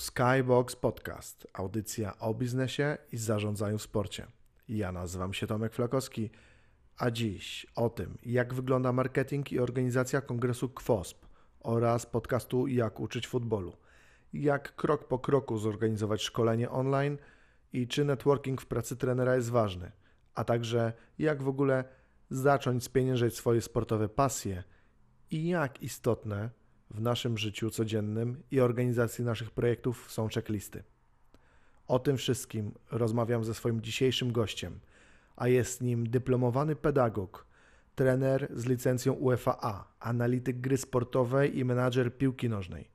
Skybox 0.00 0.76
Podcast, 0.76 1.46
audycja 1.52 2.18
o 2.18 2.34
biznesie 2.34 2.98
i 3.12 3.16
zarządzaniu 3.16 3.78
w 3.78 3.82
sporcie. 3.82 4.26
Ja 4.68 4.92
nazywam 4.92 5.32
się 5.32 5.46
Tomek 5.46 5.74
Flakowski, 5.74 6.30
a 6.96 7.10
dziś 7.10 7.66
o 7.76 7.90
tym, 7.90 8.18
jak 8.22 8.54
wygląda 8.54 8.92
marketing 8.92 9.52
i 9.52 9.58
organizacja 9.58 10.20
kongresu 10.20 10.68
KWOSP 10.68 11.26
oraz 11.60 12.06
podcastu 12.06 12.66
Jak 12.66 13.00
uczyć 13.00 13.26
futbolu, 13.26 13.76
jak 14.32 14.74
krok 14.76 15.08
po 15.08 15.18
kroku 15.18 15.58
zorganizować 15.58 16.22
szkolenie 16.22 16.70
online 16.70 17.18
i 17.72 17.88
czy 17.88 18.04
networking 18.04 18.60
w 18.60 18.66
pracy 18.66 18.96
trenera 18.96 19.36
jest 19.36 19.50
ważny, 19.50 19.92
a 20.34 20.44
także 20.44 20.92
jak 21.18 21.42
w 21.42 21.48
ogóle 21.48 21.84
zacząć 22.30 22.84
spieniężać 22.84 23.34
swoje 23.34 23.60
sportowe 23.60 24.08
pasje 24.08 24.64
i 25.30 25.48
jak 25.48 25.82
istotne 25.82 26.50
w 26.90 27.00
naszym 27.00 27.38
życiu 27.38 27.70
codziennym 27.70 28.42
i 28.50 28.60
organizacji 28.60 29.24
naszych 29.24 29.50
projektów 29.50 30.12
są 30.12 30.28
checklisty. 30.28 30.82
O 31.88 31.98
tym 31.98 32.16
wszystkim 32.16 32.72
rozmawiam 32.90 33.44
ze 33.44 33.54
swoim 33.54 33.80
dzisiejszym 33.80 34.32
gościem, 34.32 34.80
a 35.36 35.48
jest 35.48 35.80
nim 35.80 36.10
dyplomowany 36.10 36.76
pedagog, 36.76 37.46
trener 37.94 38.48
z 38.54 38.66
licencją 38.66 39.12
UEFA, 39.12 39.84
analityk 40.00 40.60
gry 40.60 40.76
sportowej 40.76 41.58
i 41.58 41.64
menadżer 41.64 42.18
piłki 42.18 42.48
nożnej. 42.48 42.90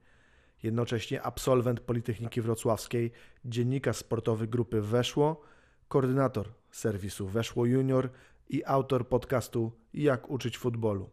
Jednocześnie 0.63 1.21
absolwent 1.21 1.79
Politechniki 1.79 2.41
Wrocławskiej, 2.41 3.11
dziennikarz 3.45 3.97
sportowy 3.97 4.47
grupy 4.47 4.81
Weszło, 4.81 5.41
koordynator 5.87 6.49
serwisu 6.71 7.27
Weszło 7.27 7.65
Junior 7.65 8.09
i 8.49 8.65
autor 8.65 9.07
podcastu 9.07 9.71
Jak 9.93 10.29
uczyć 10.29 10.57
futbolu. 10.57 11.09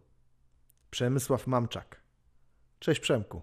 Przemysław 0.91 1.47
Mamczak. 1.47 2.02
Cześć 2.83 3.01
Przemku. 3.01 3.43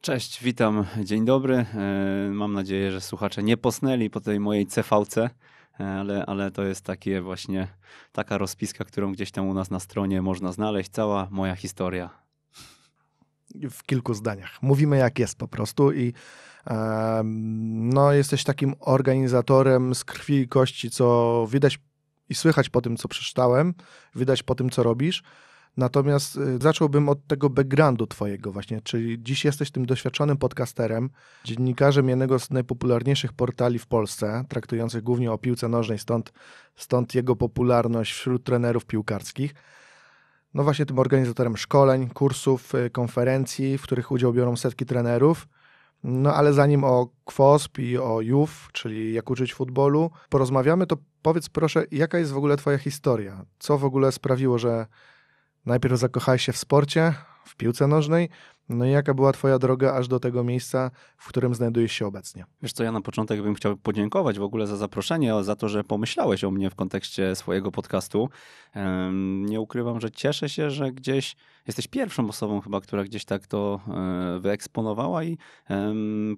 Cześć, 0.00 0.42
witam, 0.42 0.84
dzień 1.04 1.24
dobry. 1.24 1.54
E, 1.56 2.30
mam 2.32 2.52
nadzieję, 2.52 2.92
że 2.92 3.00
słuchacze 3.00 3.42
nie 3.42 3.56
posnęli 3.56 4.10
po 4.10 4.20
tej 4.20 4.40
mojej 4.40 4.66
CVC, 4.66 5.16
e, 5.18 5.30
ale, 5.80 6.26
ale 6.26 6.50
to 6.50 6.64
jest 6.64 6.84
takie 6.84 7.20
właśnie 7.20 7.68
taka 8.12 8.38
rozpiska, 8.38 8.84
którą 8.84 9.12
gdzieś 9.12 9.30
tam 9.30 9.48
u 9.48 9.54
nas 9.54 9.70
na 9.70 9.80
stronie 9.80 10.22
można 10.22 10.52
znaleźć. 10.52 10.90
Cała 10.90 11.28
moja 11.30 11.56
historia. 11.56 12.10
W 13.70 13.82
kilku 13.82 14.14
zdaniach. 14.14 14.62
Mówimy 14.62 14.96
jak 14.96 15.18
jest 15.18 15.38
po 15.38 15.48
prostu 15.48 15.92
i 15.92 16.12
no, 17.74 18.12
jesteś 18.12 18.44
takim 18.44 18.74
organizatorem 18.80 19.94
z 19.94 20.04
krwi 20.04 20.36
i 20.36 20.48
kości, 20.48 20.90
co 20.90 21.46
widać 21.50 21.78
i 22.28 22.34
słychać 22.34 22.68
po 22.68 22.80
tym, 22.80 22.96
co 22.96 23.08
przeczytałem, 23.08 23.74
widać 24.14 24.42
po 24.42 24.54
tym, 24.54 24.70
co 24.70 24.82
robisz. 24.82 25.22
Natomiast 25.76 26.36
y, 26.36 26.58
zacząłbym 26.58 27.08
od 27.08 27.26
tego 27.26 27.50
backgroundu 27.50 28.06
twojego 28.06 28.52
właśnie, 28.52 28.80
czyli 28.80 29.22
dziś 29.22 29.44
jesteś 29.44 29.70
tym 29.70 29.86
doświadczonym 29.86 30.36
podcasterem, 30.36 31.10
dziennikarzem 31.44 32.08
jednego 32.08 32.38
z 32.38 32.50
najpopularniejszych 32.50 33.32
portali 33.32 33.78
w 33.78 33.86
Polsce, 33.86 34.44
traktujących 34.48 35.02
głównie 35.02 35.32
o 35.32 35.38
piłce 35.38 35.68
nożnej, 35.68 35.98
stąd, 35.98 36.32
stąd 36.76 37.14
jego 37.14 37.36
popularność 37.36 38.12
wśród 38.12 38.44
trenerów 38.44 38.86
piłkarskich. 38.86 39.54
No 40.54 40.64
właśnie 40.64 40.86
tym 40.86 40.98
organizatorem 40.98 41.56
szkoleń, 41.56 42.08
kursów, 42.08 42.74
y, 42.74 42.90
konferencji, 42.90 43.78
w 43.78 43.82
których 43.82 44.10
udział 44.10 44.32
biorą 44.32 44.56
setki 44.56 44.86
trenerów. 44.86 45.48
No 46.04 46.34
ale 46.34 46.52
zanim 46.52 46.84
o 46.84 47.08
KWOSP 47.24 47.78
i 47.78 47.98
o 47.98 48.20
JUF, 48.20 48.68
czyli 48.72 49.14
jak 49.14 49.30
uczyć 49.30 49.54
futbolu, 49.54 50.10
porozmawiamy, 50.28 50.86
to 50.86 50.96
powiedz 51.22 51.48
proszę, 51.48 51.84
jaka 51.90 52.18
jest 52.18 52.32
w 52.32 52.36
ogóle 52.36 52.56
twoja 52.56 52.78
historia? 52.78 53.44
Co 53.58 53.78
w 53.78 53.84
ogóle 53.84 54.12
sprawiło, 54.12 54.58
że 54.58 54.86
najpierw 55.68 55.98
zakochałeś 55.98 56.42
się 56.42 56.52
w 56.52 56.56
sporcie, 56.56 57.14
w 57.44 57.56
piłce 57.56 57.86
nożnej, 57.86 58.28
no 58.68 58.86
i 58.86 58.90
jaka 58.90 59.14
była 59.14 59.32
twoja 59.32 59.58
droga 59.58 59.94
aż 59.94 60.08
do 60.08 60.20
tego 60.20 60.44
miejsca, 60.44 60.90
w 61.16 61.28
którym 61.28 61.54
znajdujesz 61.54 61.92
się 61.92 62.06
obecnie? 62.06 62.44
Wiesz 62.62 62.72
co, 62.72 62.84
ja 62.84 62.92
na 62.92 63.00
początek 63.00 63.42
bym 63.42 63.54
chciał 63.54 63.76
podziękować 63.76 64.38
w 64.38 64.42
ogóle 64.42 64.66
za 64.66 64.76
zaproszenie, 64.76 65.44
za 65.44 65.56
to, 65.56 65.68
że 65.68 65.84
pomyślałeś 65.84 66.44
o 66.44 66.50
mnie 66.50 66.70
w 66.70 66.74
kontekście 66.74 67.34
swojego 67.34 67.72
podcastu. 67.72 68.28
Nie 69.44 69.60
ukrywam, 69.60 70.00
że 70.00 70.10
cieszę 70.10 70.48
się, 70.48 70.70
że 70.70 70.92
gdzieś 70.92 71.36
jesteś 71.66 71.86
pierwszą 71.86 72.28
osobą 72.28 72.60
chyba, 72.60 72.80
która 72.80 73.04
gdzieś 73.04 73.24
tak 73.24 73.46
to 73.46 73.80
e, 73.88 74.40
wyeksponowała 74.40 75.24
i 75.24 75.38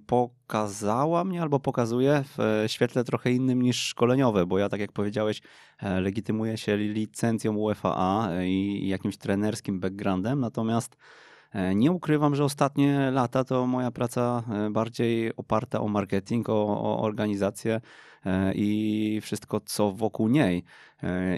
pokazała 0.07 1.23
mnie 1.23 1.41
albo 1.41 1.59
pokazuje 1.59 2.23
w 2.37 2.63
świetle 2.67 3.03
trochę 3.03 3.31
innym 3.31 3.61
niż 3.61 3.85
szkoleniowe, 3.85 4.45
bo 4.45 4.57
ja 4.57 4.69
tak 4.69 4.79
jak 4.79 4.91
powiedziałeś, 4.91 5.41
e, 5.79 6.01
legitymuję 6.01 6.57
się 6.57 6.77
licencją 6.77 7.55
UEFA 7.55 8.29
i 8.43 8.87
jakimś 8.87 9.17
trenerskim 9.17 9.79
backgroundem, 9.79 10.39
natomiast 10.39 10.95
E, 10.95 10.97
nie 11.75 11.91
ukrywam, 11.91 12.35
że 12.35 12.43
ostatnie 12.43 13.11
lata 13.11 13.43
to 13.43 13.67
moja 13.67 13.91
praca 13.91 14.43
e, 14.49 14.69
bardziej 14.69 15.35
oparta 15.35 15.81
o 15.81 15.87
marketing, 15.87 16.49
o, 16.49 16.53
o 16.53 17.01
organizację 17.01 17.81
e, 18.25 18.53
i 18.55 19.19
wszystko, 19.21 19.59
co 19.59 19.91
wokół 19.91 20.27
niej. 20.27 20.63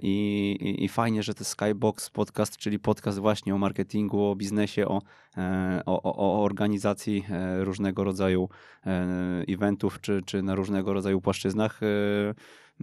I, 0.01 0.57
i, 0.61 0.83
I, 0.83 0.89
fajnie, 0.89 1.23
że 1.23 1.33
to 1.33 1.45
Skybox 1.45 2.09
podcast, 2.09 2.57
czyli 2.57 2.79
podcast 2.79 3.19
właśnie 3.19 3.55
o 3.55 3.57
marketingu, 3.57 4.25
o 4.25 4.35
biznesie, 4.35 4.87
o, 4.87 5.01
o, 5.85 6.15
o 6.15 6.43
organizacji 6.43 7.25
różnego 7.59 8.03
rodzaju 8.03 8.49
eventów, 9.47 10.01
czy, 10.01 10.21
czy 10.25 10.41
na 10.41 10.55
różnego 10.55 10.93
rodzaju 10.93 11.21
płaszczyznach 11.21 11.79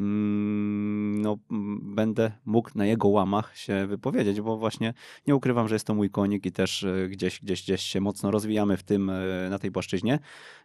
no, 0.00 1.38
będę 1.82 2.32
mógł 2.44 2.70
na 2.74 2.86
jego 2.86 3.08
łamach 3.08 3.56
się 3.56 3.86
wypowiedzieć, 3.86 4.40
bo 4.40 4.56
właśnie 4.56 4.94
nie 5.26 5.36
ukrywam, 5.36 5.68
że 5.68 5.74
jest 5.74 5.86
to 5.86 5.94
mój 5.94 6.10
konik 6.10 6.46
i 6.46 6.52
też 6.52 6.84
e, 6.84 7.08
gdzieś, 7.08 7.40
gdzieś, 7.40 7.62
gdzieś 7.62 7.82
się 7.82 8.00
mocno 8.00 8.30
rozwijamy 8.30 8.76
w 8.76 8.82
tym, 8.82 9.10
e, 9.10 9.50
na 9.50 9.58
tej 9.58 9.72
płaszczyźnie. 9.72 10.18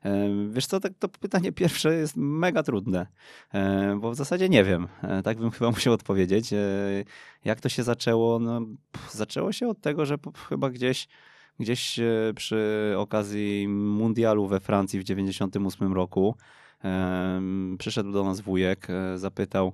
E, 0.06 0.29
wiesz 0.50 0.66
co, 0.66 0.79
tak, 0.79 0.94
to 1.00 1.09
pytanie 1.09 1.51
pierwsze 1.62 1.96
jest 1.96 2.13
mega 2.18 2.63
trudne, 2.63 3.07
bo 3.97 4.12
w 4.12 4.16
zasadzie 4.16 4.50
nie 4.50 4.63
wiem. 4.63 4.88
Tak 5.23 5.38
bym 5.38 5.52
chyba 5.52 5.72
musiał 5.78 5.94
odpowiedzieć. 5.94 6.50
Jak 7.46 7.62
to 7.62 7.69
się 7.69 7.84
zaczęło? 7.84 8.40
No, 8.40 8.62
zaczęło 9.12 9.52
się 9.52 9.67
od 9.67 9.81
tego, 9.81 10.06
że 10.06 10.17
chyba 10.50 10.69
gdzieś 10.69 11.07
gdzieś 11.59 12.00
przy 12.35 12.94
okazji 12.97 13.67
mundialu 13.67 14.47
we 14.47 14.59
Francji 14.59 15.00
w 15.00 15.03
98 15.03 15.94
roku 15.94 16.35
Przyszedł 17.78 18.12
do 18.12 18.24
nas 18.24 18.41
wujek, 18.41 18.88
e, 18.90 19.18
zapytał, 19.18 19.74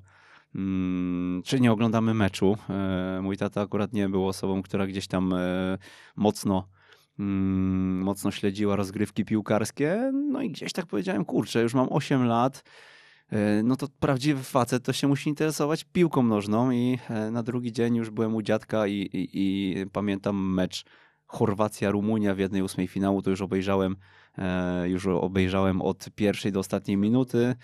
mm, 0.56 1.42
czy 1.46 1.60
nie 1.60 1.72
oglądamy 1.72 2.14
meczu. 2.14 2.58
E, 2.70 3.20
mój 3.24 3.38
tata 3.38 3.62
akurat 3.62 3.94
nie 3.94 4.10
był 4.10 4.28
osobą, 4.28 4.62
która 4.62 4.88
gdzieś 4.88 5.08
tam 5.08 5.34
e, 5.34 5.78
mocno 6.16 6.68
mm, 7.20 8.02
mocno 8.02 8.32
śledziła 8.32 8.76
rozgrywki 8.76 9.26
piłkarskie. 9.26 10.12
No 10.14 10.42
i 10.42 10.50
gdzieś 10.50 10.74
tak 10.74 10.86
powiedziałem, 10.86 11.26
kurczę, 11.26 11.62
już 11.62 11.74
mam 11.74 11.88
8 11.92 12.26
lat, 12.26 12.64
no 13.64 13.76
to 13.76 13.88
prawdziwy 14.00 14.44
facet 14.44 14.84
to 14.84 14.94
się 14.94 15.08
musi 15.08 15.30
interesować 15.30 15.84
piłką 15.84 16.24
nożną 16.24 16.72
i 16.72 17.00
na 17.32 17.44
drugi 17.44 17.72
dzień 17.72 17.96
już 17.96 18.10
byłem 18.10 18.36
u 18.36 18.42
dziadka 18.42 18.88
i, 18.88 18.94
i, 18.94 19.30
i 19.34 19.76
pamiętam 19.92 20.54
mecz 20.54 20.86
Chorwacja-Rumunia 21.28 22.36
w 22.36 22.40
jednej 22.40 22.62
ósmej 22.62 22.88
finału, 22.88 23.22
to 23.22 23.30
już 23.30 23.42
obejrzałem 23.42 23.96
już 24.86 25.08
obejrzałem 25.08 25.82
od 25.82 26.10
pierwszej 26.16 26.52
do 26.52 26.60
ostatniej 26.60 26.98
minuty. 26.98 27.56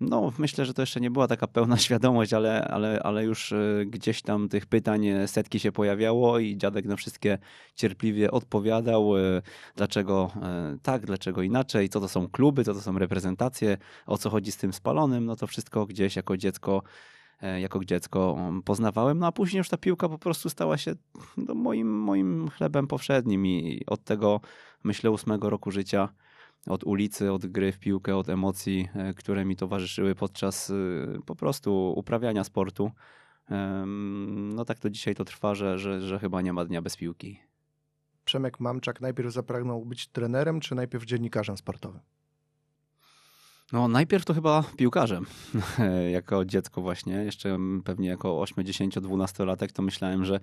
No, 0.00 0.32
myślę, 0.38 0.64
że 0.64 0.74
to 0.74 0.82
jeszcze 0.82 1.00
nie 1.00 1.10
była 1.10 1.28
taka 1.28 1.46
pełna 1.46 1.76
świadomość, 1.86 2.32
ale, 2.32 2.64
ale, 2.64 3.00
ale 3.02 3.24
już 3.24 3.52
e, 3.52 3.84
gdzieś 3.86 4.22
tam 4.22 4.48
tych 4.48 4.66
pytań 4.66 5.06
setki 5.26 5.60
się 5.60 5.72
pojawiało 5.72 6.38
i 6.38 6.56
dziadek 6.56 6.84
na 6.84 6.96
wszystkie 6.96 7.38
cierpliwie 7.74 8.30
odpowiadał, 8.30 9.18
e, 9.18 9.42
dlaczego 9.76 10.30
tak, 10.82 11.06
dlaczego 11.06 11.42
inaczej, 11.42 11.88
co 11.88 12.00
to 12.00 12.08
są 12.08 12.28
kluby, 12.28 12.64
co 12.64 12.74
to 12.74 12.80
są 12.80 12.98
reprezentacje, 12.98 13.76
o 14.06 14.18
co 14.18 14.30
chodzi 14.30 14.52
z 14.52 14.56
tym 14.56 14.72
spalonym, 14.72 15.24
no 15.24 15.36
to 15.36 15.46
wszystko 15.46 15.86
gdzieś 15.86 16.16
jako 16.16 16.36
dziecko 16.36 16.82
jako 17.60 17.84
dziecko 17.84 18.36
poznawałem, 18.64 19.18
no 19.18 19.26
a 19.26 19.32
później 19.32 19.58
już 19.58 19.68
ta 19.68 19.76
piłka 19.76 20.08
po 20.08 20.18
prostu 20.18 20.50
stała 20.50 20.78
się 20.78 20.94
no, 21.36 21.54
moim, 21.54 22.00
moim 22.00 22.48
chlebem 22.48 22.86
powszednim 22.86 23.46
i 23.46 23.82
od 23.86 24.04
tego 24.04 24.40
myślę, 24.84 25.10
ósmego 25.10 25.50
roku 25.50 25.70
życia, 25.70 26.08
od 26.66 26.84
ulicy, 26.84 27.32
od 27.32 27.46
gry 27.46 27.72
w 27.72 27.78
piłkę, 27.78 28.16
od 28.16 28.28
emocji, 28.28 28.88
e, 28.94 29.14
które 29.14 29.44
mi 29.44 29.56
towarzyszyły 29.56 30.14
podczas 30.14 30.70
e, 30.70 30.74
po 31.26 31.36
prostu 31.36 31.92
uprawiania 31.96 32.44
sportu. 32.44 32.90
No 34.26 34.64
tak 34.64 34.78
to 34.78 34.90
dzisiaj 34.90 35.14
to 35.14 35.24
trwa, 35.24 35.54
że, 35.54 35.78
że, 35.78 36.00
że 36.00 36.18
chyba 36.18 36.42
nie 36.42 36.52
ma 36.52 36.64
dnia 36.64 36.82
bez 36.82 36.96
piłki. 36.96 37.40
Przemek 38.24 38.60
Mamczak 38.60 39.00
najpierw 39.00 39.32
zapragnął 39.32 39.84
być 39.84 40.08
trenerem, 40.08 40.60
czy 40.60 40.74
najpierw 40.74 41.04
dziennikarzem 41.04 41.56
sportowym? 41.56 42.00
No, 43.74 43.88
najpierw 43.88 44.24
to 44.24 44.34
chyba 44.34 44.64
piłkarzem. 44.76 45.26
jako 46.12 46.44
dziecko 46.44 46.80
właśnie, 46.80 47.12
jeszcze 47.12 47.58
pewnie 47.84 48.08
jako 48.08 48.40
8, 48.40 48.64
10, 48.64 48.94
12 48.94 49.44
latek, 49.44 49.72
to 49.72 49.82
myślałem, 49.82 50.24
że 50.24 50.40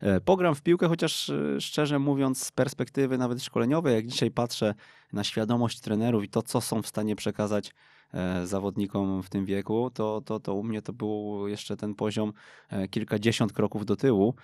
e, 0.00 0.20
pogram 0.20 0.54
w 0.54 0.62
piłkę, 0.62 0.88
chociaż 0.88 1.30
e, 1.30 1.60
szczerze 1.60 1.98
mówiąc 1.98 2.42
z 2.42 2.52
perspektywy 2.52 3.18
nawet 3.18 3.42
szkoleniowej, 3.42 3.94
jak 3.94 4.06
dzisiaj 4.06 4.30
patrzę 4.30 4.74
na 5.12 5.24
świadomość 5.24 5.80
trenerów 5.80 6.24
i 6.24 6.28
to, 6.28 6.42
co 6.42 6.60
są 6.60 6.82
w 6.82 6.86
stanie 6.86 7.16
przekazać 7.16 7.72
e, 8.14 8.46
zawodnikom 8.46 9.22
w 9.22 9.30
tym 9.30 9.44
wieku, 9.44 9.90
to, 9.94 10.20
to, 10.20 10.40
to 10.40 10.54
u 10.54 10.62
mnie 10.62 10.82
to 10.82 10.92
był 10.92 11.48
jeszcze 11.48 11.76
ten 11.76 11.94
poziom 11.94 12.32
kilkadziesiąt 12.90 13.52
kroków 13.52 13.86
do 13.86 13.96
tyłu. 13.96 14.34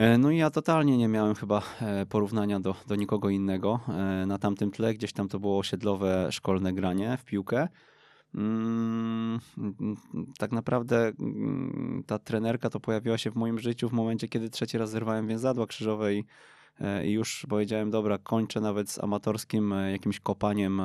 E, 0.00 0.18
no 0.18 0.30
i 0.30 0.36
ja 0.36 0.50
totalnie 0.50 0.98
nie 0.98 1.08
miałem 1.08 1.34
chyba 1.34 1.62
e, 1.80 2.06
porównania 2.06 2.60
do, 2.60 2.74
do 2.86 2.96
nikogo 2.96 3.30
innego. 3.30 3.80
E, 3.88 4.26
na 4.26 4.38
tamtym 4.38 4.70
tle 4.70 4.94
gdzieś 4.94 5.12
tam 5.12 5.28
to 5.28 5.40
było 5.40 5.58
osiedlowe 5.58 6.28
szkolne 6.30 6.72
granie 6.72 7.16
w 7.20 7.24
piłkę. 7.24 7.68
Mm, 8.34 9.40
tak 10.38 10.52
naprawdę 10.52 11.12
mm, 11.20 12.02
ta 12.06 12.18
trenerka 12.18 12.70
to 12.70 12.80
pojawiła 12.80 13.18
się 13.18 13.30
w 13.30 13.34
moim 13.34 13.58
życiu 13.58 13.88
w 13.88 13.92
momencie, 13.92 14.28
kiedy 14.28 14.50
trzeci 14.50 14.78
raz 14.78 14.90
zerwałem 14.90 15.28
więzadła 15.28 15.66
krzyżowe 15.66 16.14
i, 16.14 16.24
i 17.04 17.10
już 17.10 17.46
powiedziałem, 17.48 17.90
dobra, 17.90 18.18
kończę 18.18 18.60
nawet 18.60 18.90
z 18.90 18.98
amatorskim 18.98 19.74
jakimś 19.92 20.20
kopaniem 20.20 20.82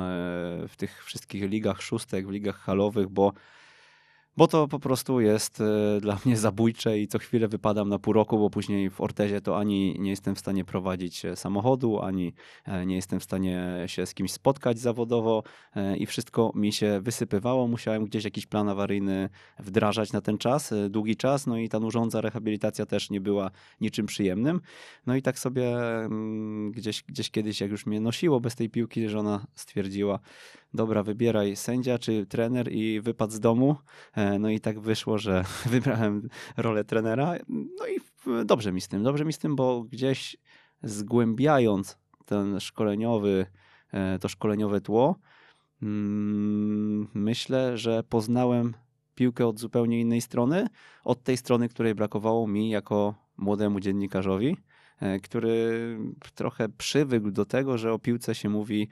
w 0.68 0.74
tych 0.76 1.04
wszystkich 1.04 1.50
ligach 1.50 1.82
szóstek, 1.82 2.26
w 2.26 2.30
ligach 2.30 2.56
halowych, 2.56 3.08
bo 3.08 3.32
bo 4.36 4.46
to 4.46 4.68
po 4.68 4.78
prostu 4.78 5.20
jest 5.20 5.60
e, 5.60 6.00
dla 6.00 6.18
mnie 6.24 6.36
zabójcze 6.36 6.98
i 6.98 7.08
co 7.08 7.18
chwilę 7.18 7.48
wypadam 7.48 7.88
na 7.88 7.98
pół 7.98 8.12
roku, 8.12 8.38
bo 8.38 8.50
później 8.50 8.90
w 8.90 9.00
Ortezie 9.00 9.40
to 9.40 9.58
ani 9.58 9.96
nie 9.98 10.10
jestem 10.10 10.34
w 10.34 10.38
stanie 10.38 10.64
prowadzić 10.64 11.24
e, 11.24 11.36
samochodu, 11.36 12.00
ani 12.02 12.32
e, 12.64 12.86
nie 12.86 12.96
jestem 12.96 13.20
w 13.20 13.24
stanie 13.24 13.84
się 13.86 14.06
z 14.06 14.14
kimś 14.14 14.32
spotkać 14.32 14.78
zawodowo 14.78 15.42
i 15.98 16.06
wszystko 16.06 16.52
mi 16.54 16.72
się 16.72 17.00
wysypywało. 17.00 17.68
Musiałem 17.68 18.04
gdzieś 18.04 18.24
jakiś 18.24 18.46
plan 18.46 18.68
awaryjny 18.68 19.28
wdrażać 19.58 20.12
na 20.12 20.20
ten 20.20 20.38
czas, 20.38 20.74
długi 20.90 21.16
czas, 21.16 21.46
no 21.46 21.58
i 21.58 21.68
ta 21.68 21.80
nużąca 21.80 22.20
rehabilitacja 22.20 22.86
też 22.86 23.10
nie 23.10 23.20
była 23.20 23.50
niczym 23.80 24.06
przyjemnym. 24.06 24.60
No 25.06 25.16
i 25.16 25.22
tak 25.22 25.38
sobie 25.38 25.78
mm, 25.78 26.72
gdzieś, 26.72 27.02
gdzieś 27.02 27.30
kiedyś, 27.30 27.60
jak 27.60 27.70
już 27.70 27.86
mnie 27.86 28.00
nosiło 28.00 28.40
bez 28.40 28.54
tej 28.54 28.70
piłki, 28.70 29.08
żona 29.08 29.46
stwierdziła, 29.54 30.18
dobra, 30.74 31.02
wybieraj 31.02 31.56
sędzia 31.56 31.98
czy 31.98 32.26
trener 32.26 32.72
i 32.72 33.00
wypad 33.00 33.32
z 33.32 33.40
domu. 33.40 33.76
E, 34.12 34.38
no 34.38 34.50
i 34.50 34.60
tak 34.60 34.80
wyszło, 34.80 35.18
że 35.18 35.44
wybrałem 35.70 36.28
rolę 36.56 36.84
trenera. 36.84 37.34
No 37.48 37.86
i 37.86 38.00
dobrze 38.44 38.72
mi 38.72 38.80
z 38.80 38.88
tym, 38.88 39.02
dobrze 39.02 39.24
mi 39.24 39.32
z 39.32 39.38
tym, 39.38 39.56
bo 39.56 39.82
gdzieś 39.82 40.36
zgłębiając 40.82 41.98
ten 42.24 42.60
szkoleniowy, 42.60 43.46
e, 43.92 44.18
to 44.18 44.28
szkoleniowe 44.28 44.80
tło, 44.80 45.18
mm, 45.82 47.08
myślę, 47.14 47.78
że 47.78 48.02
poznałem 48.02 48.74
piłkę 49.14 49.46
od 49.46 49.58
zupełnie 49.58 50.00
innej 50.00 50.20
strony, 50.20 50.66
od 51.04 51.22
tej 51.22 51.36
strony, 51.36 51.68
której 51.68 51.94
brakowało 51.94 52.46
mi 52.46 52.70
jako 52.70 53.14
młodemu 53.36 53.80
dziennikarzowi, 53.80 54.56
e, 55.00 55.20
który 55.20 55.98
trochę 56.34 56.68
przywykł 56.68 57.30
do 57.30 57.44
tego, 57.44 57.78
że 57.78 57.92
o 57.92 57.98
piłce 57.98 58.34
się 58.34 58.48
mówi 58.48 58.88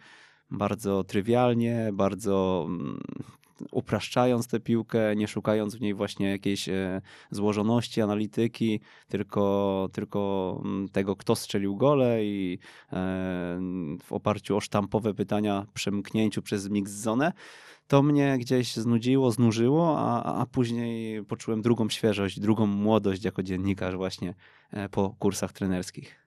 bardzo 0.51 1.05
trywialnie, 1.05 1.91
bardzo 1.93 2.67
mm, 2.69 3.01
upraszczając 3.71 4.49
tę 4.49 4.61
piłkę, 4.61 5.17
nie 5.17 5.29
szukając 5.29 5.75
w 5.77 5.81
niej 5.81 5.95
właśnie 5.95 6.31
jakiejś 6.31 6.69
e, 6.69 7.03
złożoności, 7.31 8.03
analityki, 8.03 8.81
tylko, 9.09 9.89
tylko 9.93 10.61
mm, 10.65 10.89
tego, 10.89 11.17
kto 11.17 11.37
strzelił 11.37 11.77
gole 11.77 12.25
i 12.25 12.59
e, 12.93 12.97
w 14.03 14.13
oparciu 14.13 14.57
o 14.57 14.61
sztampowe 14.61 15.15
pytania 15.15 15.67
przemknięciu 15.75 16.43
przez 16.43 16.71
mix 16.71 16.93
zonę, 16.93 17.33
to 17.89 18.03
mnie 18.03 18.39
gdzieś 18.39 18.77
znudziło, 18.77 19.31
znużyło, 19.31 19.99
a, 19.99 20.41
a 20.41 20.47
później 20.47 21.25
poczułem 21.25 21.63
drugą 21.63 21.89
świeżość, 21.89 22.41
drugą 22.41 22.67
młodość 22.67 23.25
jako 23.25 23.43
dziennikarz 23.43 23.97
właśnie 23.97 24.35
e, 24.71 24.89
po 24.89 25.15
kursach 25.19 25.53
trenerskich 25.53 26.24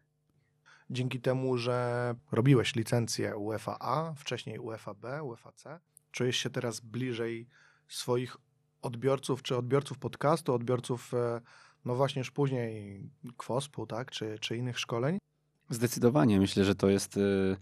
dzięki 0.89 1.21
temu, 1.21 1.57
że 1.57 2.15
robiłeś 2.31 2.75
licencję 2.75 3.37
UEFA 3.37 3.77
A, 3.79 4.13
wcześniej 4.13 4.59
UEFA 4.59 4.93
B, 4.93 5.23
UEFA 5.23 5.51
C, 5.51 5.79
czujesz 6.11 6.37
się 6.37 6.49
teraz 6.49 6.79
bliżej 6.79 7.47
swoich 7.87 8.37
odbiorców, 8.81 9.43
czy 9.43 9.57
odbiorców 9.57 9.97
podcastu, 9.97 10.53
odbiorców, 10.53 11.13
e, 11.13 11.41
no 11.85 11.95
właśnie 11.95 12.19
już 12.19 12.31
później 12.31 13.01
KWOSP-u, 13.37 13.87
tak, 13.87 14.11
czy, 14.11 14.37
czy 14.39 14.57
innych 14.57 14.79
szkoleń? 14.79 15.17
Zdecydowanie. 15.69 16.39
Myślę, 16.39 16.65
że 16.65 16.75
to 16.75 16.89
jest, 16.89 17.17
e, 17.17 17.57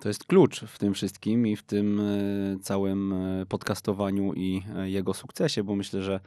to 0.00 0.08
jest 0.08 0.24
klucz 0.24 0.60
w 0.60 0.78
tym 0.78 0.94
wszystkim 0.94 1.46
i 1.46 1.56
w 1.56 1.62
tym 1.62 2.00
e, 2.00 2.58
całym 2.62 3.14
podcastowaniu 3.48 4.32
i 4.34 4.62
jego 4.84 5.14
sukcesie, 5.14 5.64
bo 5.64 5.76
myślę, 5.76 6.02
że 6.02 6.20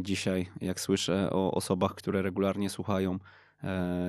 dzisiaj, 0.00 0.48
jak 0.60 0.80
słyszę 0.80 1.30
o 1.30 1.50
osobach, 1.54 1.94
które 1.94 2.22
regularnie 2.22 2.70
słuchają 2.70 3.18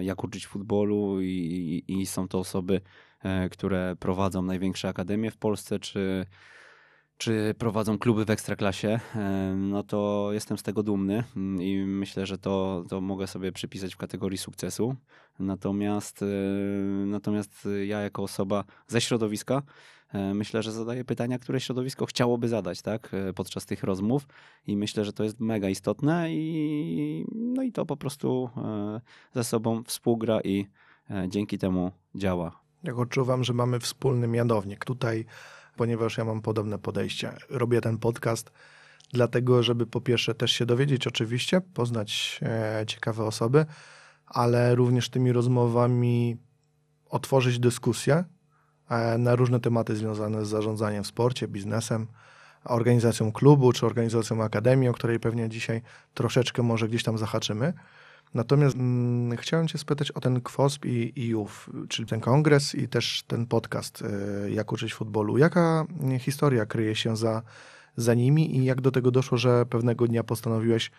jak 0.01 0.24
uczyć 0.24 0.48
futbolu 0.48 1.22
i, 1.22 1.84
i, 1.88 2.06
są 2.06 2.28
to 2.28 2.40
osoby, 2.40 2.81
e, 3.24 3.50
które 3.50 3.96
prowadzą 4.00 4.42
największe 4.42 4.88
akademie 4.88 5.31
w 5.31 5.38
Polsce, 5.38 5.80
czy, 5.80 6.25
czy 7.19 7.56
prowadzą 7.57 7.98
kluby 7.98 8.25
w 8.25 8.30
ekstraklasie, 8.30 9.00
e, 9.16 9.54
no 9.57 9.83
to 9.83 10.30
jestem 10.31 10.57
z 10.57 10.63
tego 10.63 10.83
dumny 10.83 11.24
mm, 11.36 11.62
i 11.62 11.86
myślę, 11.86 12.25
że 12.25 12.38
to, 12.38 12.83
to 12.89 13.01
mogę 13.01 13.27
sobie 13.27 13.51
przypisać 13.51 13.94
w 13.95 13.98
kategorii 13.98 14.38
sukcesu. 14.38 14.95
Natomiast, 15.39 16.25
natomiast 17.06 17.68
ja 17.86 18.00
jako 18.00 18.24
osoba 18.24 18.63
ze 18.88 19.01
środowiska 19.01 19.62
E, 20.13 20.33
myślę, 20.33 20.63
że 20.63 20.71
zadaje 20.71 21.06
pytania, 21.06 21.39
które 21.39 21.60
środowisko 21.60 22.06
chciałoby 22.06 22.48
zadać 22.48 22.81
tak, 22.81 23.13
e, 23.13 23.33
podczas 23.33 23.65
tych 23.65 23.83
rozmów 23.83 24.27
i 24.68 24.77
myślę, 24.77 25.06
że 25.06 25.13
to 25.13 25.24
jest 25.24 25.39
mega 25.39 25.69
istotne 25.69 26.33
i, 26.33 27.25
no 27.36 27.63
i 27.63 27.72
to 27.72 27.86
po 27.86 27.98
prostu 27.98 28.50
e, 28.57 29.01
ze 29.36 29.44
sobą 29.44 29.83
współgra 29.83 30.42
i 30.42 30.68
dzięki 31.27 31.57
temu 31.57 31.92
działa. 32.15 32.62
Jak 32.83 33.00
odczuwam, 33.00 33.44
że 33.44 33.54
mamy 33.54 33.80
wspólny 33.80 34.27
mianownik 34.27 34.86
tutaj, 34.86 35.25
ponieważ 35.80 36.18
ja 36.18 36.26
mam 36.26 36.42
podobne 36.42 36.80
podejście. 36.80 37.31
Robię 37.50 37.81
ten 37.81 37.98
podcast 37.98 38.52
dlatego, 39.14 39.64
żeby 39.64 39.86
po 39.88 40.02
pierwsze 40.02 40.36
też 40.36 40.52
się 40.52 40.66
dowiedzieć 40.66 41.08
oczywiście, 41.08 41.62
poznać 41.62 42.40
ciekawe 42.88 43.24
osoby, 43.24 43.66
ale 44.26 44.76
również 44.76 45.10
tymi 45.10 45.31
rozmowami 45.31 46.38
otworzyć 47.10 47.60
dyskusję, 47.60 48.24
E, 48.90 49.18
na 49.18 49.36
różne 49.36 49.60
tematy 49.60 49.96
związane 49.96 50.46
z 50.46 50.50
zarządzaniem 50.50 51.04
w 51.04 51.08
sporcie, 51.08 51.48
biznesem, 51.48 52.08
organizacją 52.64 53.32
klubu 53.32 53.74
czy 53.74 53.86
organizacją 53.86 54.44
akademii, 54.44 54.90
o 54.90 54.94
której 54.94 55.20
pewnie 55.20 55.50
dzisiaj 55.50 55.82
troszeczkę 56.14 56.63
może 56.63 56.88
gdzieś 56.88 57.03
tam 57.03 57.18
zahaczymy. 57.18 57.74
Natomiast 58.33 58.75
mm, 58.75 59.38
chciałem 59.38 59.67
Cię 59.67 59.77
spytać 59.77 60.12
o 60.12 60.19
ten 60.19 60.41
KWOSP 60.41 60.86
i, 60.86 61.19
i 61.19 61.27
JUF, 61.27 61.69
czyli 61.89 62.07
ten 62.07 62.19
kongres 62.19 62.75
i 62.75 62.88
też 62.88 63.24
ten 63.27 63.45
podcast 63.45 64.01
y, 64.01 64.51
Jak 64.51 64.71
uczyć 64.71 64.93
futbolu. 64.93 65.38
Jaka 65.38 65.86
historia 66.19 66.65
kryje 66.65 66.95
się 66.95 67.17
za, 67.17 67.41
za 67.95 68.13
nimi 68.13 68.57
i 68.57 68.65
jak 68.65 68.81
do 68.81 68.91
tego 68.91 69.12
doszło, 69.12 69.38
że 69.38 69.65
pewnego 69.65 70.07
dnia 70.07 70.24
postanowiłeś 70.24 70.91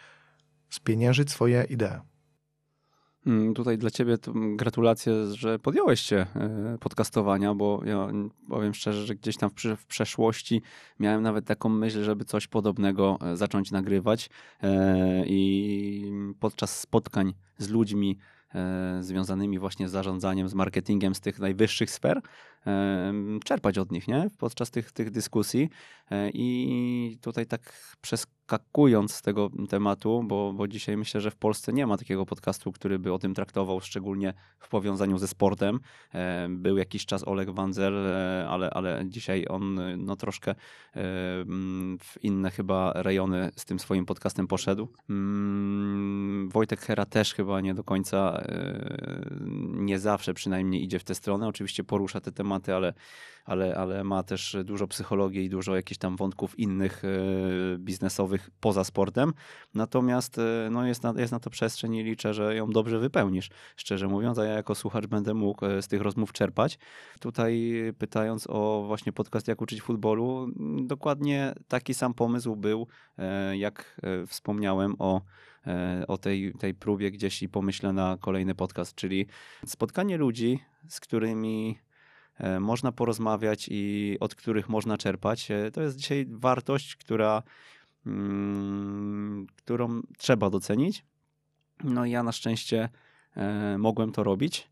spieniężyć 0.71 1.31
swoje 1.31 1.65
idee? 1.65 2.10
Mm, 3.27 3.55
tutaj 3.55 3.79
dla 3.79 3.91
ciebie 3.91 4.17
gratulacje, 4.57 5.27
że 5.33 5.59
podjąłeś 5.59 6.01
się 6.01 6.17
e, 6.17 6.79
podcastowania, 6.81 7.55
bo 7.55 7.83
ja 7.85 8.09
powiem 8.49 8.75
szczerze, 8.75 9.07
że 9.07 9.15
gdzieś 9.15 9.37
tam 9.37 9.51
w, 9.77 9.87
przeszłości 9.87 10.63
miałem 10.99 11.23
nawet 11.23 11.45
taką 11.45 11.69
myśl, 11.69 12.03
żeby 12.03 12.25
coś 12.25 12.47
podobnego 12.47 13.19
e, 13.21 13.37
zacząć 13.37 13.71
nagrywać 13.71 14.31
e, 14.63 15.25
i 15.27 16.13
podczas 16.41 16.81
spotkań 16.81 17.35
z 17.59 17.69
ludźmi 17.69 18.19
związanymi 19.01 19.59
właśnie 19.59 19.89
z 19.89 19.93
zarządzaniem, 19.93 20.49
z 20.49 20.55
marketingiem 20.55 21.15
z 21.15 21.21
tych 21.21 21.39
najwyższych 21.39 21.91
sfer, 21.91 22.21
czerpać 23.45 23.79
od 23.79 23.93
nich, 23.93 24.09
nie? 24.09 24.31
Podczas 24.39 24.71
tych, 24.71 24.93
tych 24.93 25.11
dyskusji 25.11 25.69
i 26.35 27.19
tutaj 27.23 27.47
tak 27.47 27.73
przez 28.01 28.27
skakując 28.51 29.15
z 29.15 29.23
tego 29.23 29.51
tematu, 29.69 30.25
bo, 30.27 30.53
bo 30.53 30.69
dzisiaj 30.69 30.97
myślę, 30.97 31.21
że 31.21 31.31
w 31.31 31.37
Polsce 31.37 31.73
nie 31.73 31.87
ma 31.87 31.97
takiego 31.97 32.27
podcastu, 32.27 32.73
który 32.73 32.99
by 32.99 33.13
o 33.13 33.19
tym 33.19 33.35
traktował, 33.35 33.81
szczególnie 33.81 34.35
w 34.59 34.69
powiązaniu 34.69 35.19
ze 35.19 35.29
sportem. 35.29 35.81
E, 36.15 36.49
był 36.49 36.77
jakiś 36.77 37.07
czas 37.07 37.29
Oleg 37.29 37.51
Wanzel, 37.51 38.07
e, 38.07 38.47
ale, 38.49 38.71
ale 38.71 39.03
dzisiaj 39.07 39.47
on 39.49 39.81
no, 40.05 40.17
troszkę 40.17 40.51
e, 40.51 40.57
w 41.99 42.15
inne 42.23 42.51
chyba 42.51 42.93
rejony 42.95 43.51
z 43.57 43.65
tym 43.65 43.79
swoim 43.79 44.07
podcastem 44.07 44.47
poszedł. 44.47 44.89
Mm, 45.11 46.49
Wojtek 46.49 46.81
Hera 46.81 47.07
też 47.07 47.35
chyba 47.35 47.61
nie 47.61 47.75
do 47.75 47.85
końca, 47.85 48.45
nie 49.71 49.99
zawsze 49.99 50.35
przynajmniej 50.35 50.85
idzie 50.85 50.99
w 50.99 51.05
tę 51.05 51.15
stronę. 51.15 51.49
Oczywiście 51.49 51.85
porusza 51.85 52.21
te 52.21 52.33
tematy, 52.33 52.75
ale 52.75 52.95
ale, 53.45 53.77
ale 53.77 54.05
ma 54.05 54.23
też 54.23 54.57
dużo 54.65 54.87
psychologii 54.87 55.45
i 55.45 55.49
dużo 55.49 55.77
jakichś 55.77 55.99
tam 55.99 56.17
wątków 56.17 56.59
innych 56.59 57.03
e, 57.05 57.09
biznesowych 57.79 58.51
poza 58.61 58.85
sportem. 58.85 59.33
Natomiast 59.75 60.39
e, 60.39 60.69
no 60.71 60.87
jest, 60.87 61.03
na, 61.03 61.15
jest 61.17 61.33
na 61.33 61.41
to 61.41 61.51
przestrzeń 61.51 61.95
i 61.95 62.05
liczę, 62.05 62.35
że 62.35 62.55
ją 62.57 62.71
dobrze 62.71 62.99
wypełnisz, 62.99 63.51
szczerze 63.77 64.09
mówiąc, 64.09 64.39
a 64.39 64.45
ja 64.45 64.53
jako 64.53 64.75
słuchacz 64.75 65.07
będę 65.07 65.35
mógł 65.35 65.67
e, 65.67 65.83
z 65.83 65.89
tych 65.89 66.03
rozmów 66.03 66.33
czerpać. 66.33 66.79
Tutaj 67.21 67.73
pytając 67.99 68.47
o 68.51 68.85
właśnie 68.87 69.13
podcast 69.13 69.49
Jak 69.49 69.63
uczyć 69.63 69.83
futbolu, 69.83 70.49
dokładnie 70.83 71.55
taki 71.69 71.95
sam 71.95 72.15
pomysł 72.15 72.57
był, 72.57 72.87
jak 73.53 74.01
wspomniałem 74.27 74.95
o 74.99 75.21
o 76.09 76.19
tej, 76.19 76.53
tej 76.59 76.75
próbie 76.75 77.11
gdzieś 77.11 77.43
i 77.43 77.49
pomyślę 77.49 77.93
na 77.93 78.19
kolejny 78.21 78.55
podcast, 78.55 78.95
czyli 78.95 79.27
spotkanie 79.67 80.17
ludzi, 80.17 80.61
z 80.89 81.01
którymi 81.01 81.79
można 82.61 82.93
porozmawiać 82.93 83.69
i 83.71 84.17
od 84.21 84.35
których 84.35 84.69
można 84.69 84.99
czerpać. 84.99 85.51
E, 85.51 85.71
to 85.71 85.83
jest 85.83 85.97
dzisiaj 85.97 86.27
wartość, 86.31 86.97
która, 86.97 87.43
mm, 88.07 89.47
którą 89.57 90.01
trzeba 90.19 90.51
docenić. 90.51 91.05
No 91.85 92.05
i 92.05 92.11
ja 92.11 92.23
na 92.23 92.33
szczęście 92.33 92.89
mogłem 93.79 94.13
to 94.13 94.23
robić. 94.25 94.71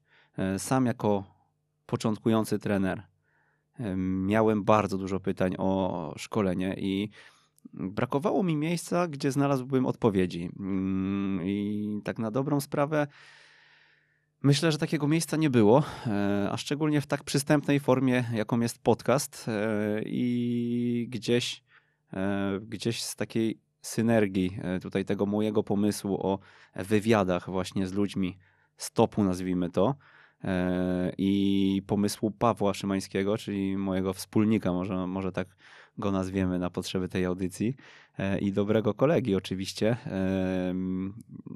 Sam 0.59 0.87
jako 0.87 1.25
początkujący 1.87 2.59
trener 2.59 3.03
miałem 3.97 4.65
bardzo 4.65 4.99
dużo 4.99 5.21
pytań 5.21 5.55
o 5.59 6.15
szkolenie 6.17 6.75
i 6.79 7.11
brakowało 7.73 8.43
mi 8.43 8.57
miejsca, 8.57 9.09
gdzie 9.09 9.33
znalazłbym 9.33 9.87
odpowiedzi. 9.87 10.51
Mm, 10.59 11.41
I 11.45 12.01
tak 12.05 12.19
na 12.19 12.31
dobrą 12.31 12.61
sprawę 12.61 13.07
myślę, 14.43 14.73
że 14.73 14.79
takiego 14.79 15.09
miejsca 15.09 15.37
nie 15.37 15.51
było, 15.51 15.83
e, 16.07 16.49
a 16.53 16.57
szczególnie 16.57 17.01
w 17.01 17.07
tak 17.07 17.25
przystępnej 17.25 17.81
formie, 17.81 18.25
jaką 18.33 18.61
jest 18.61 18.83
podcast 18.83 19.47
e, 19.49 20.03
i 20.07 21.07
gdzieś, 21.11 21.63
e, 22.13 22.61
gdzieś 22.63 23.03
z 23.03 23.17
takiej 23.17 23.61
synergii 23.83 24.59
tutaj 24.83 25.05
tego 25.05 25.27
mojego 25.27 25.63
pomysłu 25.63 26.27
o 26.27 26.39
wywiadach 26.75 27.51
właśnie 27.51 27.87
z 27.87 27.93
ludźmi 27.93 28.39
stopu 28.77 29.25
nazwijmy 29.25 29.71
to, 29.71 29.95
i 31.19 31.83
pomysłu 31.87 32.31
Pawła 32.31 32.75
Szymańskiego, 32.75 33.39
czyli 33.39 33.77
mojego 33.77 34.13
wspólnika, 34.13 34.73
może, 34.73 35.07
może 35.07 35.33
tak 35.33 35.49
go 35.99 36.13
nazwiemy 36.13 36.59
na 36.59 36.71
potrzeby 36.71 37.09
tej 37.09 37.25
audycji 37.25 37.77
e, 38.19 38.39
i 38.39 38.53
dobrego 38.53 38.95
kolegi 38.95 39.35
oczywiście, 39.35 39.97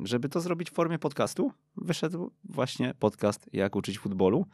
żeby 0.05 0.29
to 0.29 0.41
zrobić 0.41 0.71
w 0.71 0.75
formie 0.75 0.99
podcastu, 0.99 1.53
wyszedł 1.77 2.31
właśnie 2.45 2.95
podcast 2.99 3.51
Jak 3.53 3.77
uczyć 3.77 3.99
futbolu. 3.99 4.47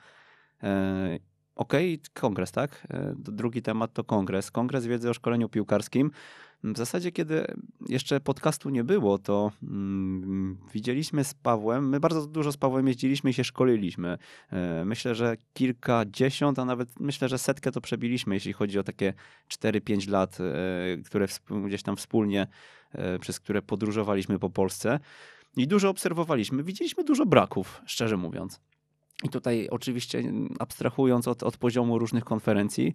E, 0.62 1.18
okay, 1.56 1.98
kongres, 2.14 2.52
tak? 2.52 2.86
E, 2.90 3.14
drugi 3.18 3.62
temat 3.62 3.92
to 3.92 4.04
kongres. 4.04 4.50
Kongres 4.50 4.86
wiedzy 4.86 5.10
o 5.10 5.14
szkoleniu 5.14 5.48
piłkarskim. 5.48 6.10
W 6.64 6.78
zasadzie, 6.78 7.12
kiedy 7.12 7.46
jeszcze 7.88 8.20
podcastu 8.20 8.70
nie 8.70 8.84
było, 8.84 9.18
to 9.18 9.52
mm, 9.62 10.58
widzieliśmy 10.74 11.24
z 11.24 11.34
Pawłem, 11.34 11.88
my 11.88 12.00
bardzo 12.00 12.26
dużo 12.26 12.52
z 12.52 12.56
Pawłem 12.56 12.88
jeździliśmy 12.88 13.30
i 13.30 13.34
się 13.34 13.44
szkoliliśmy. 13.44 14.18
E, 14.52 14.84
myślę, 14.84 15.14
że 15.14 15.36
kilkadziesiąt, 15.54 16.58
a 16.58 16.64
nawet 16.64 17.00
myślę, 17.00 17.28
że 17.28 17.38
setkę 17.38 17.72
to 17.72 17.80
przebiliśmy, 17.80 18.34
jeśli 18.34 18.52
chodzi 18.52 18.78
o 18.78 18.82
takie 18.82 19.14
4-5 19.48 20.08
lat, 20.08 20.38
e, 20.40 21.02
które 21.02 21.26
gdzieś 21.66 21.82
tam 21.82 21.96
wspólnie, 21.96 22.46
e, 22.92 23.18
przez 23.18 23.40
które 23.40 23.62
podróżowaliśmy 23.62 24.38
po 24.38 24.50
Polsce. 24.50 25.00
I 25.56 25.66
dużo 25.66 25.88
obserwowaliśmy. 25.88 26.64
Widzieliśmy 26.64 27.04
dużo 27.04 27.26
braków, 27.26 27.82
szczerze 27.86 28.16
mówiąc. 28.16 28.60
I 29.24 29.28
tutaj 29.28 29.68
oczywiście 29.70 30.22
abstrahując 30.58 31.28
od, 31.28 31.42
od 31.42 31.56
poziomu 31.56 31.98
różnych 31.98 32.24
konferencji, 32.24 32.94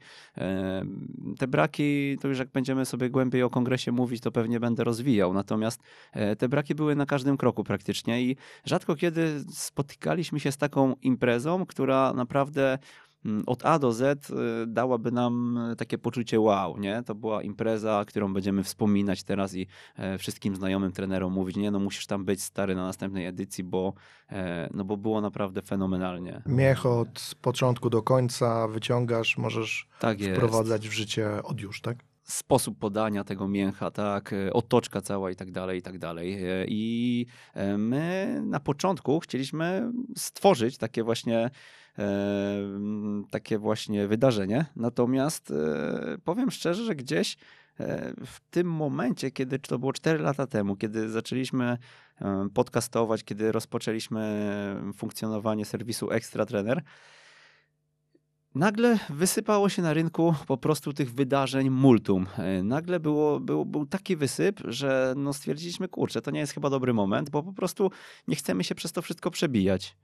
te 1.40 1.48
braki, 1.48 2.18
to 2.22 2.28
już 2.28 2.40
jak 2.40 2.50
będziemy 2.50 2.86
sobie 2.86 3.10
głębiej 3.10 3.44
o 3.44 3.50
kongresie 3.50 3.92
mówić, 3.92 4.22
to 4.22 4.32
pewnie 4.32 4.60
będę 4.60 4.84
rozwijał. 4.84 5.34
Natomiast 5.34 5.82
e, 6.14 6.36
te 6.36 6.50
braki 6.50 6.76
były 6.76 6.96
na 6.96 7.06
każdym 7.06 7.38
kroku 7.38 7.64
praktycznie 7.64 8.22
i 8.22 8.36
rzadko 8.66 8.96
kiedy 8.96 9.44
spotykaliśmy 9.52 10.40
się 10.40 10.52
z 10.52 10.58
taką 10.58 10.96
imprezą, 11.02 11.66
która 11.66 12.14
naprawdę 12.14 12.78
Mm, 12.84 13.13
od 13.46 13.66
A 13.66 13.80
do 13.80 13.94
Z 13.94 14.30
y, 14.30 14.34
dałaby 14.68 15.12
nam 15.12 15.60
takie 15.78 15.98
poczucie 15.98 16.40
wow, 16.40 16.78
nie? 16.78 17.04
To 17.06 17.16
była 17.16 17.44
impreza, 17.44 18.04
którą 18.08 18.34
będziemy 18.34 18.64
wspominać 18.64 19.24
teraz 19.24 19.56
i 19.56 19.68
e, 19.96 20.18
wszystkim 20.18 20.56
znajomym 20.56 20.92
trenerom 20.92 21.34
mówić, 21.34 21.56
nie 21.56 21.72
no 21.72 21.80
musisz 21.80 22.08
tam 22.08 22.26
być 22.26 22.42
stary 22.42 22.76
na 22.76 22.84
następnej 22.84 23.26
edycji, 23.26 23.64
bo, 23.64 23.94
e, 24.30 24.70
no 24.74 24.86
bo 24.86 24.98
było 24.98 25.22
naprawdę 25.22 25.62
fenomenalnie. 25.62 26.42
Miech 26.46 26.86
od 26.86 27.36
początku 27.42 27.90
do 27.90 28.02
końca 28.02 28.68
wyciągasz, 28.68 29.38
możesz 29.38 29.88
tak 30.00 30.18
wprowadzać 30.20 30.90
w 30.90 30.92
życie 30.92 31.44
od 31.44 31.62
już, 31.62 31.82
tak? 31.82 31.98
sposób 32.24 32.80
podania 32.80 33.24
tego 33.24 33.48
mięcha, 33.48 33.92
tak, 33.92 34.34
e, 34.34 34.54
otoczka 34.54 35.02
cała 35.02 35.32
i 35.32 35.36
tak 35.36 35.52
dalej, 35.52 35.80
i 35.80 35.82
tak 35.82 35.98
dalej. 36.00 36.38
I 36.68 37.26
my 37.78 38.42
na 38.46 38.60
początku 38.60 39.20
chcieliśmy 39.20 39.92
stworzyć 40.18 40.78
takie 40.78 41.04
właśnie 41.04 41.50
takie 43.32 43.58
właśnie 43.58 44.08
wydarzenie. 44.08 44.66
Natomiast 44.76 45.52
e, 45.52 46.18
powiem 46.24 46.52
szczerze, 46.52 46.84
że 46.84 46.96
gdzieś 46.96 47.38
e, 47.80 48.14
w 48.26 48.40
tym 48.50 48.72
momencie, 48.72 49.32
kiedy 49.32 49.60
to 49.60 49.80
było 49.80 49.94
4 49.94 50.20
lata 50.20 50.48
temu, 50.48 50.76
kiedy 50.76 51.10
zaczęliśmy 51.10 51.78
podcastować, 52.54 53.24
kiedy 53.24 53.52
rozpoczęliśmy 53.52 54.56
funkcjonowanie 54.96 55.66
serwisu 55.66 56.12
Extra 56.12 56.46
Trainer, 56.46 56.84
nagle 58.56 59.00
wysypało 59.10 59.70
się 59.70 59.82
na 59.82 59.94
rynku 59.94 60.36
po 60.48 60.58
prostu 60.58 60.94
tych 60.94 61.14
wydarzeń 61.14 61.70
multum. 61.70 62.28
E, 62.38 62.64
nagle 62.64 63.00
było, 63.00 63.40
był 63.40 63.86
taki 63.86 64.16
wysyp, 64.16 64.60
że 64.66 65.14
no 65.18 65.34
stwierdziliśmy, 65.34 65.88
kurczę, 65.88 66.22
to 66.22 66.32
nie 66.32 66.40
jest 66.40 66.54
chyba 66.54 66.70
dobry 66.70 66.94
moment, 66.94 67.30
bo 67.30 67.44
po 67.44 67.54
prostu 67.54 67.92
nie 68.28 68.36
chcemy 68.36 68.64
się 68.64 68.76
przez 68.76 68.92
to 68.92 69.02
wszystko 69.02 69.32
przebijać. 69.32 69.96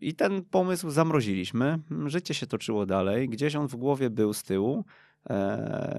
I 0.00 0.14
ten 0.14 0.44
pomysł 0.44 0.90
zamroziliśmy. 0.90 1.78
Życie 2.06 2.34
się 2.34 2.46
toczyło 2.46 2.86
dalej. 2.86 3.28
Gdzieś 3.28 3.54
on 3.54 3.68
w 3.68 3.76
głowie 3.76 4.10
był 4.10 4.32
z 4.32 4.42
tyłu. 4.42 4.84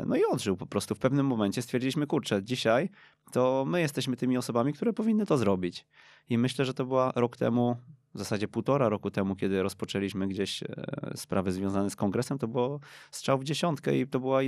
No 0.06 0.16
i 0.16 0.24
odżył 0.26 0.58
po 0.58 0.66
prostu. 0.66 0.96
W 0.96 1.00
pewnym 1.00 1.26
momencie 1.26 1.62
stwierdziliśmy, 1.62 2.08
kurczę, 2.08 2.44
dzisiaj 2.44 2.90
to 3.32 3.66
my 3.68 3.82
jesteśmy 3.82 4.18
tymi 4.18 4.38
osobami, 4.38 4.74
które 4.74 4.94
powinny 4.94 5.26
to 5.26 5.38
zrobić. 5.38 5.86
I 6.30 6.38
myślę, 6.38 6.66
że 6.66 6.74
to 6.74 6.86
była 6.86 7.12
rok 7.16 7.38
temu, 7.38 7.78
w 8.16 8.20
zasadzie 8.20 8.48
półtora 8.48 8.90
roku 8.90 9.12
temu, 9.12 9.36
kiedy 9.36 9.64
rozpoczęliśmy 9.64 10.28
gdzieś 10.28 10.64
e, 10.64 10.68
sprawy 11.16 11.52
związane 11.52 11.90
z 11.90 11.96
kongresem, 11.96 12.38
to 12.38 12.48
było 12.48 12.80
strzał 13.12 13.38
w 13.38 13.44
dziesiątkę 13.44 13.98
i 13.98 14.08
to 14.08 14.20
była 14.20 14.42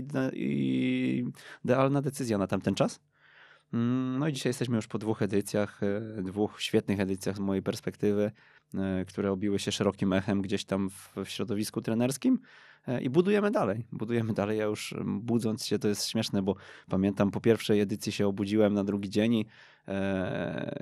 idealna 1.63 2.01
decyzja 2.01 2.37
na 2.37 2.47
tamten 2.47 2.75
czas. 2.75 2.99
Mm, 3.73 4.19
no 4.19 4.27
i 4.27 4.33
dzisiaj 4.33 4.49
jesteśmy 4.49 4.75
już 4.75 4.87
po 4.87 4.97
dwóch 4.97 5.21
edycjach, 5.21 5.81
e, 5.83 6.21
dwóch 6.23 6.61
świetnych 6.61 6.99
edycjach 6.99 7.35
z 7.35 7.39
mojej 7.39 7.63
perspektywy, 7.63 8.31
e, 8.73 9.05
które 9.05 9.31
obiły 9.31 9.59
się 9.59 9.71
szerokim 9.71 10.13
echem 10.13 10.41
gdzieś 10.41 10.65
tam 10.65 10.89
w, 10.89 11.15
środowisku 11.23 11.81
trenerskim. 11.81 12.39
E, 12.87 13.01
i 13.01 13.09
budujemy 13.09 13.51
dalej. 13.51 13.85
Budujemy 13.91 14.33
dalej. 14.33 14.57
Ja 14.57 14.65
już 14.65 14.95
budząc 15.05 15.65
się, 15.65 15.79
to 15.79 15.87
jest 15.87 16.07
śmieszne, 16.07 16.41
bo 16.41 16.55
pamiętam 16.89 17.31
po 17.31 17.41
pierwszej 17.41 17.79
edycji 17.79 18.11
się 18.11 18.27
obudziłem 18.27 18.73
na 18.73 18.83
drugi 18.83 19.09
dzień 19.09 19.33
i, 19.33 19.45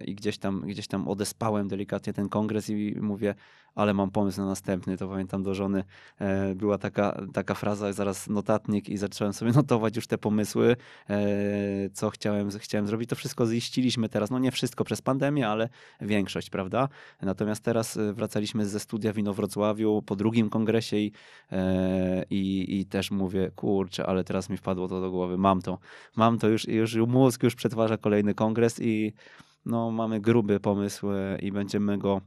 i 0.06 0.16
gdzieś, 0.16 0.38
tam, 0.38 0.62
gdzieś 0.62 0.88
tam 0.88 1.08
odespałem 1.08 1.68
delikatnie 1.68 2.14
ten 2.14 2.30
kongres 2.30 2.70
i 2.70 2.96
mówię, 3.02 3.36
ale 3.78 3.94
mam 3.94 4.12
pomysł 4.12 4.42
na 4.42 4.46
następny. 4.46 4.98
To 4.98 5.08
pamiętam 5.08 5.44
do 5.44 5.56
żony 5.56 5.84
e, 6.20 6.56
była 6.56 6.78
taka, 6.78 7.22
taka 7.34 7.54
fraza, 7.54 7.94
zaraz 7.94 8.30
notatnik 8.30 8.90
i 8.90 8.98
zacząłem 8.98 9.34
sobie 9.34 9.52
notować 9.62 9.96
już 9.96 10.08
te 10.08 10.18
pomysły, 10.18 10.76
e, 11.10 11.18
co 11.94 12.10
chciałem, 12.10 12.50
chciałem 12.50 12.88
zrobić. 12.88 13.10
To 13.10 13.16
wszystko 13.16 13.48
ziściliśmy 13.48 14.10
teraz. 14.10 14.32
No 14.32 14.40
nie 14.40 14.52
wszystko 14.52 14.84
przez 14.84 15.02
pandemię, 15.02 15.48
ale 15.48 15.70
większość, 16.02 16.50
prawda? 16.50 16.90
Natomiast 17.22 17.64
teraz 17.64 17.98
e, 17.98 18.14
wracaliśmy 18.14 18.66
ze 18.66 18.80
studia 18.80 19.14
w 19.14 19.18
Inowrocławiu 19.18 20.02
po 20.06 20.16
drugim 20.16 20.50
kongresie 20.50 20.98
i 20.98 21.12
i, 22.30 22.80
i 22.80 22.86
też 22.86 23.12
mówię, 23.12 23.52
kurczę, 23.56 24.06
ale 24.06 24.24
teraz 24.24 24.50
mi 24.50 24.58
wpadło 24.58 24.88
to 24.88 25.02
do 25.02 25.12
głowy, 25.12 25.38
mam 25.38 25.62
to, 25.62 25.80
mam 26.16 26.40
to 26.40 26.48
już, 26.48 26.68
już 26.68 26.96
mózg 26.96 27.44
już 27.44 27.56
przetwarza 27.56 27.98
kolejny 27.98 28.34
kongres 28.34 28.80
i 28.80 28.97
no, 29.66 29.92
mamy 29.92 30.20
gruby 30.20 30.60
pomysł 30.60 31.12
e, 31.12 31.40
i 31.40 31.52
będziemy 31.52 31.98
go 31.98 32.22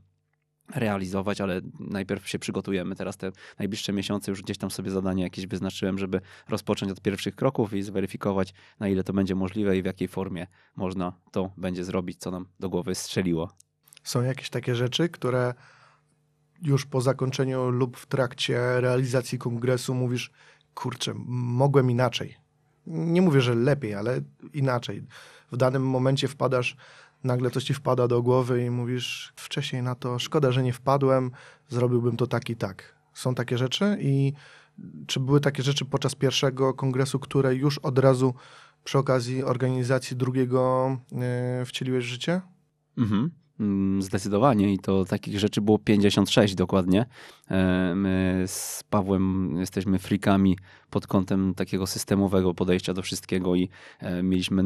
realizować, 0.74 1.40
ale 1.40 1.60
najpierw 1.80 2.28
się 2.28 2.38
przygotujemy. 2.38 2.96
Teraz 2.96 3.16
te 3.16 3.32
najbliższe 3.58 3.92
miesiące 3.92 4.32
już 4.32 4.42
gdzieś 4.42 4.58
tam 4.58 4.70
sobie 4.70 4.90
zadanie 4.90 5.22
jakieś 5.22 5.46
wyznaczyłem, 5.46 5.98
żeby 5.98 6.20
rozpocząć 6.48 6.92
od 6.92 7.00
pierwszych 7.00 7.36
kroków 7.36 7.72
i 7.72 7.82
zweryfikować, 7.82 8.54
na 8.80 8.88
ile 8.88 9.04
to 9.04 9.12
będzie 9.12 9.34
możliwe 9.34 9.76
i 9.76 9.82
w 9.82 9.84
jakiej 9.84 10.08
formie 10.08 10.46
można 10.76 11.12
to 11.32 11.50
będzie 11.56 11.84
zrobić, 11.84 12.20
co 12.20 12.30
nam 12.30 12.46
do 12.60 12.68
głowy 12.68 12.94
strzeliło. 12.94 13.50
Są 14.02 14.22
jakieś 14.22 14.50
takie 14.50 14.74
rzeczy, 14.74 15.08
które 15.08 15.54
już 16.62 16.86
po 16.86 17.00
zakończeniu 17.00 17.70
lub 17.70 17.96
w 17.96 18.06
trakcie 18.06 18.80
realizacji 18.80 19.38
kongresu 19.38 19.94
mówisz, 19.94 20.30
kurczę, 20.74 21.14
mogłem 21.26 21.90
inaczej. 21.90 22.34
Nie 22.86 23.22
mówię, 23.22 23.40
że 23.40 23.54
lepiej, 23.54 23.94
ale 23.94 24.20
inaczej. 24.52 25.06
W 25.52 25.56
danym 25.56 25.86
momencie 25.86 26.28
wpadasz, 26.28 26.76
nagle 27.24 27.50
coś 27.50 27.64
ci 27.64 27.74
wpada 27.74 28.08
do 28.08 28.22
głowy 28.22 28.64
i 28.64 28.70
mówisz, 28.70 29.32
wcześniej 29.36 29.82
na 29.82 29.94
to, 29.94 30.18
szkoda, 30.18 30.52
że 30.52 30.62
nie 30.62 30.72
wpadłem, 30.72 31.30
zrobiłbym 31.68 32.16
to 32.16 32.26
tak 32.26 32.50
i 32.50 32.56
tak. 32.56 32.94
Są 33.14 33.34
takie 33.34 33.58
rzeczy 33.58 33.98
i 34.00 34.32
czy 35.06 35.20
były 35.20 35.40
takie 35.40 35.62
rzeczy 35.62 35.84
podczas 35.84 36.14
pierwszego 36.14 36.74
kongresu, 36.74 37.18
które 37.18 37.54
już 37.54 37.78
od 37.78 37.98
razu 37.98 38.34
przy 38.84 38.98
okazji 38.98 39.42
organizacji 39.42 40.16
drugiego 40.16 40.96
yy, 41.58 41.64
wcieliłeś 41.64 42.04
w 42.04 42.08
życie? 42.08 42.40
Mhm. 42.98 43.30
Mm, 43.60 44.02
zdecydowanie 44.02 44.72
i 44.72 44.78
to 44.78 45.04
takich 45.04 45.38
rzeczy 45.38 45.60
było 45.60 45.78
56 45.78 46.54
dokładnie. 46.54 47.06
E, 47.50 47.94
my 47.94 48.44
z 48.46 48.82
Pawłem 48.90 49.56
jesteśmy 49.58 49.98
frikami 49.98 50.58
pod 50.90 51.06
kątem 51.06 51.54
takiego 51.54 51.86
systemowego 51.86 52.54
podejścia 52.54 52.94
do 52.94 53.02
wszystkiego 53.02 53.54
i 53.54 53.68
e, 54.00 54.22
mieliśmy 54.22 54.62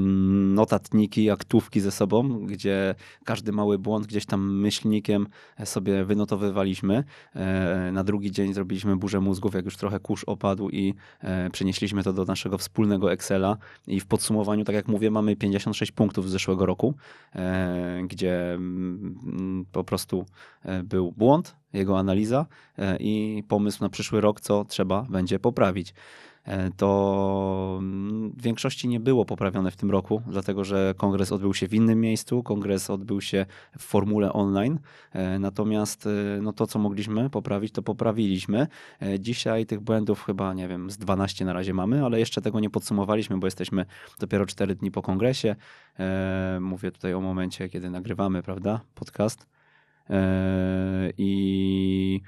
notatniki, 0.54 1.30
aktówki 1.30 1.80
ze 1.80 1.90
sobą, 1.90 2.46
gdzie 2.46 2.94
każdy 3.24 3.52
mały 3.52 3.78
błąd 3.78 4.06
gdzieś 4.06 4.26
tam 4.26 4.58
myślnikiem 4.60 5.26
sobie 5.64 6.04
wynotowywaliśmy. 6.04 7.04
E, 7.34 7.90
na 7.92 8.04
drugi 8.04 8.32
dzień 8.32 8.54
zrobiliśmy 8.54 8.96
burzę 8.96 9.20
mózgów, 9.20 9.54
jak 9.54 9.64
już 9.64 9.76
trochę 9.76 10.00
kurz 10.00 10.24
opadł 10.24 10.70
i 10.70 10.94
przenieśliśmy 11.52 12.02
to 12.02 12.12
do 12.12 12.24
naszego 12.24 12.58
wspólnego 12.58 13.12
Excela 13.12 13.56
i 13.86 14.00
w 14.00 14.06
podsumowaniu, 14.06 14.64
tak 14.64 14.74
jak 14.74 14.88
mówię, 14.88 15.10
mamy 15.10 15.36
56 15.36 15.92
punktów 15.92 16.28
z 16.28 16.32
zeszłego 16.32 16.66
roku, 16.66 16.94
gdzie 18.06 18.54
mm, 18.54 19.64
po 19.72 19.84
prostu 19.84 20.26
był 20.84 21.12
błąd, 21.12 21.56
jego 21.74 21.98
analiza 21.98 22.46
i 23.00 23.44
pomysł 23.48 23.78
na 23.80 23.88
przyszły 23.88 24.20
rok, 24.20 24.40
co 24.40 24.64
trzeba 24.64 25.02
będzie 25.10 25.38
poprawić. 25.38 25.94
E, 26.44 26.70
to 26.70 27.76
mm, 27.78 28.30
w 28.30 28.42
większości 28.42 28.88
nie 28.88 29.00
było 29.00 29.24
poprawione 29.24 29.70
w 29.70 29.76
tym 29.76 29.90
roku, 29.90 30.22
dlatego 30.26 30.64
że 30.64 30.94
kongres 30.96 31.32
odbył 31.32 31.54
się 31.54 31.68
w 31.68 31.74
innym 31.74 32.00
miejscu, 32.00 32.42
kongres 32.42 32.90
odbył 32.90 33.20
się 33.20 33.46
w 33.78 33.82
formule 33.82 34.32
online, 34.32 34.78
e, 35.12 35.38
natomiast 35.38 36.06
e, 36.06 36.10
no 36.42 36.52
to, 36.52 36.66
co 36.66 36.78
mogliśmy 36.78 37.30
poprawić, 37.30 37.72
to 37.72 37.82
poprawiliśmy. 37.82 38.66
Dzisiaj 39.18 39.66
tych 39.66 39.80
błędów 39.80 40.24
chyba, 40.24 40.54
nie 40.54 40.68
wiem, 40.68 40.90
z 40.90 40.98
12 40.98 41.44
na 41.44 41.52
razie 41.52 41.74
mamy, 41.74 42.04
ale 42.04 42.18
jeszcze 42.18 42.40
tego 42.40 42.60
nie 42.60 42.70
podsumowaliśmy, 42.70 43.38
bo 43.38 43.46
jesteśmy 43.46 43.86
dopiero 44.18 44.46
4 44.46 44.74
dni 44.74 44.90
po 44.90 45.02
kongresie. 45.02 45.56
Mówię 46.60 46.92
tutaj 46.92 47.14
o 47.14 47.20
momencie, 47.20 47.68
kiedy 47.68 47.90
nagrywamy, 47.90 48.42
prawda, 48.42 48.80
podcast. 48.94 49.53
I 51.18 52.20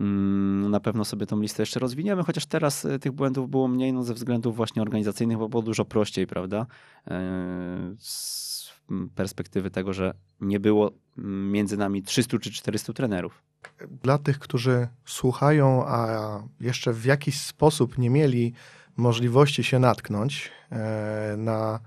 Mm, 0.00 0.70
na 0.70 0.80
pewno 0.80 1.04
sobie 1.04 1.26
tą 1.26 1.40
listę 1.40 1.62
jeszcze 1.62 1.80
rozwiniemy, 1.80 2.22
chociaż 2.22 2.46
teraz 2.46 2.84
e, 2.84 2.98
tych 2.98 3.12
błędów 3.12 3.50
było 3.50 3.68
mniej 3.68 3.92
no, 3.92 4.02
ze 4.02 4.14
względów 4.14 4.56
właśnie 4.56 4.82
organizacyjnych, 4.82 5.38
bo 5.38 5.48
było 5.48 5.62
dużo 5.62 5.84
prościej, 5.84 6.26
prawda? 6.26 6.66
E, 7.10 7.94
z 7.98 8.74
perspektywy 9.14 9.70
tego, 9.70 9.92
że 9.92 10.14
nie 10.40 10.60
było 10.60 10.90
między 11.16 11.76
nami 11.76 12.02
300 12.02 12.38
czy 12.38 12.50
400 12.50 12.92
trenerów. 12.92 13.42
Dla 14.02 14.18
tych, 14.18 14.38
którzy 14.38 14.88
słuchają, 15.04 15.84
a 15.86 16.42
jeszcze 16.60 16.92
w 16.92 17.04
jakiś 17.04 17.40
sposób 17.40 17.98
nie 17.98 18.10
mieli 18.10 18.52
możliwości 18.96 19.64
się 19.64 19.78
natknąć 19.78 20.50
e, 20.72 21.34
na, 21.36 21.80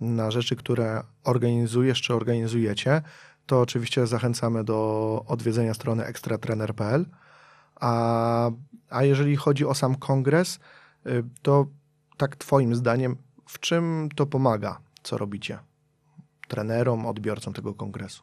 na 0.00 0.30
rzeczy, 0.30 0.56
które 0.56 1.02
organizujesz 1.24 2.02
czy 2.02 2.14
organizujecie, 2.14 3.02
to 3.46 3.60
oczywiście 3.60 4.06
zachęcamy 4.06 4.64
do 4.64 5.24
odwiedzenia 5.26 5.74
strony 5.74 6.04
ekstratrener.pl 6.04 7.06
a, 7.80 8.50
a 8.90 9.02
jeżeli 9.02 9.36
chodzi 9.36 9.66
o 9.66 9.74
sam 9.74 9.94
kongres, 9.94 10.58
y, 11.06 11.24
to 11.42 11.66
tak 12.16 12.36
Twoim 12.36 12.74
zdaniem, 12.74 13.16
w 13.48 13.60
czym 13.60 14.08
to 14.16 14.26
pomaga, 14.26 14.80
co 15.02 15.18
robicie 15.18 15.58
trenerom, 16.48 17.06
odbiorcom 17.06 17.52
tego 17.52 17.74
kongresu? 17.74 18.22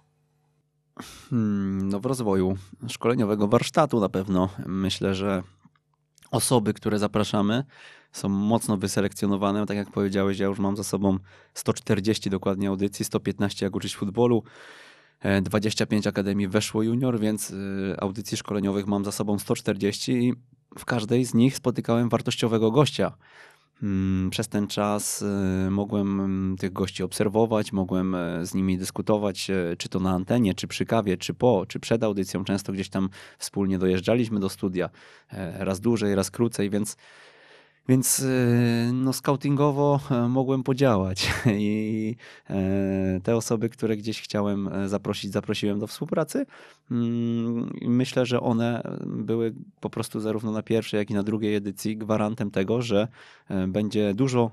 Hmm, 1.29 1.89
no 1.89 1.99
w 1.99 2.05
rozwoju 2.05 2.57
szkoleniowego 2.87 3.47
warsztatu 3.47 3.99
na 3.99 4.09
pewno. 4.09 4.49
Myślę, 4.65 5.15
że 5.15 5.43
osoby, 6.31 6.73
które 6.73 6.99
zapraszamy, 6.99 7.63
są 8.11 8.29
mocno 8.29 8.77
wyselekcjonowane. 8.77 9.65
Tak 9.65 9.77
jak 9.77 9.91
powiedziałeś, 9.91 10.39
ja 10.39 10.45
już 10.45 10.59
mam 10.59 10.77
za 10.77 10.83
sobą 10.83 11.17
140 11.53 12.29
dokładnie 12.29 12.67
audycji, 12.67 13.05
115 13.05 13.65
jak 13.65 13.75
uczyć 13.75 13.95
futbolu. 13.95 14.43
25 15.41 16.07
akademii 16.07 16.47
weszło 16.47 16.83
junior, 16.83 17.19
więc 17.19 17.51
y, 17.51 17.95
audycji 17.99 18.37
szkoleniowych 18.37 18.87
mam 18.87 19.05
za 19.05 19.11
sobą 19.11 19.39
140 19.39 20.11
i 20.11 20.33
w 20.79 20.85
każdej 20.85 21.25
z 21.25 21.33
nich 21.33 21.55
spotykałem 21.55 22.09
wartościowego 22.09 22.71
gościa. 22.71 23.13
Mm, 23.83 24.29
przez 24.29 24.47
ten 24.47 24.67
czas 24.67 25.21
y, 25.21 25.71
mogłem 25.71 26.19
mm, 26.19 26.57
tych 26.57 26.73
gości 26.73 27.03
obserwować, 27.03 27.71
mogłem 27.71 28.15
e, 28.15 28.45
z 28.45 28.53
nimi 28.53 28.77
dyskutować, 28.77 29.49
e, 29.49 29.75
czy 29.77 29.89
to 29.89 29.99
na 29.99 30.11
antenie, 30.11 30.53
czy 30.53 30.67
przy 30.67 30.85
kawie, 30.85 31.17
czy 31.17 31.33
po, 31.33 31.65
czy 31.67 31.79
przed 31.79 32.03
audycją. 32.03 32.43
Często 32.43 32.73
gdzieś 32.73 32.89
tam 32.89 33.09
wspólnie 33.37 33.79
dojeżdżaliśmy 33.79 34.39
do 34.39 34.49
studia, 34.49 34.89
e, 35.29 35.65
raz 35.65 35.79
dłużej, 35.79 36.15
raz 36.15 36.31
krócej, 36.31 36.69
więc 36.69 36.97
więc 37.87 38.19
y, 38.19 38.89
no, 38.93 39.13
scoutingowo 39.13 39.99
e, 40.11 40.27
mogłem 40.27 40.63
podziałać 40.63 41.31
i 41.57 42.15
e, 42.49 43.19
te 43.23 43.35
osoby, 43.35 43.69
które 43.69 43.97
gdzieś 43.97 44.21
chciałem 44.21 44.67
e, 44.67 44.89
zaprosić, 44.89 45.31
zaprosiłem 45.31 45.79
do 45.79 45.87
współpracy. 45.87 46.45
Mm, 46.91 47.73
myślę, 47.81 48.25
że 48.25 48.41
one 48.41 48.97
były 49.05 49.53
po 49.79 49.89
prostu 49.89 50.19
zarówno 50.19 50.51
na 50.51 50.63
pierwszej, 50.63 50.97
jak 50.97 51.09
i 51.09 51.13
na 51.13 51.23
drugiej 51.23 51.55
edycji 51.55 51.97
gwarantem 51.97 52.51
tego, 52.51 52.81
że 52.81 53.07
będzie 53.67 54.13
dużo 54.13 54.51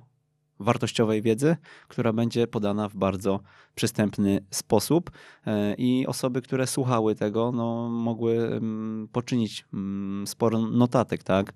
wartościowej 0.60 1.22
wiedzy, 1.22 1.56
która 1.88 2.12
będzie 2.12 2.46
podana 2.46 2.88
w 2.88 2.96
bardzo 2.96 3.40
przystępny 3.74 4.44
sposób 4.50 5.10
i 5.78 6.06
osoby, 6.06 6.42
które 6.42 6.66
słuchały 6.66 7.14
tego, 7.14 7.52
no, 7.52 7.88
mogły 7.88 8.46
mm, 8.46 9.08
poczynić 9.12 9.64
mm, 9.74 10.26
sporo 10.26 10.58
notatek, 10.58 11.22
tak? 11.22 11.52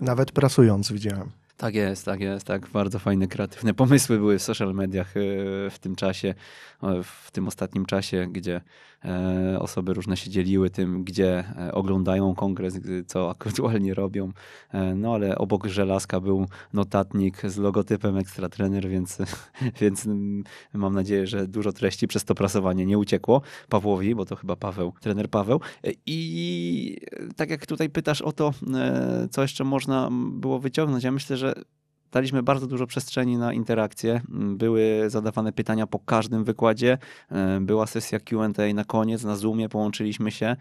Nawet 0.00 0.32
prasując 0.32 0.92
widziałem. 0.92 1.30
Tak 1.56 1.74
jest, 1.74 2.04
tak 2.04 2.20
jest, 2.20 2.46
tak. 2.46 2.68
Bardzo 2.68 2.98
fajne, 2.98 3.26
kreatywne 3.26 3.74
pomysły 3.74 4.18
były 4.18 4.38
w 4.38 4.42
social 4.42 4.74
mediach 4.74 5.16
e, 5.16 5.20
w 5.70 5.78
tym 5.80 5.96
czasie, 5.96 6.34
w 7.04 7.30
tym 7.30 7.48
ostatnim 7.48 7.86
czasie, 7.86 8.26
gdzie 8.32 8.60
osoby 9.58 9.94
różne 9.94 10.16
się 10.16 10.30
dzieliły 10.30 10.70
tym, 10.70 11.04
gdzie 11.04 11.44
e, 11.58 11.72
oglądają 11.72 12.34
kongres, 12.34 12.80
co 13.06 13.30
aktualnie 13.30 13.94
robią. 13.94 14.32
No 14.94 15.14
ale 15.14 15.38
obok 15.38 15.66
żelazka 15.66 16.20
był 16.20 16.46
notatnik 16.72 17.42
z 17.46 17.56
logotypem 17.56 18.16
Extra 18.16 18.48
Trainer, 18.48 18.88
więc, 18.88 19.18
więc 19.80 20.08
mam 20.74 20.94
nadzieję, 20.94 21.26
że 21.26 21.48
dużo 21.48 21.72
treści 21.72 22.08
przez 22.08 22.24
to 22.24 22.34
prasowanie 22.34 22.86
nie 22.86 22.98
uciekło 22.98 23.42
Pawłowi, 23.68 24.14
bo 24.14 24.24
to 24.24 24.36
chyba 24.36 24.56
Paweł, 24.56 24.92
trener 25.00 25.30
Paweł. 25.30 25.60
I 26.06 26.96
tak 27.36 27.50
jak 27.50 27.66
tutaj 27.66 27.90
pytasz 27.90 28.22
o 28.22 28.32
to, 28.32 28.52
co 29.30 29.42
jeszcze 29.42 29.64
można 29.64 30.08
było 30.32 30.58
wyciągnąć, 30.58 31.04
ja 31.04 31.12
myślę, 31.12 31.36
że 31.36 31.54
daliśmy 32.12 32.42
bardzo 32.42 32.66
dużo 32.66 32.86
przestrzeni 32.86 33.36
na 33.36 33.52
interakcje. 33.52 34.20
Były 34.28 35.04
zadawane 35.10 35.52
pytania 35.52 35.86
po 35.86 35.98
każdym 35.98 36.44
wykładzie. 36.44 36.98
E, 37.30 37.60
była 37.60 37.86
sesja 37.86 38.20
QA 38.20 38.48
na 38.74 38.84
koniec, 38.84 39.24
na 39.24 39.36
Zoomie 39.36 39.68
połączyliśmy 39.68 40.30
się. 40.30 40.46
E, 40.46 40.56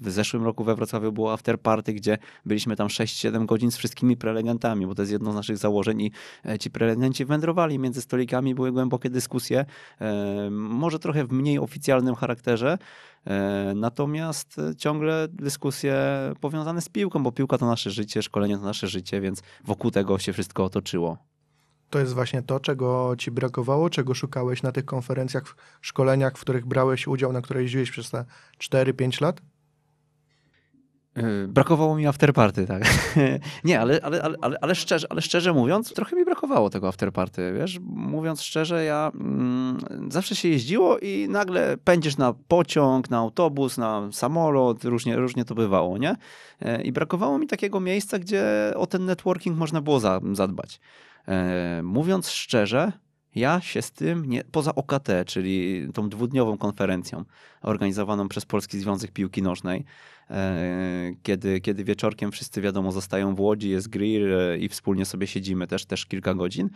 w 0.00 0.10
zeszłym 0.10 0.44
roku 0.44 0.64
we 0.64 0.74
Wrocławiu 0.74 1.12
było 1.12 1.32
after 1.32 1.60
party, 1.60 1.92
gdzie 1.92 2.18
byliśmy 2.46 2.76
tam 2.76 2.88
6-7 2.88 3.46
godzin 3.46 3.70
z 3.70 3.76
wszystkimi 3.76 4.16
prelegentami, 4.16 4.86
bo 4.86 4.94
to 4.94 5.02
jest 5.02 5.12
jedno 5.12 5.32
z 5.32 5.34
naszych 5.34 5.58
założeń 5.58 6.00
i 6.00 6.10
e, 6.44 6.58
ci 6.58 6.70
prelegenci 6.70 7.24
wędrowali 7.24 7.78
między 7.78 8.00
stolikami, 8.00 8.54
były 8.54 8.72
głębokie 8.72 9.10
dyskusje, 9.10 9.64
może 10.50 10.98
trochę 10.98 11.24
w 11.24 11.32
mniej 11.32 11.58
oficjalnym 11.58 12.14
charakterze, 12.14 12.78
natomiast 13.74 14.58
e, 14.58 14.76
ciągle 14.76 15.28
dyskusje 15.28 15.96
powiązane 16.40 16.80
z 16.80 16.88
piłką, 16.88 17.22
bo 17.22 17.32
piłka 17.32 17.58
to 17.58 17.66
nasze 17.66 17.90
życie, 17.90 18.22
szkolenie 18.22 18.56
to 18.56 18.62
nasze 18.62 18.88
życie, 18.88 19.20
więc 19.20 19.42
wokół 19.64 19.90
tego 19.90 20.18
się 20.18 20.32
wszystko 20.32 20.64
otoczyło. 20.64 21.18
To 21.90 21.98
jest 21.98 22.14
właśnie 22.14 22.42
to, 22.42 22.60
czego 22.60 23.14
ci 23.18 23.30
brakowało, 23.30 23.90
czego 23.90 24.14
szukałeś 24.14 24.62
na 24.62 24.72
tych 24.72 24.84
konferencjach, 24.84 25.56
szkoleniach, 25.80 26.38
w 26.38 26.40
których 26.40 26.66
brałeś 26.66 27.06
udział, 27.06 27.32
na 27.32 27.40
które 27.40 27.62
jeździłeś 27.62 27.90
przez 27.90 28.10
te 28.10 28.24
4-5 28.58 29.22
lat? 29.22 29.40
Yy, 31.16 31.48
brakowało 31.48 31.96
mi 31.96 32.06
afterparty, 32.06 32.66
tak. 32.66 32.82
Nie, 33.64 33.80
ale, 33.80 34.00
ale, 34.02 34.22
ale, 34.40 34.56
ale, 34.60 34.74
szczerze, 34.74 35.06
ale 35.10 35.22
szczerze 35.22 35.52
mówiąc, 35.52 35.92
trochę 35.92 36.16
mi 36.16 36.24
brakowało 36.24 36.70
tego 36.70 36.88
afterparty, 36.88 37.52
wiesz. 37.58 37.78
Mówiąc 37.82 38.42
szczerze, 38.42 38.84
ja 38.84 39.12
mm, 39.14 39.78
zawsze 40.08 40.36
się 40.36 40.48
jeździło 40.48 40.98
i 40.98 41.28
nagle 41.28 41.76
pędzisz 41.84 42.16
na 42.16 42.34
pociąg, 42.48 43.10
na 43.10 43.18
autobus, 43.18 43.78
na 43.78 44.08
samolot, 44.12 44.84
różnie, 44.84 45.16
różnie 45.16 45.44
to 45.44 45.54
bywało, 45.54 45.98
nie? 45.98 46.16
Yy, 46.60 46.82
I 46.82 46.92
brakowało 46.92 47.38
mi 47.38 47.46
takiego 47.46 47.80
miejsca, 47.80 48.18
gdzie 48.18 48.72
o 48.76 48.86
ten 48.86 49.04
networking 49.04 49.58
można 49.58 49.80
było 49.80 50.00
za, 50.00 50.20
zadbać. 50.32 50.80
Yy, 51.28 51.34
mówiąc 51.82 52.30
szczerze, 52.30 52.92
ja 53.36 53.60
się 53.60 53.82
z 53.82 53.92
tym, 53.92 54.26
nie, 54.26 54.44
poza 54.44 54.74
OKT, 54.74 55.08
czyli 55.26 55.86
tą 55.94 56.08
dwudniową 56.08 56.58
konferencją 56.58 57.24
organizowaną 57.62 58.28
przez 58.28 58.46
Polski 58.46 58.78
Związek 58.78 59.12
Piłki 59.12 59.42
Nożnej, 59.42 59.78
e, 59.78 59.84
kiedy, 61.22 61.60
kiedy 61.60 61.84
wieczorkiem 61.84 62.32
wszyscy 62.32 62.60
wiadomo 62.60 62.92
zostają 62.92 63.34
w 63.34 63.40
Łodzi, 63.40 63.70
jest 63.70 63.88
grill 63.88 64.34
e, 64.34 64.58
i 64.58 64.68
wspólnie 64.68 65.04
sobie 65.04 65.26
siedzimy 65.26 65.66
też, 65.66 65.86
też 65.86 66.06
kilka 66.06 66.34
godzin 66.34 66.70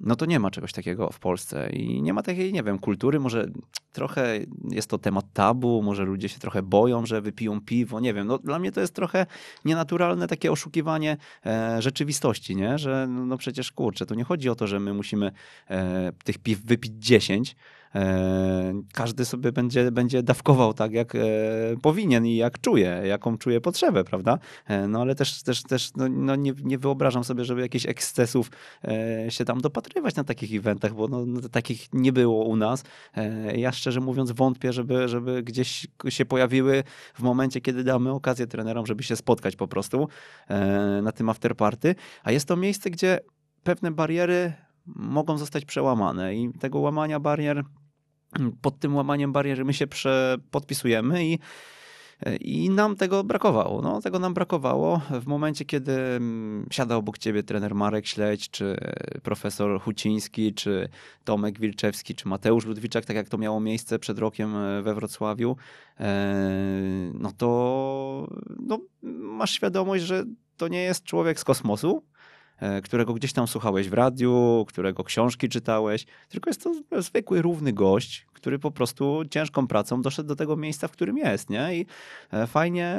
no 0.00 0.16
to 0.16 0.26
nie 0.26 0.40
ma 0.40 0.50
czegoś 0.50 0.72
takiego 0.72 1.10
w 1.10 1.18
Polsce 1.18 1.70
i 1.70 2.02
nie 2.02 2.12
ma 2.12 2.22
takiej, 2.22 2.52
nie 2.52 2.62
wiem, 2.62 2.78
kultury, 2.78 3.20
może 3.20 3.46
trochę 3.92 4.38
jest 4.70 4.90
to 4.90 4.98
temat 4.98 5.24
tabu, 5.32 5.82
może 5.82 6.04
ludzie 6.04 6.28
się 6.28 6.38
trochę 6.38 6.62
boją, 6.62 7.06
że 7.06 7.20
wypiją 7.20 7.60
piwo, 7.60 8.00
nie 8.00 8.14
wiem, 8.14 8.26
no 8.26 8.38
dla 8.38 8.58
mnie 8.58 8.72
to 8.72 8.80
jest 8.80 8.94
trochę 8.94 9.26
nienaturalne 9.64 10.28
takie 10.28 10.52
oszukiwanie 10.52 11.16
e, 11.46 11.82
rzeczywistości, 11.82 12.56
nie, 12.56 12.78
że 12.78 13.06
no, 13.10 13.26
no 13.26 13.38
przecież 13.38 13.72
kurczę, 13.72 14.06
to 14.06 14.14
nie 14.14 14.24
chodzi 14.24 14.48
o 14.48 14.54
to, 14.54 14.66
że 14.66 14.80
my 14.80 14.94
musimy 14.94 15.32
e, 15.70 16.12
tych 16.24 16.38
piw 16.38 16.64
wypić 16.64 16.92
10, 16.96 17.56
E, 17.83 17.83
każdy 18.92 19.24
sobie 19.24 19.52
będzie, 19.52 19.92
będzie 19.92 20.22
dawkował 20.22 20.74
tak, 20.74 20.92
jak 20.92 21.14
e, 21.14 21.20
powinien 21.82 22.26
i 22.26 22.36
jak 22.36 22.60
czuje, 22.60 23.02
jaką 23.04 23.38
czuje 23.38 23.60
potrzebę, 23.60 24.04
prawda? 24.04 24.38
E, 24.66 24.88
no 24.88 25.00
ale 25.00 25.14
też, 25.14 25.42
też, 25.42 25.62
też 25.62 25.94
no, 25.96 26.08
no 26.08 26.36
nie, 26.36 26.52
nie 26.64 26.78
wyobrażam 26.78 27.24
sobie, 27.24 27.44
żeby 27.44 27.60
jakichś 27.60 27.86
ekscesów 27.86 28.50
się 29.28 29.44
tam 29.44 29.60
dopatrywać 29.60 30.14
na 30.14 30.24
takich 30.24 30.54
eventach, 30.54 30.94
bo 30.94 31.08
no, 31.08 31.26
no, 31.26 31.40
takich 31.48 31.88
nie 31.92 32.12
było 32.12 32.44
u 32.44 32.56
nas. 32.56 32.84
Ja 33.56 33.72
szczerze 33.72 34.00
mówiąc 34.00 34.32
wątpię, 34.32 34.72
żeby, 34.72 35.08
żeby 35.08 35.42
gdzieś 35.42 35.86
się 36.08 36.24
pojawiły 36.24 36.84
w 37.14 37.22
momencie, 37.22 37.60
kiedy 37.60 37.84
damy 37.84 38.10
okazję 38.10 38.46
trenerom, 38.46 38.86
żeby 38.86 39.02
się 39.02 39.16
spotkać 39.16 39.56
po 39.56 39.68
prostu 39.68 40.08
na 41.02 41.12
tym 41.12 41.28
afterparty. 41.28 41.94
A 42.22 42.32
jest 42.32 42.48
to 42.48 42.56
miejsce, 42.56 42.90
gdzie 42.90 43.20
pewne 43.62 43.90
bariery 43.90 44.52
mogą 44.86 45.38
zostać 45.38 45.64
przełamane 45.64 46.36
i 46.36 46.52
tego 46.52 46.78
łamania 46.78 47.20
barier 47.20 47.64
pod 48.62 48.78
tym 48.78 48.96
łamaniem 48.96 49.32
bariery 49.32 49.64
my 49.64 49.74
się 49.74 49.86
podpisujemy 50.50 51.26
i 51.26 51.38
i 52.40 52.70
nam 52.70 52.96
tego 52.96 53.24
brakowało. 53.24 53.82
No, 53.82 54.00
tego 54.00 54.18
nam 54.18 54.34
brakowało 54.34 55.00
w 55.10 55.26
momencie, 55.26 55.64
kiedy 55.64 55.92
mm, 55.92 56.66
siada 56.70 56.96
obok 56.96 57.18
ciebie 57.18 57.42
trener 57.42 57.74
Marek 57.74 58.06
Śledź, 58.06 58.50
czy 58.50 58.76
profesor 59.22 59.80
Huciński, 59.80 60.54
czy 60.54 60.88
Tomek 61.24 61.60
Wilczewski, 61.60 62.14
czy 62.14 62.28
Mateusz 62.28 62.66
Ludwiczak, 62.66 63.04
tak 63.04 63.16
jak 63.16 63.28
to 63.28 63.38
miało 63.38 63.60
miejsce 63.60 63.98
przed 63.98 64.18
rokiem 64.18 64.56
e, 64.56 64.82
we 64.82 64.94
Wrocławiu, 64.94 65.56
e, 66.00 66.34
no 67.14 67.32
to 67.32 68.28
no, 68.60 68.78
masz 69.02 69.50
świadomość, 69.50 70.04
że 70.04 70.24
to 70.56 70.68
nie 70.68 70.82
jest 70.82 71.04
człowiek 71.04 71.40
z 71.40 71.44
kosmosu, 71.44 72.02
którego 72.84 73.14
gdzieś 73.14 73.32
tam 73.32 73.46
słuchałeś 73.46 73.88
w 73.88 73.92
radiu, 73.92 74.64
którego 74.68 75.04
książki 75.04 75.48
czytałeś, 75.48 76.06
tylko 76.28 76.50
jest 76.50 76.62
to 76.62 77.02
zwykły, 77.02 77.42
równy 77.42 77.72
gość, 77.72 78.26
który 78.32 78.58
po 78.58 78.70
prostu 78.70 79.22
ciężką 79.30 79.66
pracą 79.66 80.02
doszedł 80.02 80.28
do 80.28 80.36
tego 80.36 80.56
miejsca, 80.56 80.88
w 80.88 80.92
którym 80.92 81.18
jest, 81.18 81.50
nie? 81.50 81.76
I 81.76 81.86
e, 82.32 82.46
fajnie, 82.46 82.96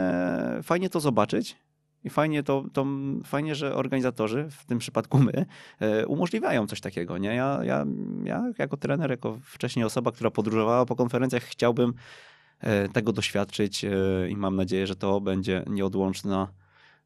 fajnie 0.63 0.89
to 0.89 0.99
zobaczyć. 0.99 1.57
I 2.03 2.09
fajnie, 2.09 2.43
to, 2.43 2.63
to, 2.73 2.85
fajnie, 3.25 3.55
że 3.55 3.75
organizatorzy, 3.75 4.47
w 4.49 4.65
tym 4.65 4.79
przypadku 4.79 5.17
my, 5.17 5.45
e, 5.79 6.07
umożliwiają 6.07 6.67
coś 6.67 6.81
takiego. 6.81 7.17
Nie? 7.17 7.35
Ja, 7.35 7.59
ja, 7.63 7.85
ja 8.23 8.43
jako 8.57 8.77
trener, 8.77 9.09
jako 9.09 9.37
wcześniej 9.43 9.85
osoba, 9.85 10.11
która 10.11 10.31
podróżowała 10.31 10.85
po 10.85 10.95
konferencjach, 10.95 11.43
chciałbym 11.43 11.93
tego 12.93 13.11
doświadczyć 13.13 13.85
i 14.29 14.35
mam 14.35 14.55
nadzieję, 14.55 14.87
że 14.87 14.95
to 14.95 15.21
będzie 15.21 15.63
nieodłączna, 15.67 16.47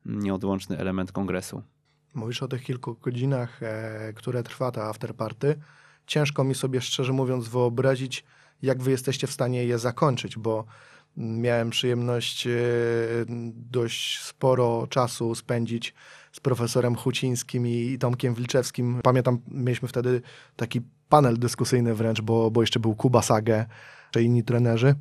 nieodłączny 0.06 0.78
element 0.78 1.12
kongresu. 1.12 1.64
Mówisz 2.14 2.44
o 2.44 2.48
tych 2.48 2.64
kilku 2.64 2.96
godzinach, 2.96 3.64
e, 3.64 4.14
które 4.14 4.44
trwa 4.44 4.72
ta 4.72 4.84
afterparty. 4.84 5.56
Ciężko 6.08 6.44
mi 6.44 6.56
sobie 6.56 6.82
szczerze 6.82 7.14
mówiąc 7.14 7.48
wyobrazić, 7.48 8.26
jak 8.62 8.82
wy 8.82 8.92
jesteście 8.92 9.28
w 9.28 9.32
stanie 9.32 9.66
je 9.66 9.80
zakończyć, 9.80 10.38
bo 10.38 10.66
miałem 11.18 11.70
przyjemność 11.70 12.48
e, 12.48 12.52
dość 13.54 14.20
sporo 14.20 14.88
czasu 14.88 15.36
spędzić 15.36 15.94
z 16.32 16.40
profesorem 16.40 16.96
Hucińskim 16.96 17.68
i 17.68 17.98
Tomkiem 18.00 18.34
Wilczewskim. 18.34 19.00
Pamiętam, 19.04 19.40
mieliśmy 19.48 19.88
wtedy 19.88 20.22
taki 20.56 20.82
panel 21.10 21.40
dyskusyjny 21.40 21.96
wręcz, 21.96 22.22
bo, 22.22 22.52
bo 22.52 22.62
jeszcze 22.62 22.80
był 22.80 22.96
Kuba 22.96 23.22
Sage, 23.22 23.66
czy 24.12 24.24
inni 24.24 24.44
trenerzy 24.44 24.96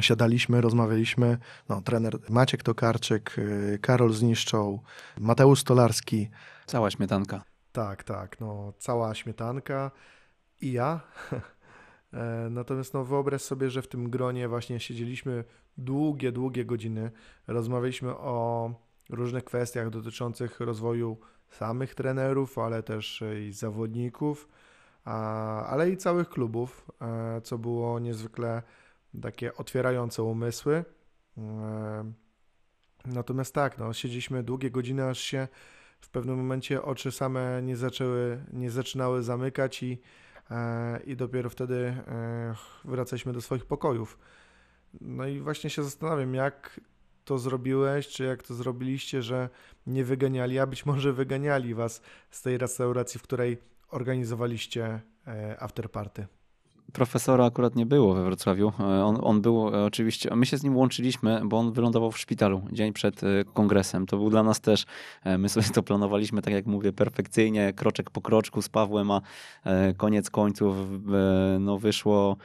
siadaliśmy, 0.00 0.60
rozmawialiśmy, 0.60 1.38
no, 1.68 1.80
trener 1.80 2.18
Maciek 2.28 2.62
Tokarczyk, 2.62 3.38
y, 3.38 3.78
Karol 3.82 4.12
Zniszczą, 4.12 4.78
Mateusz 5.20 5.60
Stolarski. 5.60 6.28
Cała 6.66 6.90
śmietanka. 6.90 7.42
Tak, 7.72 8.04
tak, 8.04 8.40
no, 8.40 8.72
cała 8.78 9.14
śmietanka 9.14 9.90
i 10.60 10.72
ja. 10.72 11.00
E, 12.12 12.48
natomiast 12.50 12.94
no, 12.94 13.04
wyobraź 13.04 13.42
sobie, 13.42 13.70
że 13.70 13.82
w 13.82 13.88
tym 13.88 14.10
gronie 14.10 14.48
właśnie 14.48 14.80
siedzieliśmy 14.80 15.44
długie, 15.78 16.32
długie 16.32 16.64
godziny, 16.64 17.10
rozmawialiśmy 17.46 18.10
o 18.10 18.70
różnych 19.10 19.44
kwestiach 19.44 19.90
dotyczących 19.90 20.60
rozwoju 20.60 21.18
samych 21.50 21.94
trenerów, 21.94 22.58
ale 22.58 22.82
też 22.82 23.24
i 23.48 23.52
zawodników, 23.52 24.48
ale 25.04 25.90
i 25.90 25.96
całych 25.96 26.28
klubów, 26.28 26.90
e, 27.00 27.40
co 27.40 27.58
było 27.58 27.98
niezwykle 27.98 28.62
takie 29.20 29.54
otwierające 29.54 30.22
umysły. 30.22 30.84
Natomiast 33.06 33.54
tak, 33.54 33.78
no, 33.78 33.92
siedzieliśmy 33.92 34.42
długie 34.42 34.70
godziny, 34.70 35.04
aż 35.04 35.18
się 35.18 35.48
w 36.00 36.08
pewnym 36.08 36.36
momencie 36.36 36.82
oczy 36.82 37.12
same 37.12 37.62
nie 37.62 37.76
zaczęły, 37.76 38.44
nie 38.52 38.70
zaczynały 38.70 39.22
zamykać 39.22 39.82
i, 39.82 39.98
e, 40.50 41.00
i 41.06 41.16
dopiero 41.16 41.50
wtedy 41.50 41.76
e, 41.76 42.54
wracaliśmy 42.84 43.32
do 43.32 43.40
swoich 43.40 43.66
pokojów. 43.66 44.18
No 45.00 45.26
i 45.26 45.40
właśnie 45.40 45.70
się 45.70 45.84
zastanawiam, 45.84 46.34
jak 46.34 46.80
to 47.24 47.38
zrobiłeś, 47.38 48.08
czy 48.08 48.24
jak 48.24 48.42
to 48.42 48.54
zrobiliście, 48.54 49.22
że 49.22 49.48
nie 49.86 50.04
wyganiali, 50.04 50.58
a 50.58 50.66
być 50.66 50.86
może 50.86 51.12
wyganiali 51.12 51.74
was 51.74 52.02
z 52.30 52.42
tej 52.42 52.58
restauracji, 52.58 53.20
w 53.20 53.22
której 53.22 53.58
organizowaliście 53.88 55.00
e, 55.26 55.56
afterparty 55.60 56.26
profesora 56.92 57.44
akurat 57.44 57.76
nie 57.76 57.86
było 57.86 58.14
we 58.14 58.24
Wrocławiu. 58.24 58.72
E, 58.80 59.04
on, 59.04 59.18
on 59.22 59.40
był 59.40 59.68
e, 59.68 59.84
oczywiście, 59.84 60.36
my 60.36 60.46
się 60.46 60.56
z 60.56 60.62
nim 60.62 60.76
łączyliśmy, 60.76 61.40
bo 61.44 61.58
on 61.58 61.72
wylądował 61.72 62.12
w 62.12 62.18
szpitalu 62.18 62.62
dzień 62.72 62.92
przed 62.92 63.24
e, 63.24 63.26
kongresem. 63.54 64.06
To 64.06 64.16
był 64.16 64.30
dla 64.30 64.42
nas 64.42 64.60
też, 64.60 64.84
my 65.38 65.48
sobie 65.48 65.66
to 65.74 65.82
planowaliśmy, 65.82 66.42
tak 66.42 66.54
jak 66.54 66.66
mówię, 66.66 66.92
perfekcyjnie, 66.92 67.72
kroczek 67.72 68.10
po 68.10 68.20
kroczku 68.20 68.62
z 68.62 68.68
Pawłem, 68.68 69.10
a 69.10 69.20
koniec 69.96 70.30
końców 70.30 70.76
no, 71.60 71.78
wyszło 71.78 72.36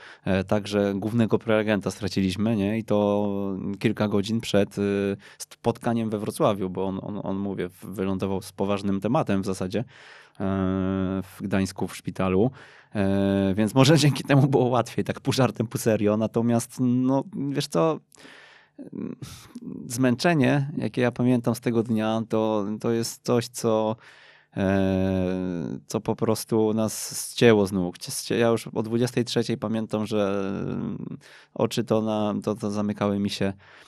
tak, 0.47 0.67
że 0.67 0.93
głównego 0.95 1.39
prelegenta 1.39 1.91
straciliśmy 1.91 2.56
nie? 2.56 2.78
i 2.78 2.84
to 2.84 3.30
kilka 3.80 4.08
godzin 4.08 4.41
przed 4.41 4.76
spotkaniem 5.38 6.10
we 6.10 6.19
Wrocławiu, 6.19 6.69
bo 6.69 6.86
on, 6.86 7.00
on, 7.02 7.19
on 7.23 7.38
mówię, 7.38 7.69
wylądował 7.84 8.41
z 8.41 8.52
poważnym 8.52 9.02
tematem 9.02 9.41
w 9.41 9.45
zasadzie 9.45 9.84
w 11.23 11.38
Gdańsku 11.41 11.88
w 11.88 11.95
szpitalu. 11.95 12.52
E, 12.95 13.54
więc 13.56 13.73
może 13.73 13.97
dzięki 14.04 14.23
temu 14.23 14.47
było 14.47 14.65
łatwiej, 14.65 15.06
tak 15.06 15.19
pół 15.19 15.34
żartem, 15.34 15.67
pół 15.67 15.82
serio. 15.82 16.17
Natomiast, 16.17 16.78
no 16.80 17.23
wiesz 17.50 17.67
co, 17.67 18.00
zmęczenie, 19.86 20.71
jakie 20.78 21.02
ja 21.02 21.12
pamiętam 21.12 21.56
z 21.56 21.60
tego 21.60 21.84
dnia, 21.84 22.21
to, 22.30 22.65
to 22.82 22.91
jest 22.91 23.23
coś, 23.23 23.47
co 23.47 23.95
e, 24.58 25.80
co 25.88 26.02
po 26.02 26.15
prostu 26.15 26.73
nas 26.73 27.26
ścięło 27.32 27.67
z 27.67 27.71
nóg. 27.71 27.95
Ja 28.30 28.47
już 28.47 28.67
o 28.67 28.84
23 28.84 29.58
pamiętam, 29.58 30.06
że 30.06 30.52
oczy 31.54 31.84
to, 31.84 32.02
na, 32.02 32.34
to, 32.43 32.56
to 32.56 32.71
zamykały 32.71 33.19
mi 33.19 33.30
się 33.30 33.54
E, 33.54 33.87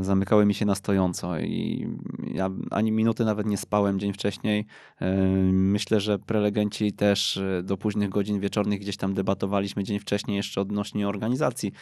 zamykały 0.00 0.46
mi 0.46 0.54
się 0.54 0.66
na 0.66 0.74
stojąco 0.74 1.38
i 1.38 1.88
ja 2.34 2.50
ani 2.70 2.92
minuty 2.92 3.24
nawet 3.24 3.46
nie 3.46 3.56
spałem 3.56 4.00
dzień 4.00 4.12
wcześniej. 4.12 4.66
E, 5.00 5.16
myślę, 5.52 6.00
że 6.00 6.18
prelegenci 6.18 6.92
też 6.92 7.36
e, 7.36 7.62
do 7.62 7.76
późnych 7.76 8.08
godzin 8.08 8.40
wieczornych 8.40 8.80
gdzieś 8.80 8.96
tam 8.96 9.14
debatowaliśmy 9.14 9.84
dzień 9.84 9.98
wcześniej 9.98 10.36
jeszcze 10.36 10.60
odnośnie 10.60 11.08
organizacji 11.08 11.72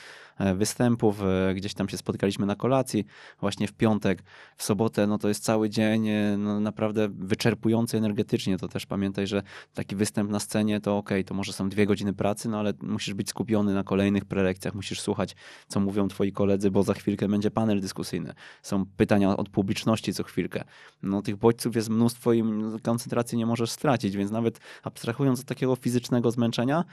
występów, 0.55 1.23
gdzieś 1.55 1.75
tam 1.75 1.89
się 1.89 1.97
spotkaliśmy 1.97 2.47
na 2.47 2.57
kolacji 2.57 3.05
właśnie 3.41 3.69
w 3.69 3.73
piątek, 3.73 4.23
w 4.57 4.63
sobotę, 4.63 5.07
no 5.07 5.19
to 5.19 5.29
jest 5.29 5.45
cały 5.45 5.71
dzień 5.71 6.09
no 6.39 6.61
naprawdę 6.61 7.09
wyczerpujący 7.09 7.97
energetycznie, 7.97 8.59
to 8.59 8.69
też 8.69 8.87
pamiętaj, 8.87 9.27
że 9.27 9.43
taki 9.75 9.97
występ 9.97 10.31
na 10.31 10.41
scenie 10.41 10.81
to 10.81 10.97
ok, 10.97 11.11
to 11.27 11.35
może 11.35 11.53
są 11.53 11.69
dwie 11.69 11.87
godziny 11.87 12.13
pracy, 12.13 12.49
no 12.49 12.59
ale 12.59 12.73
musisz 12.83 13.15
być 13.15 13.29
skupiony 13.29 13.75
na 13.75 13.85
kolejnych 13.85 14.25
prelekcjach, 14.25 14.75
musisz 14.75 15.01
słuchać, 15.01 15.37
co 15.69 15.81
mówią 15.81 16.09
twoi 16.09 16.33
koledzy, 16.33 16.71
bo 16.71 16.83
za 16.83 16.95
chwilę 16.95 17.18
chwilkę 17.19 17.29
będzie 17.29 17.51
panel 17.51 17.81
dyskusyjny. 17.81 18.35
Są 18.63 18.87
pytania 18.87 19.37
od 19.37 19.49
publiczności 19.49 20.15
co 20.15 20.25
chwilkę. 20.25 20.65
No, 21.03 21.23
tych 21.23 21.37
bodźców 21.37 21.77
jest 21.77 21.89
mnóstwo 21.89 22.33
i 22.33 22.43
koncentracji 22.83 23.39
nie 23.39 23.47
możesz 23.47 23.71
stracić, 23.71 24.17
więc 24.17 24.31
nawet 24.31 24.61
abstrahując 24.83 25.41
od 25.41 25.47
takiego 25.47 25.77
fizycznego 25.77 26.31
zmęczenia, 26.31 26.85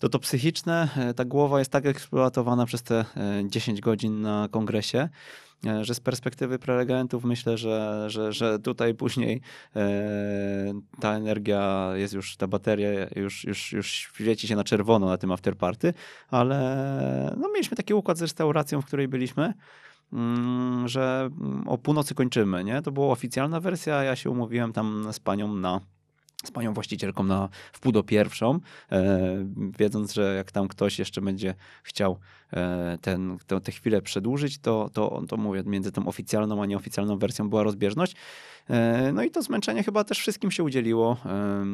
to 0.00 0.08
to 0.08 0.18
psychiczne, 0.18 0.88
e, 0.96 1.14
ta 1.14 1.24
głowa 1.24 1.58
jest 1.58 1.72
tak 1.72 1.86
eksploatowana 1.86 2.66
przez 2.66 2.82
te 2.82 3.04
10 3.44 3.78
e, 3.78 3.82
godzin 3.82 4.20
na 4.20 4.48
kongresie, 4.50 5.08
e, 5.66 5.84
że 5.84 5.94
z 5.94 6.00
perspektywy 6.00 6.58
prelegentów 6.58 7.24
myślę, 7.24 7.58
że, 7.58 8.04
że, 8.10 8.32
że 8.32 8.58
tutaj 8.58 8.94
później 8.94 9.40
ta 11.00 11.14
energia 11.14 11.90
jest 11.94 12.14
już, 12.14 12.36
ta 12.36 12.46
bateria 12.46 12.90
już, 13.16 13.44
już, 13.44 13.72
już 13.72 13.86
świeci 13.90 14.48
się 14.48 14.56
na 14.56 14.64
czerwono 14.64 15.06
na 15.06 15.16
tym 15.16 15.32
afterparty, 15.32 15.94
ale 16.30 17.36
no, 17.40 17.48
mieliśmy 17.48 17.76
taki 17.76 17.94
układ 17.94 18.18
z 18.18 18.22
restauracją, 18.22 18.82
w 18.82 18.86
której 18.86 19.08
byliśmy, 19.08 19.54
mm, 20.12 20.88
że 20.88 21.30
o 21.66 21.78
północy 21.78 22.14
kończymy, 22.14 22.64
nie? 22.64 22.82
To 22.82 22.92
była 22.92 23.06
oficjalna 23.06 23.60
wersja, 23.60 24.02
ja 24.02 24.16
się 24.16 24.30
umówiłem 24.30 24.72
tam 24.72 25.12
z 25.12 25.20
panią 25.20 25.54
na 25.54 25.80
z 26.44 26.50
panią 26.50 26.74
właścicielką 26.74 27.22
na 27.24 27.48
wpół 27.72 27.92
do 27.92 28.02
pierwszą, 28.02 28.60
e, 28.92 29.46
wiedząc, 29.78 30.12
że 30.14 30.34
jak 30.34 30.52
tam 30.52 30.68
ktoś 30.68 30.98
jeszcze 30.98 31.20
będzie 31.20 31.54
chciał 31.82 32.18
e, 32.52 32.98
ten, 33.00 33.38
tę, 33.46 33.60
tę 33.60 33.72
chwilę 33.72 34.02
przedłużyć, 34.02 34.58
to, 34.58 34.90
to, 34.92 35.22
to 35.28 35.36
mówię, 35.36 35.62
między 35.66 35.92
tą 35.92 36.06
oficjalną 36.06 36.62
a 36.62 36.66
nieoficjalną 36.66 37.18
wersją 37.18 37.48
była 37.48 37.62
rozbieżność. 37.62 38.16
E, 38.70 39.12
no 39.12 39.22
i 39.22 39.30
to 39.30 39.42
zmęczenie 39.42 39.82
chyba 39.82 40.04
też 40.04 40.18
wszystkim 40.18 40.50
się 40.50 40.64
udzieliło. 40.64 41.16
E, 41.26 41.64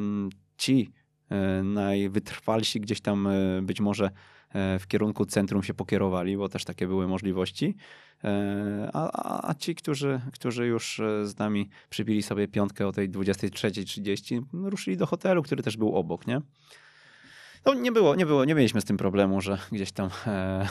ci 0.56 0.90
e, 1.30 1.62
najwytrwalsi 1.62 2.80
gdzieś 2.80 3.00
tam 3.00 3.26
e, 3.26 3.62
być 3.62 3.80
może 3.80 4.10
w 4.54 4.86
kierunku 4.88 5.26
centrum 5.26 5.62
się 5.62 5.74
pokierowali, 5.74 6.36
bo 6.36 6.48
też 6.48 6.64
takie 6.64 6.86
były 6.86 7.08
możliwości. 7.08 7.76
E, 8.24 8.90
a, 8.92 9.10
a, 9.12 9.50
a 9.50 9.54
ci, 9.54 9.74
którzy, 9.74 10.20
którzy 10.32 10.66
już 10.66 11.00
e, 11.00 11.26
z 11.26 11.38
nami 11.38 11.68
przybili 11.90 12.22
sobie 12.22 12.48
piątkę 12.48 12.86
o 12.86 12.92
tej 12.92 13.10
23.30, 13.10 14.42
ruszyli 14.52 14.96
do 14.96 15.06
hotelu, 15.06 15.42
który 15.42 15.62
też 15.62 15.76
był 15.76 15.96
obok, 15.96 16.26
nie? 16.26 16.40
No 17.66 17.74
nie 17.74 17.92
było, 17.92 18.14
nie 18.14 18.26
było, 18.26 18.44
nie 18.44 18.54
mieliśmy 18.54 18.80
z 18.80 18.84
tym 18.84 18.96
problemu, 18.96 19.40
że 19.40 19.58
gdzieś 19.72 19.92
tam 19.92 20.10
e, 20.26 20.68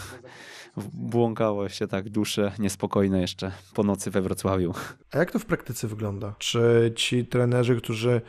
błąkało 0.93 1.69
się 1.69 1.87
tak 1.87 2.09
dusze 2.09 2.51
niespokojne 2.59 3.21
jeszcze 3.21 3.51
po 3.73 3.83
nocy 3.83 4.11
we 4.11 4.21
Wrocławiu. 4.21 4.73
A 5.11 5.17
jak 5.17 5.31
to 5.31 5.39
w 5.39 5.45
praktyce 5.45 5.87
wygląda? 5.87 6.35
Czy 6.39 6.93
ci 6.95 7.25
trenerzy, 7.25 7.75
którzy 7.75 8.21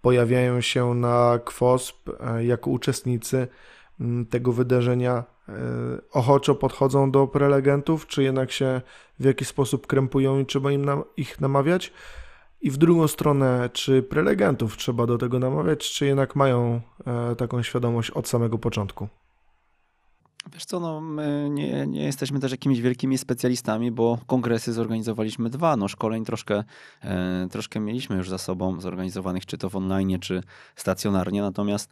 pojawiają 0.00 0.60
się 0.60 0.94
na 0.94 1.38
KWOSP 1.44 2.08
e, 2.20 2.44
jako 2.44 2.70
uczestnicy, 2.70 3.48
tego 4.30 4.52
wydarzenia 4.52 5.24
e, 5.48 5.52
ochoczo 6.12 6.54
podchodzą 6.54 7.10
do 7.10 7.26
prelegentów, 7.26 8.06
czy 8.06 8.22
jednak 8.22 8.52
się 8.52 8.80
w 9.18 9.24
jakiś 9.24 9.48
sposób 9.48 9.86
krępują 9.86 10.38
i 10.38 10.46
trzeba 10.46 10.72
im 10.72 10.84
na, 10.84 11.02
ich 11.16 11.40
namawiać? 11.40 11.92
I 12.60 12.70
w 12.70 12.76
drugą 12.76 13.08
stronę, 13.08 13.70
czy 13.72 14.02
prelegentów 14.02 14.76
trzeba 14.76 15.06
do 15.06 15.18
tego 15.18 15.38
namawiać, 15.38 15.90
czy 15.92 16.06
jednak 16.06 16.36
mają 16.36 16.80
e, 17.06 17.36
taką 17.36 17.62
świadomość 17.62 18.10
od 18.10 18.28
samego 18.28 18.58
początku? 18.58 19.08
Wiesz 20.52 20.64
co, 20.64 20.80
no 20.80 21.00
my 21.00 21.48
nie, 21.50 21.86
nie 21.86 22.04
jesteśmy 22.04 22.40
też 22.40 22.50
jakimiś 22.50 22.80
wielkimi 22.80 23.18
specjalistami, 23.18 23.90
bo 23.90 24.18
kongresy 24.26 24.72
zorganizowaliśmy 24.72 25.50
dwa. 25.50 25.76
No 25.76 25.88
szkoleń 25.88 26.24
troszkę, 26.24 26.64
e, 27.02 27.46
troszkę 27.50 27.80
mieliśmy 27.80 28.16
już 28.16 28.28
za 28.28 28.38
sobą 28.38 28.80
zorganizowanych, 28.80 29.46
czy 29.46 29.58
to 29.58 29.70
w 29.70 29.76
online, 29.76 30.20
czy 30.20 30.42
stacjonarnie. 30.76 31.42
Natomiast 31.42 31.90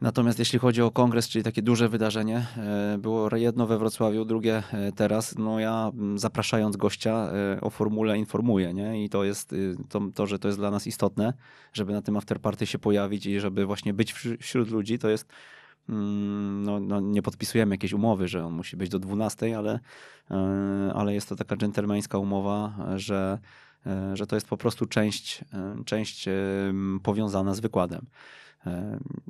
Natomiast 0.00 0.38
jeśli 0.38 0.58
chodzi 0.58 0.82
o 0.82 0.90
kongres, 0.90 1.28
czyli 1.28 1.44
takie 1.44 1.62
duże 1.62 1.88
wydarzenie, 1.88 2.46
e, 2.56 2.98
było 2.98 3.36
jedno 3.36 3.66
we 3.66 3.78
Wrocławiu, 3.78 4.24
drugie 4.24 4.62
e, 4.72 4.92
teraz, 4.92 5.38
no 5.38 5.60
ja 5.60 5.90
zapraszając 6.14 6.76
gościa 6.76 7.30
e, 7.56 7.60
o 7.60 7.70
formule 7.70 8.18
informuję, 8.18 8.74
nie? 8.74 9.04
I 9.04 9.08
to 9.08 9.24
jest 9.24 9.52
y, 9.52 9.76
to, 9.88 10.00
to, 10.14 10.26
że 10.26 10.38
to 10.38 10.48
jest 10.48 10.58
dla 10.58 10.70
nas 10.70 10.86
istotne, 10.86 11.32
żeby 11.72 11.92
na 11.92 12.02
tym 12.02 12.16
afterparty 12.16 12.66
się 12.66 12.78
pojawić 12.78 13.26
i 13.26 13.40
żeby 13.40 13.66
właśnie 13.66 13.94
być 13.94 14.14
wśród 14.40 14.70
ludzi, 14.70 14.98
to 14.98 15.08
jest 15.08 15.28
mm, 15.88 16.62
no, 16.62 16.80
no, 16.80 17.00
nie 17.00 17.22
podpisujemy 17.22 17.74
jakiejś 17.74 17.92
umowy, 17.92 18.28
że 18.28 18.46
on 18.46 18.52
musi 18.52 18.76
być 18.76 18.88
do 18.88 18.98
12, 18.98 19.58
ale, 19.58 19.80
ale 20.94 21.14
jest 21.14 21.28
to 21.28 21.36
taka 21.36 21.56
dżentelmeńska 21.56 22.18
umowa, 22.18 22.74
że, 22.96 23.38
że 24.14 24.26
to 24.26 24.36
jest 24.36 24.48
po 24.48 24.56
prostu 24.56 24.86
część, 24.86 25.44
część 25.84 26.28
powiązana 27.02 27.54
z 27.54 27.60
wykładem. 27.60 28.06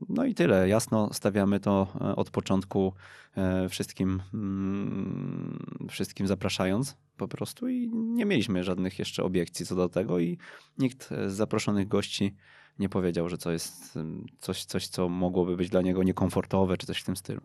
No 0.08 0.24
i 0.24 0.34
tyle. 0.34 0.68
Jasno 0.68 1.12
stawiamy 1.12 1.60
to 1.60 1.86
e, 2.00 2.16
od 2.16 2.30
początku 2.30 2.92
e, 3.36 3.68
wszystkim, 3.68 4.22
mm, 4.34 5.88
wszystkim 5.90 6.26
zapraszając 6.26 6.96
po 7.16 7.28
prostu 7.28 7.68
i 7.68 7.88
nie 7.94 8.24
mieliśmy 8.24 8.64
żadnych 8.64 8.98
jeszcze 8.98 9.24
obiekcji 9.24 9.66
co 9.66 9.74
do 9.74 9.88
tego 9.88 10.18
i 10.18 10.38
nikt 10.78 11.08
z 11.08 11.32
zaproszonych 11.32 11.88
gości 11.88 12.34
nie 12.78 12.88
powiedział, 12.88 13.28
że 13.28 13.38
to 13.38 13.52
jest 13.52 13.98
coś, 14.40 14.64
coś, 14.64 14.88
co 14.88 15.08
mogłoby 15.08 15.56
być 15.56 15.70
dla 15.70 15.82
niego 15.82 16.02
niekomfortowe 16.02 16.76
czy 16.76 16.86
coś 16.86 17.00
w 17.00 17.04
tym 17.04 17.16
stylu. 17.16 17.40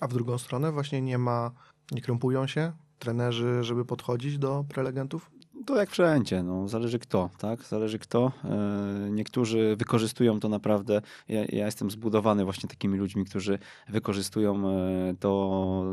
A 0.00 0.08
w 0.08 0.12
drugą 0.12 0.38
stronę 0.38 0.72
właśnie 0.72 1.02
nie 1.02 1.18
ma, 1.18 1.50
nie 1.92 2.02
krępują 2.02 2.46
się 2.46 2.72
trenerzy, 2.98 3.64
żeby 3.64 3.84
podchodzić 3.84 4.38
do 4.38 4.64
prelegentów? 4.68 5.30
To 5.66 5.76
jak 5.76 5.90
wszędzie, 5.90 6.42
no, 6.42 6.68
zależy 6.68 6.98
kto, 6.98 7.30
tak? 7.38 7.62
Zależy 7.62 7.98
kto. 7.98 8.32
E, 8.44 9.10
niektórzy 9.10 9.76
wykorzystują 9.76 10.40
to 10.40 10.48
naprawdę. 10.48 11.02
Ja, 11.28 11.40
ja, 11.48 11.66
jestem 11.66 11.90
zbudowany 11.90 12.44
właśnie 12.44 12.68
takimi 12.68 12.98
ludźmi, 12.98 13.24
którzy 13.24 13.58
wykorzystują 13.88 14.68
e, 14.68 15.14
to, 15.20 15.84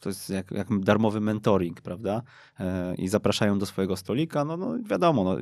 to 0.00 0.08
jest 0.08 0.30
jak, 0.30 0.50
jak 0.50 0.80
darmowy 0.80 1.20
mentoring, 1.20 1.80
prawda? 1.80 2.22
E, 2.60 2.94
I 2.94 3.08
zapraszają 3.08 3.58
do 3.58 3.66
swojego 3.66 3.96
stolika. 3.96 4.44
No, 4.44 4.56
no 4.56 4.74
wiadomo, 4.82 5.24
no, 5.24 5.36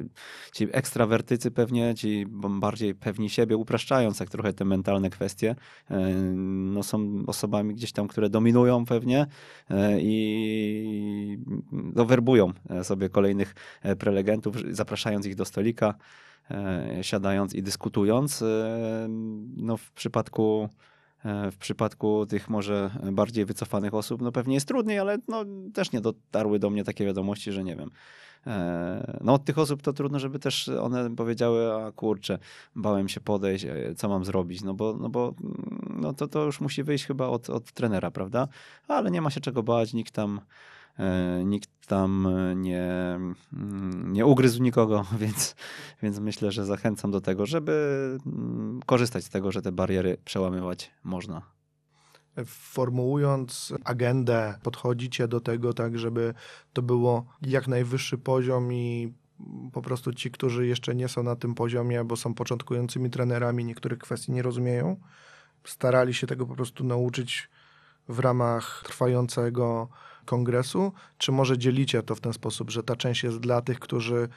ci 0.52 0.68
ekstrawertycy 0.72 1.50
pewnie, 1.50 1.94
ci 1.94 2.26
bardziej 2.50 2.94
pewni 2.94 3.30
siebie, 3.30 3.56
upraszczając 3.56 4.20
jak 4.20 4.30
trochę 4.30 4.52
te 4.52 4.64
mentalne 4.64 5.10
kwestie, 5.10 5.54
no, 6.34 6.82
są 6.82 7.22
osobami 7.26 7.74
gdzieś 7.74 7.92
tam, 7.92 8.08
które 8.08 8.30
dominują 8.30 8.84
pewnie 8.84 9.26
i 9.98 11.38
no, 11.72 12.04
werbują 12.04 12.52
sobie 12.82 13.08
kolejnych 13.08 13.45
E, 13.82 13.96
prelegentów, 13.96 14.56
zapraszając 14.70 15.26
ich 15.26 15.34
do 15.34 15.44
stolika, 15.44 15.94
e, 16.50 16.98
siadając 17.02 17.54
i 17.54 17.62
dyskutując. 17.62 18.42
E, 18.42 19.06
no 19.56 19.76
w 19.76 19.92
przypadku 19.92 20.68
w 21.52 21.56
przypadku 21.58 22.26
tych 22.26 22.50
może 22.50 22.90
bardziej 23.12 23.44
wycofanych 23.44 23.94
osób, 23.94 24.22
no 24.22 24.32
pewnie 24.32 24.54
jest 24.54 24.68
trudniej, 24.68 24.98
ale 24.98 25.18
no 25.28 25.44
też 25.74 25.92
nie 25.92 26.00
dotarły 26.00 26.58
do 26.58 26.70
mnie 26.70 26.84
takie 26.84 27.04
wiadomości, 27.06 27.52
że 27.52 27.64
nie 27.64 27.76
wiem. 27.76 27.90
No 29.20 29.34
od 29.34 29.44
tych 29.44 29.58
osób 29.58 29.82
to 29.82 29.92
trudno, 29.92 30.18
żeby 30.18 30.38
też 30.38 30.68
one 30.68 31.16
powiedziały, 31.16 31.74
a 31.74 31.92
kurczę, 31.92 32.38
bałem 32.76 33.08
się 33.08 33.20
podejść, 33.20 33.66
co 33.96 34.08
mam 34.08 34.24
zrobić, 34.24 34.62
no 34.62 34.74
bo, 34.74 34.96
no 35.00 35.08
bo 35.08 35.34
no 35.90 36.12
to, 36.12 36.28
to 36.28 36.44
już 36.44 36.60
musi 36.60 36.82
wyjść 36.82 37.06
chyba 37.06 37.26
od, 37.26 37.50
od 37.50 37.72
trenera, 37.72 38.10
prawda? 38.10 38.48
Ale 38.88 39.10
nie 39.10 39.20
ma 39.20 39.30
się 39.30 39.40
czego 39.40 39.62
bać, 39.62 39.94
nikt 39.94 40.14
tam 40.14 40.40
nikt 41.44 41.70
tam 41.86 42.28
nie, 42.56 43.18
mm, 43.52 44.12
nie 44.12 44.26
ugryzł 44.26 44.62
nikogo, 44.62 45.04
więc, 45.20 45.56
więc 46.02 46.18
myślę, 46.18 46.52
że 46.52 46.64
zachęcam 46.64 47.10
do 47.10 47.20
tego, 47.20 47.46
żeby 47.46 48.18
mm, 48.26 48.80
korzystać 48.86 49.24
z 49.24 49.30
tego, 49.30 49.52
że 49.52 49.62
te 49.62 49.72
bariery 49.72 50.16
przełamywać 50.24 50.90
można. 51.04 51.42
Formułując 52.46 53.74
agendę, 53.84 54.54
podchodzicie 54.62 55.28
do 55.28 55.40
tego 55.40 55.72
tak, 55.72 55.98
żeby 55.98 56.34
to 56.72 56.82
było 56.82 57.26
jak 57.42 57.68
najwyższy 57.68 58.18
poziom 58.18 58.72
i 58.72 59.12
po 59.72 59.82
prostu 59.82 60.12
ci, 60.12 60.30
którzy 60.30 60.66
jeszcze 60.66 60.94
nie 60.94 61.08
są 61.08 61.22
na 61.22 61.36
tym 61.36 61.54
poziomie, 61.54 62.04
bo 62.04 62.16
są 62.16 62.34
początkującymi 62.34 63.10
trenerami, 63.10 63.64
niektórych 63.64 63.98
kwestii 63.98 64.32
nie 64.32 64.42
rozumieją, 64.42 64.96
starali 65.64 66.14
się 66.14 66.26
tego 66.26 66.46
po 66.46 66.54
prostu 66.54 66.84
nauczyć 66.84 67.48
w 68.08 68.18
ramach 68.18 68.82
trwającego 68.84 69.88
kongresu, 70.26 70.92
czy 71.18 71.32
może 71.32 71.58
dzielicie 71.58 72.02
to 72.02 72.14
w 72.14 72.20
ten 72.20 72.32
sposób, 72.32 72.70
że 72.70 72.82
ta 72.82 72.96
część 72.96 73.24
jest 73.24 73.38
dla 73.38 73.62
tych, 73.62 73.78
którzy 73.78 74.28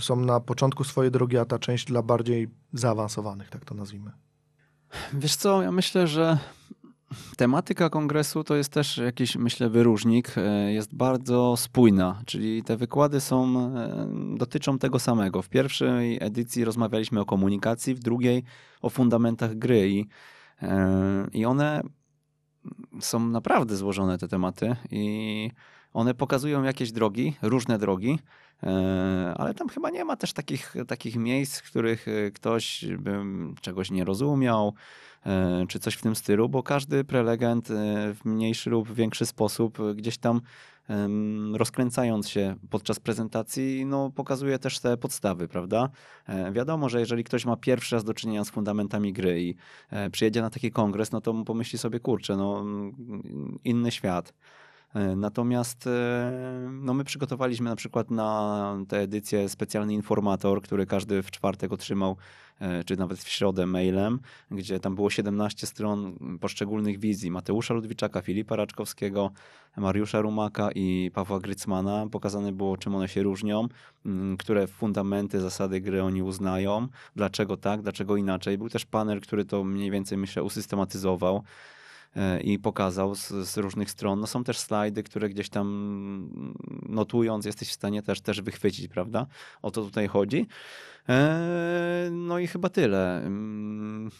są 0.00 0.16
na 0.16 0.40
początku 0.40 0.84
swojej 0.84 1.10
drogi, 1.10 1.38
a 1.38 1.44
ta 1.44 1.58
część 1.58 1.84
dla 1.84 2.02
bardziej 2.02 2.48
zaawansowanych, 2.72 3.50
tak 3.50 3.64
to 3.64 3.74
nazwijmy? 3.74 4.10
Wiesz 5.12 5.36
co, 5.36 5.62
ja 5.62 5.72
myślę, 5.72 6.06
że 6.06 6.38
tematyka 7.36 7.90
kongresu 7.90 8.44
to 8.44 8.56
jest 8.56 8.72
też 8.72 8.98
jakiś, 8.98 9.36
myślę, 9.36 9.68
wyróżnik. 9.70 10.38
E, 10.38 10.72
jest 10.72 10.94
bardzo 10.94 11.56
spójna, 11.56 12.22
czyli 12.26 12.62
te 12.62 12.76
wykłady 12.76 13.20
są, 13.20 13.56
e, 13.76 14.08
dotyczą 14.36 14.78
tego 14.78 14.98
samego. 14.98 15.42
W 15.42 15.48
pierwszej 15.48 16.18
edycji 16.20 16.64
rozmawialiśmy 16.64 17.20
o 17.20 17.24
komunikacji, 17.24 17.94
w 17.94 17.98
drugiej 17.98 18.44
o 18.82 18.90
fundamentach 18.90 19.54
gry 19.54 19.90
i, 19.90 20.06
e, 20.62 21.26
i 21.32 21.44
one 21.44 21.82
są 23.00 23.20
naprawdę 23.20 23.76
złożone 23.76 24.18
te 24.18 24.28
tematy 24.28 24.76
i 24.90 25.50
one 25.92 26.14
pokazują 26.14 26.62
jakieś 26.62 26.92
drogi, 26.92 27.36
różne 27.42 27.78
drogi, 27.78 28.18
e, 28.62 29.34
ale 29.36 29.54
tam 29.54 29.68
chyba 29.68 29.90
nie 29.90 30.04
ma 30.04 30.16
też 30.16 30.32
takich, 30.32 30.74
takich 30.88 31.16
miejsc, 31.16 31.60
w 31.60 31.70
których 31.70 32.08
e, 32.08 32.30
ktoś 32.30 32.84
by 32.98 33.18
czegoś 33.60 33.90
nie 33.90 34.04
rozumiał, 34.04 34.74
e, 35.26 35.64
czy 35.68 35.78
coś 35.78 35.94
w 35.94 36.02
tym 36.02 36.16
stylu, 36.16 36.48
bo 36.48 36.62
każdy 36.62 37.04
prelegent 37.04 37.68
w 38.14 38.18
mniejszy 38.24 38.70
lub 38.70 38.92
większy 38.92 39.26
sposób 39.26 39.78
gdzieś 39.94 40.18
tam 40.18 40.40
rozkręcając 41.54 42.28
się 42.28 42.56
podczas 42.70 43.00
prezentacji, 43.00 43.86
no, 43.86 44.10
pokazuje 44.10 44.58
też 44.58 44.78
te 44.80 44.96
podstawy, 44.96 45.48
prawda? 45.48 45.88
E, 46.26 46.52
wiadomo, 46.52 46.88
że 46.88 47.00
jeżeli 47.00 47.24
ktoś 47.24 47.44
ma 47.44 47.56
pierwszy 47.56 47.94
raz 47.94 48.04
do 48.04 48.14
czynienia 48.14 48.44
z 48.44 48.50
fundamentami 48.50 49.12
gry 49.12 49.42
i 49.42 49.54
e, 49.90 50.10
przyjedzie 50.10 50.42
na 50.42 50.50
taki 50.50 50.70
kongres, 50.70 51.12
no 51.12 51.20
to 51.20 51.44
pomyśli 51.44 51.78
sobie, 51.78 52.00
kurczę, 52.00 52.36
no, 52.36 52.64
inny 53.64 53.90
świat. 53.90 54.34
E, 54.94 55.16
natomiast 55.16 55.88
no 56.70 56.94
my 56.94 57.04
przygotowaliśmy 57.04 57.70
na 57.70 57.76
przykład 57.76 58.10
na 58.10 58.78
tę 58.88 59.00
edycję 59.00 59.48
specjalny 59.48 59.94
informator, 59.94 60.62
który 60.62 60.86
każdy 60.86 61.22
w 61.22 61.30
czwartek 61.30 61.72
otrzymał 61.72 62.16
E, 62.60 62.84
czy 62.84 62.96
nawet 62.96 63.18
w 63.18 63.28
środę 63.28 63.66
mailem, 63.66 64.20
gdzie 64.50 64.80
tam 64.80 64.94
było 64.94 65.10
17 65.10 65.66
stron 65.66 66.18
poszczególnych 66.40 66.98
wizji 66.98 67.30
Mateusza 67.30 67.74
Ludwiczaka, 67.74 68.22
Filipa 68.22 68.56
Raczkowskiego, 68.56 69.30
Mariusza 69.76 70.20
Rumaka 70.20 70.70
i 70.74 71.10
Pawła 71.14 71.40
Grycmana. 71.40 72.06
Pokazane 72.10 72.52
było, 72.52 72.76
czym 72.76 72.94
one 72.94 73.08
się 73.08 73.22
różnią, 73.22 73.68
które 74.38 74.66
fundamenty, 74.66 75.40
zasady 75.40 75.80
gry 75.80 76.02
oni 76.02 76.22
uznają, 76.22 76.88
dlaczego 77.16 77.56
tak, 77.56 77.82
dlaczego 77.82 78.16
inaczej. 78.16 78.58
Był 78.58 78.68
też 78.68 78.86
panel, 78.86 79.20
który 79.20 79.44
to 79.44 79.64
mniej 79.64 79.90
więcej, 79.90 80.18
myślę, 80.18 80.42
usystematyzował 80.42 81.36
e, 81.36 81.42
i 82.44 82.58
pokazał 82.58 83.14
z, 83.14 83.28
z, 83.28 83.56
różnych 83.56 83.90
stron. 83.90 84.20
No 84.20 84.26
są 84.26 84.44
też 84.44 84.58
slajdy, 84.58 85.02
które 85.02 85.28
gdzieś 85.28 85.48
tam 85.48 86.30
notując 86.88 87.44
jesteś 87.44 87.68
w 87.68 87.72
stanie 87.72 88.02
też, 88.02 88.20
też 88.20 88.42
wychwycić, 88.42 88.88
prawda? 88.88 89.26
O 89.62 89.70
to 89.70 89.82
tutaj 89.82 90.08
chodzi. 90.08 90.46
E, 91.08 92.08
no 92.12 92.38
i 92.38 92.46
chyba 92.46 92.68
tyle. 92.68 93.22
Mm, 93.26 94.10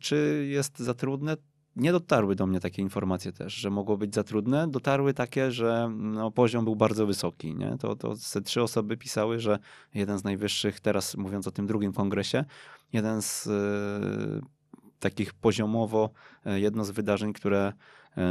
czy 0.00 0.46
jest 0.50 0.78
za 0.78 0.94
trudne? 0.94 1.36
Nie 1.76 1.92
dotarły 1.92 2.34
do 2.34 2.46
mnie 2.46 2.60
takie 2.60 2.82
informacje 2.82 3.32
też, 3.32 3.54
że 3.54 3.70
mogło 3.70 3.96
być 3.96 4.14
za 4.14 4.24
trudne. 4.24 4.68
Dotarły 4.68 5.14
takie, 5.14 5.52
że 5.52 5.92
no, 5.98 6.30
poziom 6.30 6.64
był 6.64 6.76
bardzo 6.76 7.06
wysoki. 7.06 7.54
Nie? 7.54 7.76
To, 7.80 7.96
to 7.96 8.14
te 8.32 8.40
trzy 8.40 8.62
osoby 8.62 8.96
pisały, 8.96 9.40
że 9.40 9.58
jeden 9.94 10.18
z 10.18 10.24
najwyższych, 10.24 10.80
teraz 10.80 11.16
mówiąc 11.16 11.46
o 11.46 11.50
tym 11.50 11.66
drugim 11.66 11.92
kongresie, 11.92 12.44
jeden 12.92 13.22
z 13.22 13.46
e, 13.46 14.61
takich 15.02 15.34
poziomowo, 15.34 16.10
e, 16.46 16.60
jedno 16.60 16.84
z 16.84 16.90
wydarzeń, 16.90 17.32
które 17.32 17.72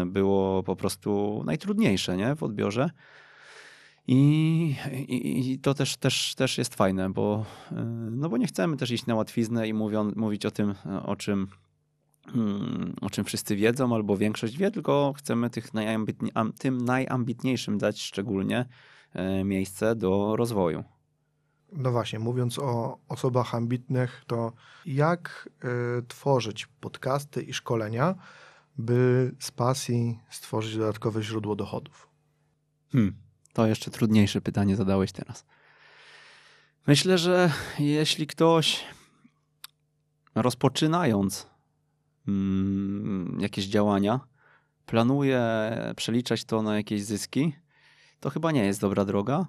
było 0.05 0.63
po 0.63 0.75
prostu 0.75 1.43
najtrudniejsze 1.45 2.17
nie? 2.17 2.36
w 2.36 2.43
odbiorze. 2.43 2.89
I, 4.07 4.75
i, 5.07 5.51
I, 5.51 5.60
to 5.60 5.73
też, 5.73 5.97
też, 5.97 6.36
też 6.36 6.57
jest 6.57 6.75
fajne, 6.75 7.10
bo, 7.10 7.45
y, 7.71 7.75
no 8.12 8.29
bo 8.29 8.38
nie 8.38 8.47
chcemy 8.47 8.77
też 8.77 8.91
iść 8.91 9.05
na 9.05 9.15
łatwiznę 9.15 9.67
i 9.67 9.73
mówią, 9.73 10.12
mówić 10.15 10.45
o 10.45 10.51
tym, 10.51 10.75
o 11.05 11.15
czym 11.15 11.47
mm, 12.36 12.93
o 13.01 13.10
czym 13.10 13.25
wszyscy 13.25 13.55
wiedzą 13.55 13.95
albo 13.95 14.17
większość 14.17 14.57
wie, 14.57 14.71
tylko 14.71 15.13
chcemy 15.17 15.49
tych 15.49 15.73
najambitni 15.73 16.31
tym 16.60 16.77
najambitniejszym 16.77 17.77
dać 17.77 18.01
szczególnie 18.01 18.65
e, 19.13 19.43
miejsce 19.43 19.95
do 19.95 20.36
rozwoju. 20.36 20.84
No 21.71 21.91
właśnie, 21.91 22.19
mówiąc 22.19 22.60
o 22.60 22.97
osobach 23.07 23.55
ambitnych, 23.55 24.23
to 24.27 24.53
jak 24.86 25.49
y, 25.99 26.03
tworzyć 26.07 26.67
podcasty 26.79 27.41
i 27.41 27.53
szkolenia, 27.53 28.15
by 28.77 29.31
z 29.39 29.51
pasji 29.51 30.19
stworzyć 30.29 30.77
dodatkowe 30.77 31.23
źródło 31.23 31.55
dochodów? 31.55 32.10
Hmm, 32.91 33.15
to 33.53 33.67
jeszcze 33.67 33.91
trudniejsze 33.91 34.41
pytanie 34.41 34.75
zadałeś 34.75 35.12
teraz. 35.12 35.45
Myślę, 36.88 37.17
że 37.17 37.51
jeśli 37.79 38.27
ktoś 38.27 38.86
rozpoczynając 40.36 41.47
mm, 42.27 43.38
jakieś 43.41 43.65
działania, 43.65 44.19
planuje 44.86 45.41
przeliczać 45.95 46.45
to 46.45 46.62
na 46.62 46.75
jakieś 46.75 47.03
zyski, 47.03 47.55
to 48.19 48.29
chyba 48.29 48.51
nie 48.51 48.65
jest 48.65 48.81
dobra 48.81 49.05
droga, 49.05 49.45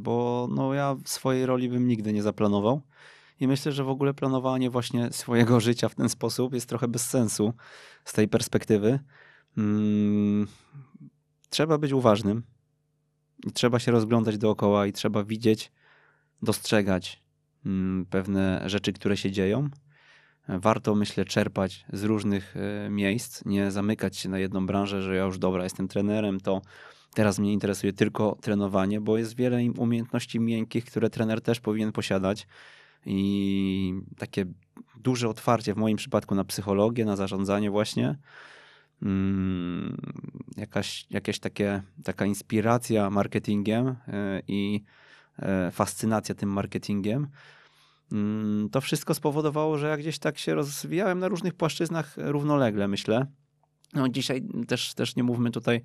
bo 0.00 0.48
no, 0.50 0.74
ja 0.74 0.96
swojej 1.04 1.46
roli 1.46 1.68
bym 1.68 1.88
nigdy 1.88 2.12
nie 2.12 2.22
zaplanował. 2.22 2.82
I 3.40 3.48
myślę, 3.48 3.72
że 3.72 3.84
w 3.84 3.88
ogóle 3.88 4.14
planowanie 4.14 4.70
właśnie 4.70 5.12
swojego 5.12 5.60
życia 5.68 5.88
w 5.88 5.94
ten 5.94 6.08
sposób 6.08 6.54
jest 6.54 6.68
trochę 6.68 6.88
bez 6.88 7.06
sensu 7.06 7.52
z 8.04 8.12
tej 8.12 8.28
perspektywy. 8.28 8.98
Mm, 9.58 10.46
trzeba 11.48 11.78
być 11.78 11.92
uważnym 11.92 12.42
i 13.46 13.52
trzeba 13.52 13.78
się 13.78 13.92
rozglądać 13.92 14.38
dookoła 14.38 14.86
i 14.86 14.92
trzeba 14.92 15.24
widzieć, 15.24 15.72
dostrzegać 16.42 17.22
mm, 17.66 18.06
pewne 18.06 18.62
rzeczy, 18.66 18.92
które 18.92 19.16
się 19.16 19.30
dzieją. 19.30 19.68
Warto, 20.48 20.94
myślę, 20.94 21.24
czerpać 21.24 21.84
z 21.92 22.04
różnych 22.04 22.56
e, 22.56 22.90
miejsc, 22.90 23.44
nie 23.44 23.70
zamykać 23.70 24.16
się 24.16 24.28
na 24.28 24.38
jedną 24.38 24.66
branżę, 24.66 25.02
że 25.02 25.16
ja 25.16 25.24
już 25.24 25.38
dobra, 25.38 25.64
jestem 25.64 25.88
trenerem, 25.88 26.40
to 26.40 26.62
teraz 27.18 27.38
mnie 27.38 27.52
interesuje 27.52 27.92
tylko 27.92 28.36
trenowanie, 28.40 29.00
bo 29.00 29.18
jest 29.18 29.36
wiele 29.36 29.58
umiejętności 29.78 30.40
miękkich, 30.40 30.84
które 30.84 31.10
trener 31.10 31.40
też 31.40 31.60
powinien 31.60 31.92
posiadać. 31.92 32.46
I 33.06 33.94
takie 34.18 34.44
duże 34.96 35.28
otwarcie 35.28 35.74
w 35.74 35.76
moim 35.76 35.96
przypadku 35.96 36.34
na 36.34 36.44
psychologię, 36.44 37.04
na 37.04 37.16
zarządzanie 37.16 37.70
właśnie. 37.70 38.18
Mm, 39.02 39.96
jakaś, 40.56 41.06
jakaś 41.10 41.38
takie, 41.38 41.82
taka 42.04 42.26
inspiracja 42.26 43.10
marketingiem 43.10 43.86
e, 43.88 44.42
i 44.48 44.84
E, 45.42 45.70
fascynacja 45.70 46.34
tym 46.34 46.52
marketingiem. 46.52 47.28
Mm, 48.12 48.68
to 48.70 48.80
wszystko 48.80 49.14
spowodowało, 49.14 49.78
że 49.78 49.88
ja 49.88 49.96
gdzieś 49.96 50.18
tak 50.18 50.38
się 50.38 50.54
rozwijałem 50.54 51.18
na 51.18 51.28
różnych 51.28 51.54
płaszczyznach 51.54 52.14
równolegle, 52.16 52.88
myślę. 52.88 53.26
No 53.94 54.08
dzisiaj 54.08 54.42
też, 54.68 54.94
też 54.94 55.16
nie 55.16 55.22
mówmy 55.22 55.50
tutaj 55.50 55.82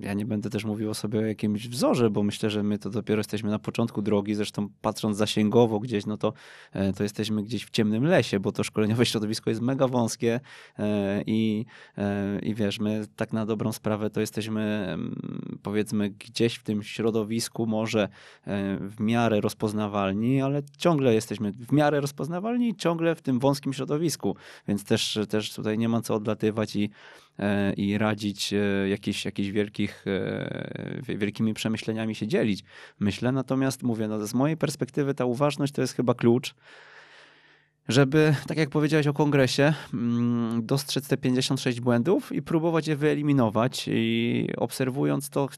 ja 0.00 0.14
nie 0.14 0.24
będę 0.24 0.50
też 0.50 0.64
mówił 0.64 0.90
o 0.90 0.94
sobie 0.94 1.18
o 1.18 1.22
jakimś 1.22 1.68
wzorze, 1.68 2.10
bo 2.10 2.22
myślę, 2.22 2.50
że 2.50 2.62
my 2.62 2.78
to 2.78 2.90
dopiero 2.90 3.20
jesteśmy 3.20 3.50
na 3.50 3.58
początku 3.58 4.02
drogi. 4.02 4.34
Zresztą 4.34 4.68
patrząc 4.80 5.16
zasięgowo 5.16 5.80
gdzieś, 5.80 6.06
no 6.06 6.16
to, 6.16 6.32
e, 6.72 6.92
to 6.92 7.02
jesteśmy 7.02 7.42
gdzieś 7.42 7.64
w 7.64 7.70
ciemnym 7.70 8.04
lesie, 8.04 8.40
bo 8.40 8.52
to 8.52 8.64
szkoleniowe 8.64 9.06
środowisko 9.14 9.50
jest 9.50 9.62
mega 9.62 9.88
wąskie 9.88 10.40
e, 10.78 11.22
i, 11.26 11.64
i 12.42 12.54
wiesz, 12.54 12.80
my 12.80 13.06
tak 13.16 13.32
na 13.32 13.46
dobrą 13.46 13.72
sprawę 13.72 14.10
to 14.10 14.20
jesteśmy 14.20 14.96
powiedzmy 15.62 16.10
gdzieś 16.10 16.54
w 16.54 16.62
tym 16.62 16.82
środowisku 16.82 17.66
może 17.66 18.08
w 18.80 18.94
miarę 19.00 19.40
rozpoznawalni, 19.40 20.42
ale 20.42 20.62
ciągle 20.78 21.14
jesteśmy 21.14 21.52
w 21.52 21.72
miarę 21.72 22.00
rozpoznawalni 22.00 22.68
i 22.68 22.76
ciągle 22.76 23.14
w 23.14 23.22
tym 23.22 23.38
wąskim 23.38 23.72
środowisku, 23.72 24.36
więc 24.68 24.84
też, 24.84 25.18
też 25.28 25.54
tutaj 25.54 25.78
nie 25.78 25.88
ma 25.88 26.00
co 26.00 26.14
odlatywać 26.14 26.76
i 26.76 26.90
E, 27.33 27.33
i 27.76 27.98
radzić 27.98 28.52
e, 28.52 28.88
jakiś, 28.88 29.24
jakichś 29.24 29.48
wielkich, 29.48 30.04
e, 30.06 31.16
wielkimi 31.16 31.54
przemyśleniami 31.54 32.14
się 32.14 32.26
dzielić. 32.26 32.64
Myślę, 33.00 33.32
natomiast 33.32 33.82
mówię, 33.82 34.08
no 34.08 34.26
z 34.26 34.34
mojej 34.34 34.56
perspektywy 34.56 35.14
ta 35.14 35.24
uważność 35.24 35.72
to 35.72 35.80
jest 35.80 35.94
chyba 35.94 36.14
klucz, 36.14 36.54
żeby, 37.88 38.34
tak 38.46 38.58
jak 38.58 38.70
powiedziałeś 38.70 39.06
o 39.06 39.12
kongresie, 39.12 39.74
mm, 39.94 40.66
dostrzec 40.66 41.08
te 41.08 41.16
56 41.16 41.80
błędów 41.80 42.32
i 42.32 42.42
próbować 42.42 42.88
je 42.88 42.96
wyeliminować 42.96 43.88
i 43.88 44.48
obserwując 44.56 45.30
to, 45.30 45.48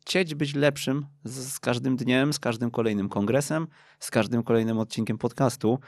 chcieć 0.00 0.34
być 0.34 0.54
lepszym 0.54 1.06
z, 1.24 1.52
z 1.52 1.60
każdym 1.60 1.96
dniem, 1.96 2.32
z 2.32 2.38
każdym 2.38 2.70
kolejnym 2.70 3.08
kongresem, 3.08 3.66
z 3.98 4.10
każdym 4.10 4.42
kolejnym 4.42 4.78
odcinkiem 4.78 5.18
podcastu. 5.18 5.78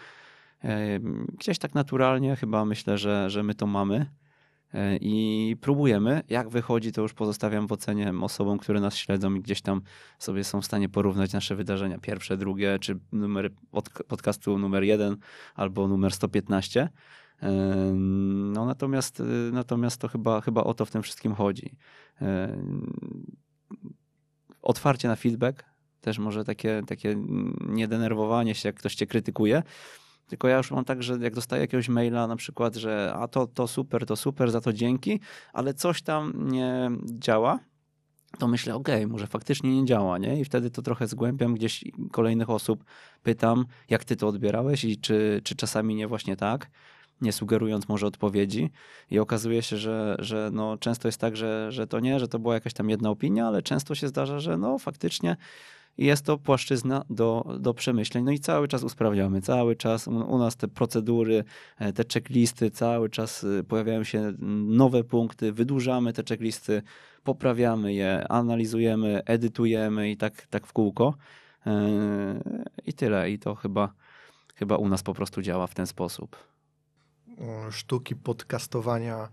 Gdzieś 1.39 1.59
tak 1.59 1.75
naturalnie 1.75 2.37
chyba 2.37 2.65
myślę, 2.65 2.99
że, 2.99 3.31
że 3.31 3.43
my 3.43 3.55
to 3.55 3.67
mamy. 3.67 4.07
E, 4.75 4.97
i 5.01 5.57
próbujemy. 5.61 6.23
Jak 6.29 6.49
wychodzi, 6.49 6.93
to 6.93 7.03
już 7.03 7.15
pozostawiam 7.15 7.67
w 7.67 7.73
ocenie 7.73 8.13
osobom, 8.21 8.59
które 8.59 8.81
nas 8.81 8.97
śledzą 8.97 9.35
i 9.35 9.41
gdzieś 9.41 9.63
tam 9.63 9.83
sobie 10.19 10.45
są 10.45 10.61
w 10.61 10.65
stanie 10.65 10.89
porównać 10.89 11.33
nasze 11.33 11.57
wydarzenia 11.57 11.99
pierwsze, 11.99 12.37
drugie, 12.37 12.79
czy 12.79 12.99
numer 13.13 13.51
podcastu 14.09 14.59
numer 14.59 14.83
jeden 14.83 15.17
albo 15.55 15.89
numer 15.89 16.13
115. 16.13 16.89
E, 17.43 17.51
no 18.53 18.67
natomiast, 18.67 19.21
e, 19.21 19.25
natomiast 19.53 20.01
to 20.01 20.09
chyba, 20.09 20.41
chyba 20.41 20.65
o 20.65 20.75
to 20.75 20.85
w 20.85 20.91
tym 20.91 21.03
wszystkim 21.03 21.35
chodzi. 21.35 21.77
Otwarcie 24.63 25.09
na 25.09 25.17
feedback, 25.17 25.65
też 26.01 26.19
może 26.19 26.45
takie, 26.45 26.83
takie 26.87 27.17
niedenerwowanie 27.69 28.55
się, 28.55 28.69
jak 28.69 28.77
ktoś 28.77 28.95
cię 28.95 29.07
krytykuje, 29.07 29.63
tylko 30.27 30.49
ja 30.49 30.57
już 30.57 30.71
mam 30.71 30.85
tak, 30.85 31.03
że 31.03 31.19
jak 31.21 31.35
dostaję 31.35 31.61
jakiegoś 31.61 31.89
maila 31.89 32.27
na 32.27 32.37
przykład, 32.37 32.77
że 32.77 33.15
a 33.17 33.29
to, 33.29 33.47
to 33.47 33.69
super, 33.69 34.07
to 34.07 34.17
super, 34.17 34.51
za 34.51 34.61
to 34.61 34.73
dzięki, 34.73 35.21
ale 35.53 35.75
coś 35.75 36.03
tam 36.03 36.33
nie 36.37 36.91
działa, 37.05 37.59
to 38.39 38.49
myślę, 38.49 38.75
okej, 38.75 38.95
okay, 38.95 39.07
może 39.07 39.27
faktycznie 39.27 39.81
nie 39.81 39.87
działa, 39.87 40.19
nie? 40.19 40.41
I 40.41 40.45
wtedy 40.45 40.71
to 40.71 40.83
trochę 40.83 41.07
zgłębiam 41.07 41.55
gdzieś 41.55 41.85
kolejnych 42.13 42.51
osób, 42.51 42.85
pytam, 43.23 43.65
jak 43.91 44.05
ty 44.05 44.17
to 44.17 44.29
odbierałeś 44.29 44.85
i 44.85 44.97
czy, 44.97 45.41
czy 45.45 45.57
czasami 45.57 45.95
nie 45.95 46.09
właśnie 46.09 46.37
tak, 46.37 46.71
nie 47.21 47.33
sugerując 47.33 47.89
może 47.89 48.07
odpowiedzi. 48.07 48.71
I 49.11 49.19
okazuje 49.19 49.63
się, 49.63 49.77
że, 49.77 50.17
że 50.19 50.51
no, 50.53 50.79
często 50.79 51.09
jest 51.09 51.21
tak, 51.21 51.37
że, 51.37 51.73
że 51.73 51.87
to 51.87 52.01
nie, 52.01 52.21
że 52.21 52.29
to 52.29 52.39
była 52.39 52.55
jakaś 52.55 52.73
tam 52.73 52.91
jedna 52.91 53.11
opinia, 53.11 53.47
ale 53.47 53.63
często 53.63 53.95
się 53.95 54.09
zdarza, 54.09 54.41
że 54.41 54.59
no 54.59 54.79
faktycznie 54.79 55.37
jest 55.99 56.25
to 56.25 56.39
płaszczyzna 56.39 57.05
do, 57.11 57.57
do 57.61 57.75
przemyśleń. 57.75 58.25
No 58.25 58.31
i 58.31 58.39
cały 58.39 58.69
czas 58.69 58.83
usprawniamy, 58.83 59.41
cały 59.41 59.77
czas 59.77 60.09
u, 60.09 60.39
nas 60.39 60.57
te 60.57 60.69
procedury, 60.69 61.45
e, 61.79 61.93
te 61.93 62.05
checklisty, 62.13 62.71
cały 62.71 63.11
czas 63.11 63.45
e, 63.45 63.65
pojawiają 63.65 64.05
się 64.05 64.33
nowe 64.67 65.05
punkty, 65.05 65.53
wydłużamy 65.53 66.13
te 66.13 66.23
checklisty, 66.29 66.83
poprawiamy 67.25 67.95
je, 67.95 68.29
analizujemy, 68.29 69.23
edytujemy 69.25 70.11
i 70.11 70.17
tak, 70.17 70.47
tak 70.47 70.67
w 70.67 70.73
kółko. 70.73 71.15
E, 71.67 72.41
I 72.87 72.93
tyle. 72.93 73.31
I 73.31 73.39
to 73.39 73.55
chyba, 73.55 73.93
chyba 74.55 74.77
u 74.77 74.89
nas 74.89 75.03
po 75.03 75.15
prostu 75.15 75.43
działa 75.43 75.67
w 75.67 75.75
ten 75.75 75.87
sposób. 75.87 76.37
Sztuki 77.71 78.17
podcastowania 78.17 79.29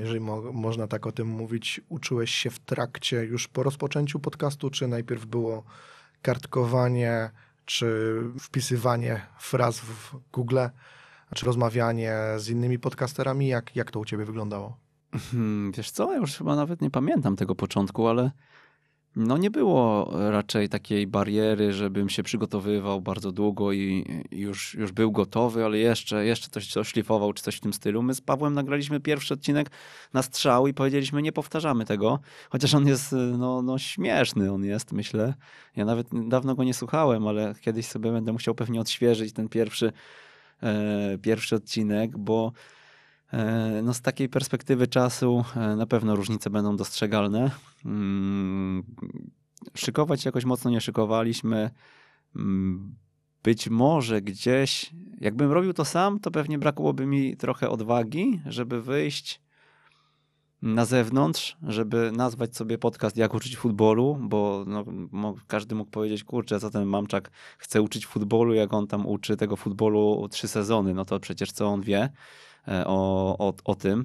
jeżeli 0.00 0.20
mo 0.20 0.52
można 0.52 0.86
tak 0.86 1.06
o 1.06 1.12
tym 1.12 1.28
mówić, 1.28 1.80
uczyłeś 1.88 2.30
się 2.30 2.50
w 2.50 2.58
trakcie 2.58 3.24
już 3.24 3.48
po 3.48 3.62
rozpoczęciu 3.62 4.20
podcastu, 4.20 4.70
czy 4.70 4.88
najpierw 4.88 5.26
było 5.26 5.64
kartkowanie, 6.22 7.30
czy 7.64 8.16
wpisywanie 8.40 9.20
fraz 9.38 9.80
w 9.80 10.16
Google, 10.32 10.58
czy 11.34 11.46
rozmawianie 11.46 12.16
z 12.36 12.48
innymi 12.48 12.78
podcasterami? 12.78 13.48
Jak, 13.48 13.76
jak 13.76 13.90
to 13.90 14.00
u 14.00 14.04
ciebie 14.04 14.24
wyglądało? 14.24 14.76
Hmm, 15.30 15.72
wiesz 15.72 15.90
co, 15.90 16.12
ja 16.12 16.18
już 16.18 16.36
chyba 16.36 16.56
nawet 16.56 16.80
nie 16.80 16.90
pamiętam 16.90 17.36
tego 17.36 17.54
początku, 17.54 18.08
ale 18.08 18.30
no 19.16 19.36
nie 19.36 19.50
było 19.50 20.10
raczej 20.30 20.68
takiej 20.68 21.06
bariery, 21.06 21.72
żebym 21.72 22.08
się 22.08 22.22
przygotowywał 22.22 23.00
bardzo 23.00 23.32
długo 23.32 23.72
i 23.72 24.04
już, 24.30 24.74
już 24.74 24.92
był 24.92 25.12
gotowy, 25.12 25.64
ale 25.64 25.78
jeszcze, 25.78 26.24
jeszcze 26.24 26.48
coś, 26.48 26.66
coś 26.66 26.92
czy 26.92 27.42
coś 27.42 27.56
w 27.56 27.60
tym 27.60 27.72
stylu. 27.72 28.02
My 28.02 28.14
z 28.14 28.20
Pawłem 28.20 28.54
nagraliśmy 28.54 29.00
pierwszy 29.00 29.34
odcinek 29.34 29.70
na 30.12 30.22
strzał 30.22 30.66
i 30.66 30.74
powiedzieliśmy, 30.74 31.22
nie 31.22 31.32
powtarzamy 31.32 31.84
tego, 31.84 32.18
chociaż 32.50 32.74
on 32.74 32.86
jest 32.86 33.12
no, 33.38 33.62
no 33.62 33.78
śmieszny, 33.78 34.52
on 34.52 34.64
jest, 34.64 34.92
myślę. 34.92 35.34
Ja 35.76 35.84
nawet 35.84 36.08
dawno 36.28 36.54
go 36.54 36.64
nie 36.64 36.74
słuchałem, 36.74 37.26
ale 37.26 37.54
kiedyś 37.60 37.86
sobie 37.86 38.12
będę 38.12 38.32
musiał 38.32 38.54
pewnie 38.54 38.80
odświeżyć 38.80 39.32
ten 39.32 39.48
pierwszy, 39.48 39.92
e, 40.62 41.18
pierwszy 41.18 41.56
odcinek, 41.56 42.18
bo 42.18 42.52
no 43.82 43.94
z 43.94 44.00
takiej 44.00 44.28
perspektywy 44.28 44.86
czasu 44.86 45.44
e, 45.56 45.76
na 45.76 45.86
pewno 45.86 46.16
różnice 46.16 46.50
będą 46.50 46.76
dostrzegalne. 46.76 47.50
Mm, 47.84 48.82
szykować 49.74 50.24
jakoś 50.24 50.44
mocno 50.44 50.70
nie 50.70 50.80
szykowaliśmy. 50.80 51.70
Mm, 52.36 52.94
być 53.42 53.70
może 53.70 54.20
gdzieś, 54.22 54.90
jakbym 55.20 55.52
robił 55.52 55.72
to 55.72 55.84
sam, 55.84 56.20
to 56.20 56.30
pewnie 56.30 56.58
brakłoby 56.58 57.06
mi 57.06 57.36
trochę 57.36 57.70
odwagi, 57.70 58.40
żeby 58.46 58.82
wyjść 58.82 59.40
na 60.62 60.84
zewnątrz, 60.84 61.56
żeby 61.62 62.12
nazwać 62.12 62.56
sobie 62.56 62.78
podcast 62.78 63.16
Jak 63.16 63.34
uczyć 63.34 63.56
futbolu, 63.56 64.18
bo 64.20 64.64
no, 65.12 65.34
każdy 65.46 65.74
mógł 65.74 65.90
powiedzieć, 65.90 66.24
kurczę, 66.24 66.60
co 66.60 66.70
ten 66.70 66.84
mamczak 66.84 67.30
chce 67.58 67.82
uczyć 67.82 68.06
futbolu, 68.06 68.54
jak 68.54 68.72
on 68.72 68.86
tam 68.86 69.06
uczy 69.06 69.36
tego 69.36 69.56
futbolu 69.56 70.28
trzy 70.30 70.48
sezony, 70.48 70.94
no 70.94 71.04
to 71.04 71.20
przecież 71.20 71.52
co 71.52 71.66
on 71.66 71.80
wie 71.80 72.00
e, 72.02 72.10
o, 72.66 73.36
o, 73.38 73.54
o 73.64 73.74
tym. 73.74 74.04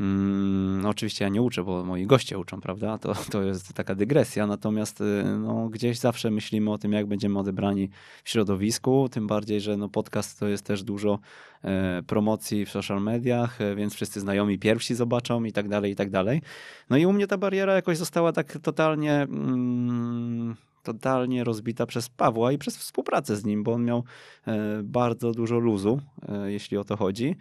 Mm, 0.00 0.86
oczywiście 0.86 1.24
ja 1.24 1.28
nie 1.28 1.42
uczę, 1.42 1.64
bo 1.64 1.84
moi 1.84 2.06
goście 2.06 2.38
uczą, 2.38 2.60
prawda? 2.60 2.98
To, 2.98 3.14
to 3.30 3.42
jest 3.42 3.74
taka 3.74 3.94
dygresja, 3.94 4.46
natomiast 4.46 5.00
y, 5.00 5.24
no, 5.38 5.68
gdzieś 5.68 5.98
zawsze 5.98 6.30
myślimy 6.30 6.72
o 6.72 6.78
tym, 6.78 6.92
jak 6.92 7.06
będziemy 7.06 7.38
odebrani 7.38 7.90
w 8.24 8.30
środowisku, 8.30 9.08
tym 9.08 9.26
bardziej, 9.26 9.60
że 9.60 9.76
no, 9.76 9.88
podcast 9.88 10.40
to 10.40 10.48
jest 10.48 10.64
też 10.64 10.82
dużo 10.82 11.18
e, 11.64 12.02
promocji 12.06 12.66
w 12.66 12.70
social 12.70 13.02
mediach, 13.02 13.60
e, 13.60 13.74
więc 13.74 13.94
wszyscy 13.94 14.20
znajomi 14.20 14.58
pierwsi 14.58 14.94
zobaczą 14.94 15.44
i 15.44 15.52
tak 15.52 15.68
dalej, 15.68 15.92
i 15.92 15.96
tak 15.96 16.10
dalej. 16.10 16.42
No 16.90 16.96
i 16.96 17.06
u 17.06 17.12
mnie 17.12 17.26
ta 17.26 17.38
bariera 17.38 17.74
jakoś 17.74 17.96
została 17.96 18.32
tak 18.32 18.58
totalnie... 18.62 19.12
Mm, 19.12 20.56
totalnie 20.92 21.44
rozbita 21.44 21.86
przez 21.86 22.08
Pawła 22.08 22.52
i 22.52 22.58
przez 22.58 22.76
współpracę 22.76 23.36
z 23.36 23.44
nim, 23.44 23.62
bo 23.62 23.72
on 23.72 23.84
miał 23.84 24.04
e, 24.46 24.82
bardzo 24.82 25.32
dużo 25.32 25.58
luzu, 25.58 26.00
e, 26.28 26.52
jeśli 26.52 26.76
o 26.76 26.84
to 26.84 26.96
chodzi. 26.96 27.36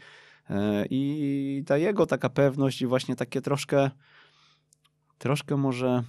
E, 0.50 0.86
I 0.90 1.64
ta 1.68 1.78
jego 1.78 2.06
taka 2.06 2.30
pewność 2.30 2.82
i 2.82 2.88
właśnie 2.88 3.16
takie 3.16 3.42
troszkę, 3.42 3.92
troszkę 5.18 5.58
może, 5.58 6.04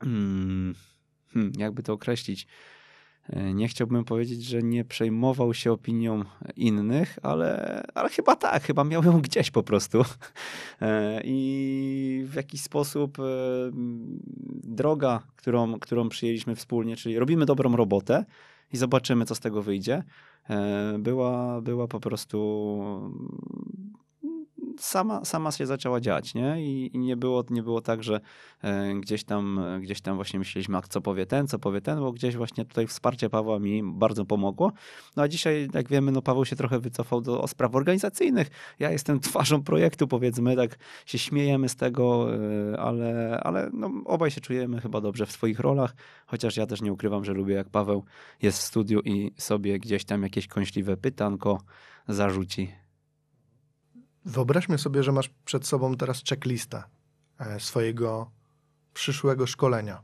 hmm, 0.00 0.74
hmm, 1.32 1.52
jakby 1.58 1.82
to 1.82 1.92
określić, 1.92 2.46
nie 3.54 3.68
chciałbym 3.68 4.04
powiedzieć, 4.04 4.44
że 4.44 4.62
nie 4.62 4.84
przejmował 4.84 5.54
się 5.54 5.72
opinią 5.72 6.24
innych, 6.56 7.18
ale, 7.22 7.82
ale 7.94 8.08
chyba 8.08 8.36
tak, 8.36 8.62
chyba 8.62 8.84
miał 8.84 9.04
ją 9.04 9.20
gdzieś 9.20 9.50
po 9.50 9.62
prostu. 9.62 10.02
E, 10.80 11.20
I 11.24 12.24
w 12.26 12.34
jakiś 12.34 12.60
sposób 12.62 13.18
droga, 14.62 15.22
którą, 15.36 15.78
którą 15.78 16.08
przyjęliśmy 16.08 16.54
wspólnie, 16.54 16.96
czyli 16.96 17.18
robimy 17.18 17.46
dobrą 17.46 17.76
robotę 17.76 18.24
i 18.72 18.76
zobaczymy, 18.76 19.24
co 19.24 19.34
z 19.34 19.40
tego 19.40 19.62
wyjdzie, 19.62 20.02
E, 20.50 20.96
była, 20.98 21.60
była 21.60 21.88
po 21.88 22.00
prostu 22.00 23.10
sama, 24.78 25.24
sama 25.24 25.52
się 25.52 25.66
zaczęła 25.66 26.00
dziać, 26.00 26.34
nie? 26.34 26.62
I, 26.62 26.90
i 26.96 26.98
nie, 26.98 27.16
było, 27.16 27.44
nie 27.50 27.62
było 27.62 27.80
tak, 27.80 28.02
że 28.02 28.20
e, 28.62 28.94
gdzieś, 28.94 29.24
tam, 29.24 29.60
gdzieś 29.80 30.00
tam 30.00 30.16
właśnie 30.16 30.38
myśleliśmy, 30.38 30.76
a 30.76 30.82
co 30.82 31.00
powie 31.00 31.26
ten, 31.26 31.46
co 31.46 31.58
powie 31.58 31.80
ten, 31.80 32.00
bo 32.00 32.12
gdzieś 32.12 32.36
właśnie 32.36 32.64
tutaj 32.64 32.86
wsparcie 32.86 33.30
Pawła 33.30 33.58
mi 33.58 33.82
bardzo 33.84 34.24
pomogło. 34.24 34.72
No 35.16 35.22
a 35.22 35.28
dzisiaj, 35.28 35.68
jak 35.74 35.88
wiemy, 35.88 36.12
no 36.12 36.22
Paweł 36.22 36.44
się 36.44 36.56
trochę 36.56 36.78
wycofał 36.78 37.20
do 37.20 37.46
spraw 37.46 37.74
organizacyjnych. 37.74 38.48
Ja 38.78 38.90
jestem 38.90 39.20
twarzą 39.30 39.62
projektu, 39.62 40.08
powiedzmy, 40.08 40.56
tak 40.56 40.78
się 41.06 41.18
śmiejemy 41.18 41.68
z 41.68 41.76
tego, 41.76 42.34
e, 42.34 42.80
ale, 42.80 43.40
ale 43.42 43.70
no, 43.72 43.90
obaj 44.04 44.30
się 44.30 44.40
czujemy 44.40 44.80
chyba 44.80 45.00
dobrze 45.00 45.26
w 45.26 45.32
swoich 45.32 45.60
rolach, 45.60 45.94
chociaż 46.26 46.56
ja 46.56 46.66
też 46.66 46.82
nie 46.82 46.92
ukrywam, 46.92 47.24
że 47.24 47.32
lubię, 47.32 47.54
jak 47.54 47.68
Paweł 47.68 48.04
jest 48.42 48.58
w 48.58 48.62
studiu 48.62 49.00
i 49.00 49.32
sobie 49.36 49.78
gdzieś 49.78 50.04
tam 50.04 50.22
jakieś 50.22 50.46
kąśliwe 50.46 50.96
pytanko 50.96 51.58
zarzuci. 52.08 52.85
Wyobraźmy 54.26 54.78
sobie, 54.78 55.02
że 55.02 55.12
masz 55.12 55.28
przed 55.44 55.66
sobą 55.66 55.96
teraz 55.96 56.22
checklistę 56.28 56.82
e, 57.38 57.60
swojego 57.60 58.30
przyszłego 58.94 59.46
szkolenia. 59.46 60.02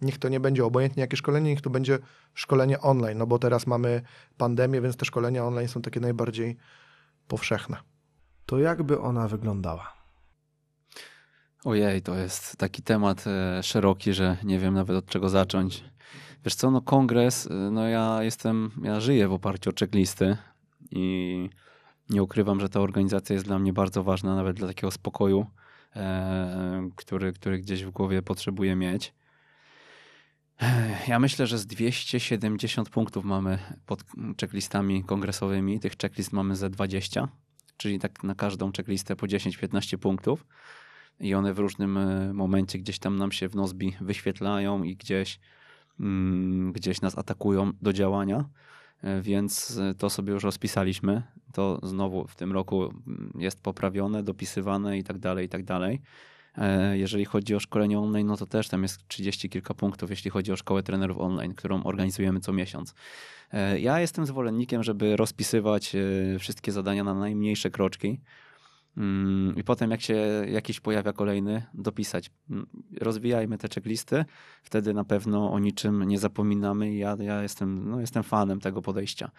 Niech 0.00 0.18
to 0.18 0.28
nie 0.28 0.40
będzie 0.40 0.64
obojętnie 0.64 1.00
jakie 1.00 1.16
szkolenie, 1.16 1.50
niech 1.50 1.60
to 1.60 1.70
będzie 1.70 1.98
szkolenie 2.34 2.80
online, 2.80 3.18
no 3.18 3.26
bo 3.26 3.38
teraz 3.38 3.66
mamy 3.66 4.02
pandemię, 4.36 4.80
więc 4.80 4.96
te 4.96 5.04
szkolenia 5.04 5.44
online 5.44 5.68
są 5.68 5.82
takie 5.82 6.00
najbardziej 6.00 6.56
powszechne. 7.28 7.76
To 8.46 8.58
jakby 8.58 9.00
ona 9.00 9.28
wyglądała? 9.28 9.96
Ojej, 11.64 12.02
to 12.02 12.14
jest 12.14 12.56
taki 12.56 12.82
temat 12.82 13.24
e, 13.26 13.62
szeroki, 13.62 14.12
że 14.12 14.36
nie 14.44 14.58
wiem 14.58 14.74
nawet 14.74 14.96
od 14.96 15.06
czego 15.06 15.28
zacząć. 15.28 15.84
Wiesz 16.44 16.54
co, 16.54 16.70
no 16.70 16.80
kongres, 16.80 17.46
e, 17.46 17.54
no 17.54 17.88
ja 17.88 18.22
jestem, 18.22 18.70
ja 18.82 19.00
żyję 19.00 19.28
w 19.28 19.32
oparciu 19.32 19.70
o 19.70 19.72
checklisty 19.80 20.36
i 20.90 21.50
nie 22.10 22.22
ukrywam, 22.22 22.60
że 22.60 22.68
ta 22.68 22.80
organizacja 22.80 23.34
jest 23.34 23.46
dla 23.46 23.58
mnie 23.58 23.72
bardzo 23.72 24.02
ważna, 24.02 24.36
nawet 24.36 24.56
dla 24.56 24.68
takiego 24.68 24.90
spokoju, 24.90 25.46
e, 25.96 26.90
który, 26.96 27.32
który 27.32 27.58
gdzieś 27.58 27.84
w 27.84 27.90
głowie 27.90 28.22
potrzebuję 28.22 28.76
mieć. 28.76 29.14
Ja 31.08 31.18
myślę, 31.18 31.46
że 31.46 31.58
z 31.58 31.66
270 31.66 32.90
punktów 32.90 33.24
mamy 33.24 33.58
pod 33.86 34.04
checklistami 34.40 35.04
kongresowymi. 35.04 35.80
Tych 35.80 35.96
checklist 35.96 36.32
mamy 36.32 36.56
ze 36.56 36.70
20, 36.70 37.28
czyli 37.76 37.98
tak 37.98 38.24
na 38.24 38.34
każdą 38.34 38.72
checklistę 38.76 39.16
po 39.16 39.26
10-15 39.26 39.96
punktów. 39.96 40.46
I 41.20 41.34
one 41.34 41.54
w 41.54 41.58
różnym 41.58 41.98
e, 41.98 42.32
momencie 42.32 42.78
gdzieś 42.78 42.98
tam 42.98 43.16
nam 43.16 43.32
się 43.32 43.48
w 43.48 43.54
Nozbi 43.54 43.96
wyświetlają 44.00 44.82
i 44.82 44.96
gdzieś, 44.96 45.40
mm, 46.00 46.72
gdzieś 46.72 47.00
nas 47.00 47.18
atakują 47.18 47.72
do 47.82 47.92
działania. 47.92 48.44
E, 49.06 49.22
więc 49.22 49.78
e, 49.78 49.94
to 49.94 50.10
sobie 50.10 50.32
już 50.32 50.44
rozpisaliśmy. 50.44 51.22
To 51.52 51.80
znowu 51.82 52.26
w 52.26 52.36
tym 52.36 52.52
roku 52.52 52.82
mm, 52.84 53.32
jest 53.38 53.62
poprawione, 53.62 54.22
dopisywane 54.22 54.98
i 54.98 55.04
tak 55.04 55.18
dalej, 55.18 55.46
i 55.46 55.48
tak 55.48 55.64
dalej. 55.64 56.00
E, 56.58 56.98
jeżeli 56.98 57.24
chodzi 57.24 57.54
o 57.54 57.60
szkolenie 57.60 57.98
online, 57.98 58.26
no 58.26 58.36
to 58.36 58.46
też 58.46 58.68
tam 58.68 58.82
jest 58.82 59.08
30 59.08 59.50
kilka 59.50 59.74
punktów, 59.74 60.10
jeśli 60.10 60.30
chodzi 60.30 60.52
o 60.52 60.56
szkołę 60.56 60.82
trenerów 60.82 61.18
online, 61.18 61.54
którą 61.54 61.82
organizujemy 61.82 62.40
co 62.40 62.52
miesiąc. 62.52 62.94
Ja 63.78 64.00
jestem 64.00 64.26
zwolennikiem, 64.26 64.82
żeby 64.82 65.16
rozpisywać 65.16 65.96
wszystkie 66.38 66.72
zadania 66.72 67.04
na 67.04 67.14
najmniejsze 67.14 67.70
kroczki, 67.70 68.20
I 69.56 69.64
potem, 69.64 69.90
jak 69.90 70.00
się 70.00 70.14
jakiś 70.48 70.80
pojawia 70.80 71.12
kolejny, 71.12 71.62
dopisać. 71.74 72.30
Mm, 72.50 72.66
rozwijajmy 73.00 73.58
te 73.58 73.68
checklisty, 73.68 74.24
wtedy 74.62 74.94
na 74.94 75.04
pewno 75.04 75.52
o 75.52 75.58
niczym 75.58 76.02
nie 76.02 76.18
zapominamy. 76.18 76.94
Ja, 76.94 77.16
ja 77.20 77.42
jestem, 77.42 77.90
no, 77.90 78.00
jestem 78.00 78.22
fanem 78.22 78.60
tego 78.60 78.82
podejścia. 78.82 79.30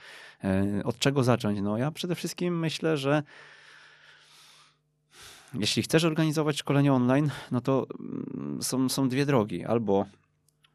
E, 0.43 0.81
od 0.83 0.99
czego 0.99 1.23
zacząć? 1.23 1.59
No, 1.61 1.77
ja 1.77 1.91
przede 1.91 2.15
wszystkim 2.15 2.59
myślę, 2.59 2.97
że 2.97 3.23
jeśli 5.53 5.83
chcesz 5.83 6.03
organizować 6.03 6.57
szkolenie 6.57 6.93
online, 6.93 7.29
no 7.51 7.61
to 7.61 7.87
mm, 7.99 8.61
są, 8.61 8.89
są 8.89 9.09
dwie 9.09 9.25
drogi. 9.25 9.65
Albo 9.65 10.05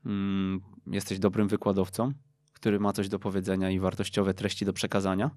mm, 0.07 0.61
jesteś 0.87 1.19
dobrym 1.19 1.49
wykładowcą, 1.49 2.13
który 2.53 2.81
ma 2.81 2.93
coś 2.93 3.09
do 3.09 3.19
powiedzenia 3.19 3.71
i 3.71 3.79
wartościowe 3.79 4.35
treści 4.35 4.65
do 4.65 4.73
przekazania, 4.73 5.31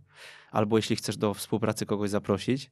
albo 0.51 0.77
jeśli 0.77 0.95
chcesz 0.95 1.17
do 1.17 1.33
współpracy 1.33 1.85
kogoś 1.85 2.09
zaprosić, 2.09 2.71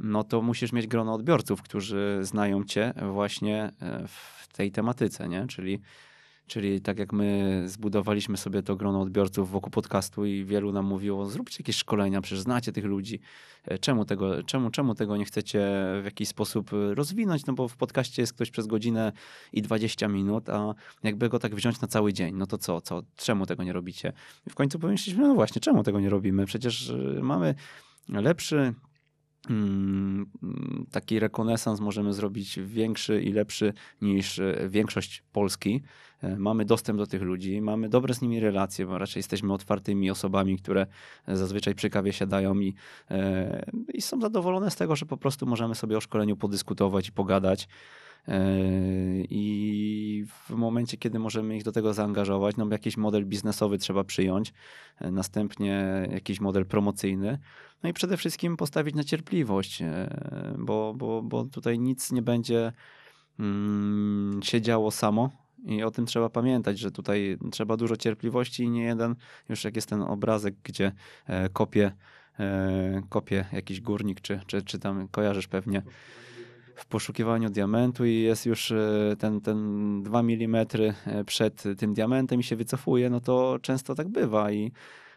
no 0.00 0.24
to 0.24 0.42
musisz 0.42 0.72
mieć 0.72 0.86
grono 0.86 1.14
odbiorców, 1.14 1.62
którzy 1.62 2.18
znają 2.22 2.64
cię 2.64 2.92
właśnie 3.12 3.72
e, 3.82 4.08
w 4.08 4.48
tej 4.52 4.72
tematyce, 4.72 5.28
nie? 5.28 5.46
Czyli, 5.46 5.80
czyli 6.46 6.80
tak 6.80 6.98
jak 6.98 7.12
my 7.12 7.62
zbudowaliśmy 7.66 8.36
sobie 8.36 8.62
to 8.62 8.76
grono 8.76 9.00
odbiorców 9.00 9.50
wokół 9.50 9.70
podcastu 9.70 10.24
i 10.24 10.44
wielu 10.44 10.72
nam 10.72 10.86
mówiło, 10.86 11.26
zróbcie 11.26 11.56
jakieś 11.60 11.76
szkolenia, 11.76 12.20
przecież 12.20 12.40
znacie 12.40 12.72
tych 12.72 12.84
ludzi. 12.84 13.20
E, 13.64 13.78
czemu 13.78 14.04
tego, 14.04 14.42
czemu, 14.42 14.70
czemu 14.70 14.94
tego 14.94 15.16
nie 15.16 15.24
chcecie 15.24 15.58
w 16.02 16.04
jakiś 16.04 16.28
sposób 16.28 16.70
rozwinąć? 16.94 17.46
No 17.46 17.52
bo 17.52 17.68
w 17.68 17.76
podcaście 17.76 18.22
jest 18.22 18.32
ktoś 18.32 18.50
przez 18.50 18.66
godzinę 18.66 19.12
i 19.52 19.62
20 19.62 20.08
minut, 20.08 20.48
a 20.48 20.74
jakby 21.02 21.28
go 21.28 21.38
tak 21.38 21.54
wziąć 21.54 21.80
na 21.80 21.88
cały 21.88 22.12
dzień, 22.12 22.34
no 22.34 22.46
to 22.46 22.58
co, 22.58 22.80
co, 22.80 23.02
czemu 23.16 23.46
tego 23.46 23.64
nie 23.64 23.72
robicie? 23.72 24.12
I 24.46 24.50
w 24.50 24.54
końcu 24.54 24.78
pomyśleliśmy, 24.78 25.28
no 25.28 25.34
właśnie, 25.34 25.60
czemu 25.60 25.82
tego 25.82 26.00
nie 26.00 26.10
robimy? 26.10 26.46
Przecież 26.46 26.90
e, 26.90 27.22
mamy 27.22 27.54
lepszy 28.08 28.74
taki 30.90 31.20
rekonesans 31.20 31.80
możemy 31.80 32.12
zrobić 32.12 32.58
większy 32.60 33.22
i 33.22 33.32
lepszy 33.32 33.72
niż 34.02 34.38
e, 34.38 34.68
większość 34.68 35.22
Polski. 35.32 35.82
E, 36.22 36.36
mamy 36.36 36.64
dostęp 36.64 36.98
do 36.98 37.06
tych 37.06 37.22
ludzi, 37.22 37.60
mamy 37.60 37.88
dobre 37.88 38.14
z 38.14 38.20
nimi 38.22 38.40
relacje, 38.40 38.86
bo 38.86 38.98
raczej 38.98 39.20
jesteśmy 39.20 39.52
otwartymi 39.52 40.10
osobami, 40.10 40.58
które 40.58 40.86
zazwyczaj 41.28 41.74
przy 41.74 41.90
kawie 41.90 42.12
siadają 42.12 42.58
i, 42.58 42.74
e, 43.10 43.70
i 43.94 44.02
są 44.02 44.20
zadowolone 44.20 44.70
z 44.70 44.76
tego, 44.76 44.96
że 44.96 45.06
po 45.06 45.16
prostu 45.16 45.46
możemy 45.46 45.74
sobie 45.74 45.96
o 45.96 46.00
szkoleniu 46.00 46.36
podyskutować 46.36 47.08
i 47.08 47.12
pogadać. 47.12 47.68
I 49.28 50.24
w 50.48 50.50
momencie, 50.50 50.96
kiedy 50.96 51.18
możemy 51.18 51.56
ich 51.56 51.62
do 51.62 51.72
tego 51.72 51.94
zaangażować, 51.94 52.56
no 52.56 52.66
jakiś 52.70 52.96
model 52.96 53.26
biznesowy 53.26 53.78
trzeba 53.78 54.04
przyjąć, 54.04 54.52
następnie 55.00 56.06
jakiś 56.10 56.40
model 56.40 56.66
promocyjny, 56.66 57.38
no 57.82 57.90
i 57.90 57.92
przede 57.92 58.16
wszystkim 58.16 58.56
postawić 58.56 58.94
na 58.94 59.04
cierpliwość, 59.04 59.82
bo, 60.58 60.94
bo, 60.96 61.22
bo 61.22 61.44
tutaj 61.44 61.78
nic 61.78 62.12
nie 62.12 62.22
będzie 62.22 62.72
mm, 63.38 64.40
się 64.42 64.60
działo 64.60 64.90
samo. 64.90 65.30
I 65.64 65.82
o 65.82 65.90
tym 65.90 66.06
trzeba 66.06 66.30
pamiętać, 66.30 66.78
że 66.78 66.90
tutaj 66.90 67.38
trzeba 67.52 67.76
dużo 67.76 67.96
cierpliwości 67.96 68.62
i 68.62 68.70
nie 68.70 68.82
jeden, 68.82 69.14
już 69.48 69.64
jak 69.64 69.76
jest 69.76 69.88
ten 69.88 70.02
obrazek, 70.02 70.54
gdzie 70.62 70.92
e, 71.26 71.48
kopie, 71.48 71.92
e, 72.38 73.02
kopie 73.08 73.44
jakiś 73.52 73.80
górnik, 73.80 74.20
czy, 74.20 74.40
czy, 74.46 74.62
czy 74.62 74.78
tam 74.78 75.08
kojarzysz 75.08 75.48
pewnie 75.48 75.82
w 76.80 76.86
poszukiwaniu 76.86 77.50
diamentu 77.50 78.04
i 78.04 78.14
jest 78.14 78.46
już 78.46 78.70
e, 78.72 79.16
ten, 79.18 79.40
ten 79.40 80.02
2 80.02 80.20
mm 80.20 80.66
przed 81.26 81.62
tym 81.78 81.94
diamentem 81.94 82.40
i 82.40 82.42
się 82.42 82.56
wycofuje, 82.56 83.10
no 83.10 83.20
to 83.20 83.58
często 83.62 83.94
tak 83.94 84.08
bywa 84.08 84.52
i 84.52 84.72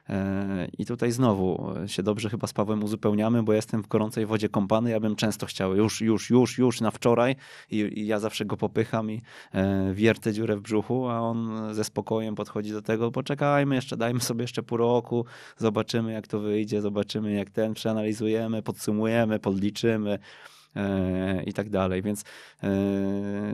E, 0.10 0.68
I 0.78 0.86
tutaj 0.86 1.12
znowu 1.12 1.74
się 1.88 2.04
dobrze 2.04 2.30
chyba 2.30 2.48
z 2.48 2.54
Pawłem 2.54 2.84
uzupełniamy, 2.84 3.44
bo 3.44 3.54
jestem 3.54 3.84
w 3.84 3.88
gorącej 3.88 4.26
wodzie 4.26 4.50
kąpany. 4.50 4.90
Ja 4.90 5.00
bym 5.00 5.16
często 5.16 5.46
chciał 5.46 5.76
już, 5.76 6.02
już, 6.02 6.30
już, 6.30 6.58
już 6.58 6.82
na 6.82 6.92
wczoraj 6.92 7.36
i, 7.72 7.78
i 7.78 8.08
ja 8.08 8.20
zawsze 8.20 8.46
go 8.46 8.58
popycham 8.58 9.12
i 9.12 9.22
e, 9.52 9.94
wiertę 9.94 10.34
dziurę 10.34 10.56
w 10.56 10.62
brzuchu, 10.62 11.10
a 11.10 11.20
on 11.20 11.68
ze 11.74 11.84
spokojem 11.84 12.36
podchodzi 12.36 12.72
do 12.72 12.82
tego, 12.82 13.12
poczekajmy 13.12 13.76
jeszcze, 13.76 13.98
dajmy 13.98 14.20
sobie 14.20 14.42
jeszcze 14.42 14.64
pół 14.64 14.78
roku, 14.78 15.26
zobaczymy 15.58 16.14
jak 16.14 16.28
to 16.28 16.40
wyjdzie, 16.40 16.82
zobaczymy 16.82 17.34
jak 17.34 17.50
ten, 17.50 17.74
przeanalizujemy, 17.74 18.62
podsumujemy, 18.62 19.40
podliczymy 19.40 20.12
e, 20.12 20.53
i 21.46 21.54
tak 21.54 21.70
dalej. 21.70 22.02
Więc 22.02 22.24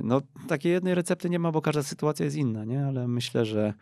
no, 0.03 0.21
takiej 0.47 0.71
jednej 0.71 0.95
recepty 0.95 1.29
nie 1.29 1.39
ma, 1.39 1.51
bo 1.51 1.61
każda 1.61 1.83
sytuacja 1.83 2.25
jest 2.25 2.37
inna, 2.37 2.65
nie? 2.65 2.85
ale 2.85 3.07
myślę, 3.07 3.45
że 3.45 3.73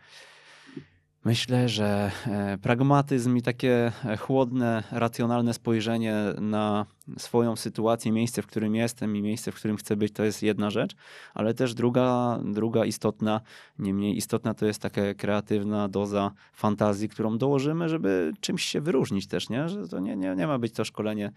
Myślę, 1.24 1.68
że 1.68 2.10
e, 2.26 2.58
pragmatyzm 2.62 3.36
i 3.36 3.42
takie 3.42 3.92
e, 4.04 4.16
chłodne, 4.16 4.82
racjonalne 4.90 5.54
spojrzenie 5.54 6.14
na 6.40 6.86
swoją 7.18 7.56
sytuację, 7.56 8.12
miejsce, 8.12 8.42
w 8.42 8.46
którym 8.46 8.74
jestem 8.74 9.16
i 9.16 9.22
miejsce, 9.22 9.52
w 9.52 9.54
którym 9.54 9.76
chcę 9.76 9.96
być, 9.96 10.12
to 10.12 10.24
jest 10.24 10.42
jedna 10.42 10.70
rzecz, 10.70 10.96
ale 11.34 11.54
też 11.54 11.74
druga, 11.74 12.38
druga 12.44 12.84
istotna, 12.84 13.40
nie 13.78 13.94
mniej 13.94 14.16
istotna, 14.16 14.54
to 14.54 14.66
jest 14.66 14.82
taka 14.82 15.14
kreatywna 15.14 15.88
doza 15.88 16.30
fantazji, 16.52 17.08
którą 17.08 17.38
dołożymy, 17.38 17.88
żeby 17.88 18.32
czymś 18.40 18.62
się 18.64 18.80
wyróżnić 18.80 19.26
też, 19.26 19.48
nie? 19.48 19.68
Że 19.68 19.88
to 19.88 19.98
nie, 20.00 20.16
nie, 20.16 20.36
nie 20.36 20.46
ma 20.46 20.58
być 20.58 20.74
to 20.74 20.84
szkolenie, 20.84 21.26
e, 21.26 21.32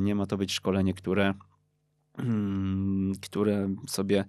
nie 0.00 0.14
ma 0.14 0.26
to 0.26 0.36
być 0.36 0.52
szkolenie, 0.52 0.94
które, 0.94 1.34
mm, 2.18 3.12
które 3.22 3.74
sobie 3.86 4.24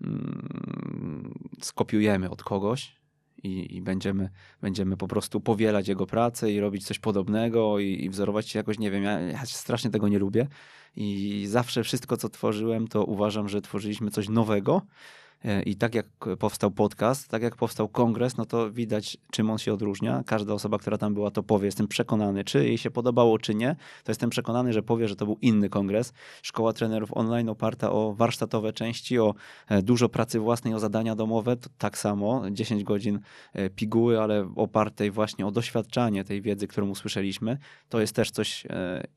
mm, 0.00 1.38
skopiujemy 1.60 2.30
od 2.30 2.42
kogoś, 2.42 2.98
i, 3.42 3.76
i, 3.76 3.82
będziemy, 3.82 4.30
będziemy 4.60 4.96
po 4.96 5.08
prostu 5.08 5.40
powielać 5.40 5.88
jego 5.88 6.06
pracę 6.06 6.52
i 6.52 6.60
robić 6.60 6.86
coś 6.86 6.98
podobnego 6.98 7.78
i, 7.78 8.04
i 8.04 8.10
wzorować 8.10 8.48
się 8.48 8.58
jakoś, 8.58 8.78
nie 8.78 8.90
wiem, 8.90 9.02
ja, 9.02 9.20
ja 9.20 9.46
strasznie 9.46 9.90
tego 9.90 10.08
nie 10.08 10.18
lubię 10.18 10.48
i 10.96 11.44
zawsze 11.48 11.82
wszystko, 11.82 12.16
co 12.16 12.28
tworzyłem, 12.28 12.88
to 12.88 13.04
uważam, 13.04 13.48
że 13.48 13.60
tworzyliśmy 13.62 14.10
coś 14.10 14.28
nowego, 14.28 14.82
E, 14.82 15.27
I 15.66 15.76
tak 15.76 15.94
jak 15.94 16.06
powstał 16.38 16.70
podcast, 16.70 17.28
tak 17.28 17.42
jak 17.42 17.56
powstał 17.56 17.88
kongres, 17.88 18.36
no 18.36 18.44
to 18.44 18.70
widać, 18.70 19.16
czym 19.30 19.50
on 19.50 19.58
się 19.58 19.72
odróżnia. 19.72 20.22
Każda 20.26 20.54
osoba, 20.54 20.78
która 20.78 20.98
tam 20.98 21.14
była, 21.14 21.30
to 21.30 21.42
powie, 21.42 21.66
jestem 21.66 21.88
przekonany, 21.88 22.44
czy 22.44 22.64
jej 22.64 22.78
się 22.78 22.90
podobało, 22.90 23.38
czy 23.38 23.54
nie, 23.54 23.76
to 24.04 24.10
jestem 24.10 24.30
przekonany, 24.30 24.72
że 24.72 24.82
powie, 24.82 25.08
że 25.08 25.16
to 25.16 25.24
był 25.24 25.38
inny 25.42 25.68
kongres. 25.68 26.12
Szkoła 26.42 26.72
trenerów 26.72 27.10
online 27.12 27.48
oparta 27.48 27.92
o 27.92 28.14
warsztatowe 28.14 28.72
części, 28.72 29.18
o 29.18 29.34
e, 29.68 29.82
dużo 29.82 30.08
pracy 30.08 30.40
własnej, 30.40 30.74
o 30.74 30.78
zadania 30.78 31.14
domowe, 31.14 31.56
to 31.56 31.70
tak 31.78 31.98
samo, 31.98 32.42
10 32.50 32.84
godzin 32.84 33.20
e, 33.52 33.70
piguły, 33.70 34.20
ale 34.20 34.52
opartej 34.56 35.10
właśnie 35.10 35.46
o 35.46 35.50
doświadczanie 35.50 36.24
tej 36.24 36.42
wiedzy, 36.42 36.66
którą 36.66 36.88
usłyszeliśmy. 36.88 37.58
To 37.88 38.00
jest 38.00 38.14
też 38.14 38.30
coś 38.30 38.66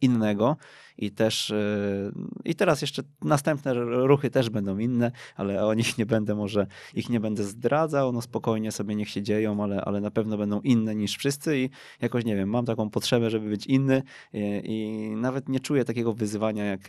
innego 0.01 0.57
i 0.97 1.11
też 1.11 1.53
i 2.45 2.55
teraz 2.55 2.81
jeszcze 2.81 3.03
następne 3.21 3.73
ruchy 3.83 4.29
też 4.29 4.49
będą 4.49 4.77
inne, 4.77 5.11
ale 5.35 5.65
o 5.65 5.73
nich 5.73 5.97
nie 5.97 6.05
będę 6.11 6.35
może, 6.35 6.67
ich 6.93 7.09
nie 7.09 7.19
będę 7.19 7.43
zdradzał, 7.43 8.11
no 8.11 8.21
spokojnie 8.21 8.71
sobie 8.71 8.95
niech 8.95 9.09
się 9.09 9.21
dzieją, 9.21 9.63
ale, 9.63 9.81
ale 9.81 10.01
na 10.01 10.11
pewno 10.11 10.37
będą 10.37 10.61
inne 10.61 10.95
niż 10.95 11.17
wszyscy 11.17 11.57
i 11.57 11.69
jakoś, 12.01 12.25
nie 12.25 12.35
wiem, 12.35 12.49
mam 12.49 12.65
taką 12.65 12.89
potrzebę, 12.89 13.29
żeby 13.29 13.49
być 13.49 13.67
inny 13.67 14.03
i, 14.33 14.61
i 14.65 15.09
nawet 15.15 15.49
nie 15.49 15.59
czuję 15.59 15.85
takiego 15.85 16.13
wyzwania, 16.13 16.65
jak, 16.65 16.81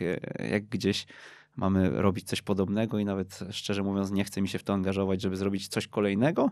jak 0.51 0.65
gdzieś 0.65 1.05
mamy 1.55 1.89
robić 1.89 2.27
coś 2.27 2.41
podobnego 2.41 2.99
i 2.99 3.05
nawet 3.05 3.39
szczerze 3.51 3.83
mówiąc 3.83 4.11
nie 4.11 4.23
chce 4.23 4.41
mi 4.41 4.47
się 4.47 4.59
w 4.59 4.63
to 4.63 4.73
angażować, 4.73 5.21
żeby 5.21 5.35
zrobić 5.35 5.67
coś 5.67 5.87
kolejnego. 5.87 6.51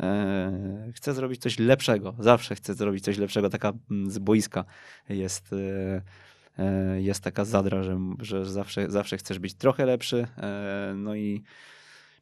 E, 0.00 0.92
chcę 0.94 1.14
zrobić 1.14 1.42
coś 1.42 1.58
lepszego. 1.58 2.14
Zawsze 2.18 2.54
chcę 2.54 2.74
zrobić 2.74 3.04
coś 3.04 3.18
lepszego. 3.18 3.50
Taka 3.50 3.72
mm, 3.90 4.10
z 4.10 4.18
boiska 4.18 4.64
jest, 5.08 5.52
e, 5.52 6.02
e, 6.58 7.02
jest 7.02 7.24
taka 7.24 7.44
zadra, 7.44 7.82
że, 7.82 7.98
że 8.18 8.46
zawsze, 8.46 8.90
zawsze 8.90 9.16
chcesz 9.16 9.38
być 9.38 9.54
trochę 9.54 9.86
lepszy. 9.86 10.26
No 10.94 11.14
i 11.14 11.42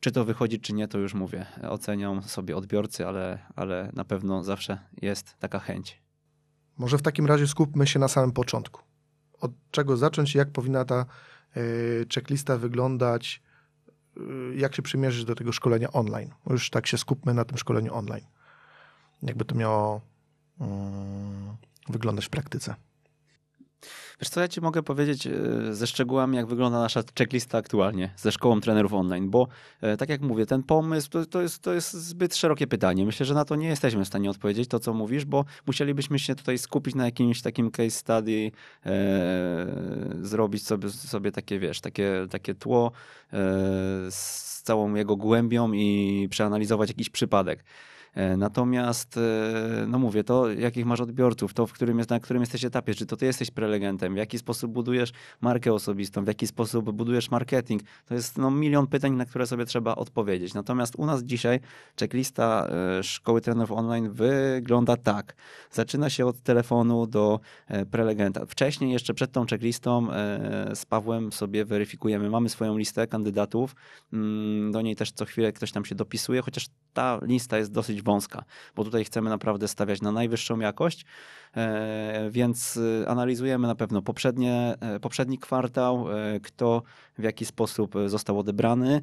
czy 0.06 0.12
to 0.12 0.24
wychodzi, 0.24 0.60
czy 0.60 0.72
nie, 0.72 0.88
to 0.88 0.98
już 0.98 1.14
mówię. 1.14 1.46
Ocenią 1.68 2.22
sobie 2.22 2.56
odbiorcy, 2.56 3.06
ale, 3.06 3.38
ale 3.56 3.90
na 3.92 4.04
pewno 4.04 4.44
zawsze 4.44 4.78
jest 5.02 5.36
taka 5.38 5.58
chęć. 5.58 6.02
Może 6.78 6.98
w 6.98 7.02
takim 7.02 7.26
razie 7.26 7.46
skupmy 7.46 7.86
się 7.86 7.98
na 7.98 8.08
samym 8.08 8.32
początku. 8.32 8.82
Od 9.40 9.52
czego 9.70 9.96
zacząć 9.96 10.34
i 10.34 10.38
jak 10.38 10.50
powinna 10.50 10.84
ta 10.84 11.06
y, 11.56 12.06
checklista 12.14 12.56
wyglądać, 12.56 13.42
y, 14.16 14.20
jak 14.56 14.74
się 14.76 14.82
przymierzyć 14.82 15.24
do 15.24 15.34
tego 15.34 15.52
szkolenia 15.52 15.92
online. 15.92 16.30
Już 16.50 16.70
tak 16.70 16.86
się 16.86 16.98
skupmy 16.98 17.34
na 17.34 17.44
tym 17.44 17.58
szkoleniu 17.58 17.94
online. 17.94 18.26
Jakby 19.22 19.44
to 19.44 19.54
miało 19.54 20.00
y, 20.60 20.64
wyglądać 21.92 22.26
w 22.26 22.30
praktyce. 22.30 22.74
Wiesz 24.20 24.28
co, 24.28 24.40
ja 24.40 24.48
ci 24.48 24.60
mogę 24.60 24.82
powiedzieć 24.82 25.26
e, 25.26 25.30
ze 25.70 25.86
szczegółami, 25.86 26.36
jak 26.36 26.46
wygląda 26.46 26.78
nasza 26.78 27.02
checklista 27.18 27.58
aktualnie 27.58 28.10
ze 28.16 28.32
szkołą 28.32 28.60
trenerów 28.60 28.92
online, 28.92 29.30
bo 29.30 29.48
e, 29.80 29.96
tak 29.96 30.08
jak 30.08 30.20
mówię, 30.20 30.46
ten 30.46 30.62
pomysł 30.62 31.10
to, 31.10 31.26
to, 31.26 31.42
jest, 31.42 31.62
to 31.62 31.74
jest 31.74 31.92
zbyt 31.92 32.36
szerokie 32.36 32.66
pytanie. 32.66 33.06
Myślę, 33.06 33.26
że 33.26 33.34
na 33.34 33.44
to 33.44 33.56
nie 33.56 33.68
jesteśmy 33.68 34.04
w 34.04 34.08
stanie 34.08 34.30
odpowiedzieć, 34.30 34.68
to 34.68 34.80
co 34.80 34.94
mówisz, 34.94 35.24
bo 35.24 35.44
musielibyśmy 35.66 36.18
się 36.18 36.34
tutaj 36.34 36.58
skupić 36.58 36.94
na 36.94 37.04
jakimś 37.04 37.42
takim 37.42 37.70
case 37.70 37.90
study, 37.90 38.50
e, 38.86 39.66
zrobić 40.22 40.66
sobie, 40.66 40.90
sobie 40.90 41.32
takie, 41.32 41.58
wiesz, 41.58 41.80
takie, 41.80 42.26
takie 42.30 42.54
tło 42.54 42.92
e, 43.32 43.38
z 44.10 44.62
całą 44.62 44.94
jego 44.94 45.16
głębią 45.16 45.72
i 45.72 46.28
przeanalizować 46.30 46.88
jakiś 46.88 47.10
przypadek. 47.10 47.64
E, 48.16 48.36
natomiast, 48.36 49.16
e, 49.16 49.86
no 49.88 49.98
mówię, 49.98 50.24
to 50.24 50.50
jakich 50.52 50.86
masz 50.86 51.00
odbiorców, 51.00 51.54
to 51.54 51.66
w 51.66 51.72
którym 51.72 51.98
jest, 51.98 52.10
na 52.10 52.20
którym 52.20 52.42
jesteś 52.42 52.64
etapie, 52.64 52.94
czy 52.94 53.06
to 53.06 53.16
ty 53.16 53.26
jesteś 53.26 53.50
prelegentem, 53.50 54.14
w 54.14 54.16
jaki 54.16 54.38
sposób 54.38 54.72
budujesz 54.72 55.12
markę 55.40 55.72
osobistą, 55.72 56.24
w 56.24 56.28
jaki 56.28 56.46
sposób 56.46 56.92
budujesz 56.92 57.30
marketing, 57.30 57.82
to 58.06 58.14
jest 58.14 58.38
no, 58.38 58.50
milion 58.50 58.86
pytań, 58.86 59.12
na 59.12 59.24
które 59.24 59.46
sobie 59.46 59.64
trzeba 59.64 59.94
odpowiedzieć. 59.94 60.54
Natomiast 60.54 60.94
u 60.96 61.06
nas 61.06 61.22
dzisiaj 61.22 61.60
checklista 62.00 62.68
e, 62.98 63.02
Szkoły 63.02 63.40
Trenerów 63.40 63.72
Online 63.72 64.10
wygląda 64.10 64.96
tak. 64.96 65.34
Zaczyna 65.70 66.10
się 66.10 66.26
od 66.26 66.42
telefonu 66.42 67.06
do 67.06 67.40
prelegenta. 67.90 68.46
Wcześniej, 68.46 68.92
jeszcze 68.92 69.14
przed 69.14 69.32
tą 69.32 69.46
checklistą 69.46 70.08
z 70.74 70.86
Pawłem 70.86 71.32
sobie 71.32 71.64
weryfikujemy, 71.64 72.30
mamy 72.30 72.48
swoją 72.48 72.78
listę 72.78 73.06
kandydatów, 73.06 73.76
mm, 74.12 74.72
do 74.72 74.82
niej 74.82 74.96
też 74.96 75.12
co 75.12 75.24
chwilę 75.24 75.52
ktoś 75.52 75.72
tam 75.72 75.84
się 75.84 75.94
dopisuje, 75.94 76.42
chociaż 76.42 76.66
ta 76.92 77.18
lista 77.22 77.58
jest 77.58 77.72
dosyć 77.72 78.02
wąska, 78.06 78.44
bo 78.76 78.84
tutaj 78.84 79.04
chcemy 79.04 79.30
naprawdę 79.30 79.68
stawiać 79.68 80.00
na 80.02 80.12
najwyższą 80.12 80.60
jakość, 80.60 81.04
więc 82.30 82.76
e, 83.02 83.08
analizujemy 83.08 83.68
na 83.68 83.74
pewno 83.74 84.02
poprzednie, 84.02 84.74
e, 84.80 85.00
poprzedni 85.00 85.38
kwartał, 85.38 86.06
kto 86.42 86.82
w 87.18 87.22
jaki 87.22 87.44
sposób 87.44 87.94
został 88.06 88.38
odebrany, 88.38 89.00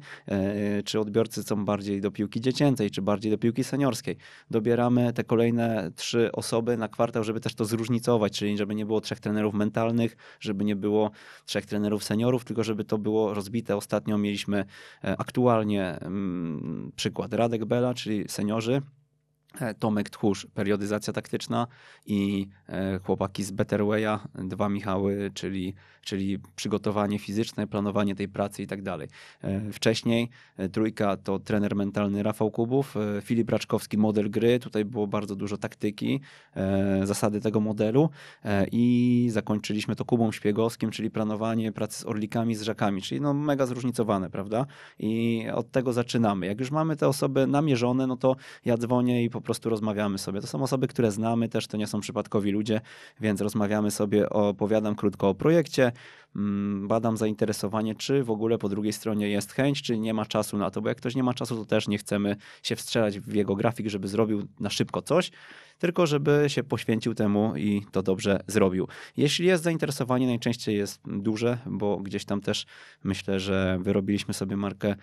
czy 0.84 1.00
odbiorcy 1.00 1.42
są 1.42 1.64
bardziej 1.64 2.00
do 2.00 2.10
piłki 2.10 2.40
dziecięcej, 2.40 2.90
czy 2.90 3.02
bardziej 3.02 3.30
do 3.30 3.38
piłki 3.38 3.64
seniorskiej. 3.64 4.16
Dobieramy 4.50 5.12
te 5.12 5.24
kolejne 5.24 5.90
trzy 5.96 6.32
osoby 6.32 6.76
na 6.76 6.88
kwartał, 6.88 7.24
żeby 7.24 7.40
też 7.40 7.54
to 7.54 7.64
zróżnicować, 7.64 8.38
czyli 8.38 8.58
żeby 8.58 8.74
nie 8.74 8.86
było 8.86 9.00
trzech 9.00 9.20
trenerów 9.20 9.54
mentalnych, 9.54 10.16
żeby 10.40 10.64
nie 10.64 10.76
było 10.76 11.10
trzech 11.44 11.66
trenerów 11.66 12.04
seniorów, 12.04 12.44
tylko 12.44 12.64
żeby 12.64 12.84
to 12.84 12.98
było 12.98 13.34
rozbite. 13.34 13.76
Ostatnio 13.76 14.18
mieliśmy 14.18 14.64
aktualnie 15.02 15.98
mm, 16.00 16.92
przykład 16.96 17.32
Radek 17.32 17.64
Bela, 17.64 17.94
czyli 17.94 18.24
seniorzy, 18.28 18.82
E, 18.84 19.03
Tomek 19.78 20.10
Tchórz, 20.10 20.46
periodyzacja 20.54 21.12
taktyczna 21.12 21.66
i 22.06 22.48
e, 22.68 22.98
chłopaki 22.98 23.44
z 23.44 23.50
Betterwaya, 23.50 24.18
dwa 24.34 24.68
Michały, 24.68 25.30
czyli, 25.34 25.74
czyli 26.02 26.38
przygotowanie 26.56 27.18
fizyczne, 27.18 27.66
planowanie 27.66 28.14
tej 28.14 28.28
pracy 28.28 28.62
i 28.62 28.66
tak 28.66 28.82
dalej. 28.82 29.08
E, 29.42 29.72
wcześniej 29.72 30.28
trójka 30.72 31.16
to 31.16 31.38
trener 31.38 31.76
mentalny 31.76 32.22
Rafał 32.22 32.50
Kubów, 32.50 32.94
Filip 33.22 33.50
Raczkowski, 33.50 33.98
model 33.98 34.30
gry, 34.30 34.58
tutaj 34.58 34.84
było 34.84 35.06
bardzo 35.06 35.36
dużo 35.36 35.56
taktyki, 35.56 36.20
zasady 37.02 37.40
tego 37.40 37.60
modelu 37.60 38.10
i 38.72 39.28
zakończyliśmy 39.32 39.96
to 39.96 40.04
Kubą 40.04 40.32
Śpiegowskim, 40.32 40.90
czyli 40.90 41.10
planowanie 41.10 41.72
pracy 41.72 41.98
z 41.98 42.06
orlikami, 42.06 42.54
z 42.54 42.62
rzekami, 42.62 43.02
czyli 43.02 43.20
no 43.20 43.34
mega 43.34 43.66
zróżnicowane, 43.66 44.30
prawda? 44.30 44.66
I 44.98 45.44
od 45.54 45.70
tego 45.70 45.92
zaczynamy. 45.92 46.46
Jak 46.46 46.60
już 46.60 46.70
mamy 46.70 46.96
te 46.96 47.08
osoby 47.08 47.46
namierzone, 47.46 48.06
no 48.06 48.16
to 48.16 48.36
ja 48.64 48.76
dzwonię 48.76 49.24
i 49.24 49.30
po 49.30 49.40
prostu 49.44 49.70
rozmawiamy 49.70 50.18
sobie. 50.18 50.40
To 50.40 50.46
są 50.46 50.62
osoby, 50.62 50.88
które 50.88 51.10
znamy, 51.10 51.48
też 51.48 51.66
to 51.66 51.76
nie 51.76 51.86
są 51.86 52.00
przypadkowi 52.00 52.50
ludzie, 52.50 52.80
więc 53.20 53.40
rozmawiamy 53.40 53.90
sobie, 53.90 54.30
opowiadam 54.30 54.94
krótko 54.94 55.28
o 55.28 55.34
projekcie, 55.34 55.92
mm, 56.36 56.88
badam 56.88 57.16
zainteresowanie, 57.16 57.94
czy 57.94 58.24
w 58.24 58.30
ogóle 58.30 58.58
po 58.58 58.68
drugiej 58.68 58.92
stronie 58.92 59.28
jest 59.28 59.52
chęć, 59.52 59.82
czy 59.82 59.98
nie 59.98 60.14
ma 60.14 60.26
czasu 60.26 60.58
na 60.58 60.70
to, 60.70 60.82
bo 60.82 60.88
jak 60.88 60.98
ktoś 60.98 61.14
nie 61.14 61.22
ma 61.22 61.34
czasu, 61.34 61.56
to 61.56 61.64
też 61.64 61.88
nie 61.88 61.98
chcemy 61.98 62.36
się 62.62 62.76
wstrzelać 62.76 63.20
w 63.20 63.34
jego 63.34 63.56
grafik, 63.56 63.88
żeby 63.88 64.08
zrobił 64.08 64.46
na 64.60 64.70
szybko 64.70 65.02
coś, 65.02 65.30
tylko 65.78 66.06
żeby 66.06 66.44
się 66.48 66.62
poświęcił 66.62 67.14
temu 67.14 67.56
i 67.56 67.86
to 67.92 68.02
dobrze 68.02 68.40
zrobił. 68.46 68.88
Jeśli 69.16 69.46
jest 69.46 69.64
zainteresowanie, 69.64 70.26
najczęściej 70.26 70.76
jest 70.76 71.00
duże, 71.06 71.58
bo 71.66 71.96
gdzieś 71.96 72.24
tam 72.24 72.40
też 72.40 72.66
myślę, 73.04 73.40
że 73.40 73.78
wyrobiliśmy 73.80 74.34
sobie 74.34 74.56
markę 74.56 74.94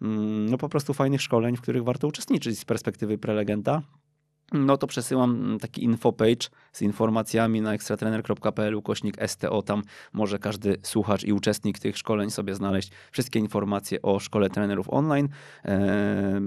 no 0.00 0.58
po 0.58 0.68
prostu 0.68 0.94
fajnych 0.94 1.22
szkoleń, 1.22 1.56
w 1.56 1.60
których 1.60 1.84
warto 1.84 2.08
uczestniczyć 2.08 2.58
z 2.58 2.64
perspektywy 2.64 3.18
prelegenta. 3.18 3.82
No 4.52 4.76
to 4.76 4.86
przesyłam 4.86 5.58
taki 5.60 5.84
infopage 5.84 6.48
z 6.72 6.82
informacjami 6.82 7.60
na 7.60 7.74
ekstratrener.pl 7.74 8.82
kośnik 8.82 9.16
STO. 9.26 9.62
Tam 9.62 9.82
może 10.12 10.38
każdy 10.38 10.76
słuchacz 10.82 11.24
i 11.24 11.32
uczestnik 11.32 11.78
tych 11.78 11.98
szkoleń 11.98 12.30
sobie 12.30 12.54
znaleźć 12.54 12.90
wszystkie 13.12 13.38
informacje 13.38 14.02
o 14.02 14.20
szkole 14.20 14.50
trenerów 14.50 14.90
online. 14.90 15.28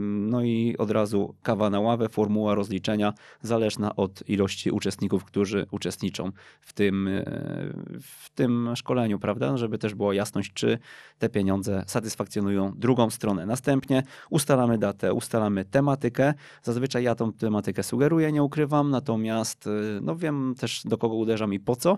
No 0.04 0.42
i 0.42 0.76
od 0.78 0.92
razu 0.92 1.36
kawa 1.44 1.70
na 1.70 1.80
ławę, 1.80 2.10
formuła 2.10 2.56
rozliczenia 2.56 3.14
zależna 3.42 3.96
od 3.96 4.30
ilości 4.30 4.72
uczestników, 4.72 5.26
którzy 5.26 5.66
uczestniczą 5.72 6.32
w 6.62 6.74
tym, 6.74 7.08
e, 7.08 7.24
w 8.02 8.30
tym 8.36 8.70
szkoleniu, 8.76 9.20
prawda? 9.20 9.58
Żeby 9.58 9.78
też 9.78 9.96
była 9.96 10.14
jasność, 10.14 10.54
czy 10.54 10.80
te 11.20 11.30
pieniądze 11.30 11.84
satysfakcjonują 11.88 12.74
drugą 12.76 13.10
stronę. 13.10 13.46
Następnie 13.46 14.04
ustalamy 14.30 14.78
datę, 14.78 15.14
ustalamy 15.14 15.66
tematykę. 15.66 16.34
Zazwyczaj 16.64 17.04
ja 17.04 17.16
tą 17.16 17.34
tematykę 17.34 17.84
sugeruję, 17.90 18.32
nie 18.32 18.44
ukrywam, 18.44 18.90
natomiast 18.90 19.68
e, 19.68 20.02
no 20.02 20.16
wiem 20.16 20.56
też 20.60 20.82
do 20.86 20.98
kogo 20.98 21.16
uderzam 21.16 21.54
i 21.54 21.60
po 21.60 21.76
co. 21.76 21.98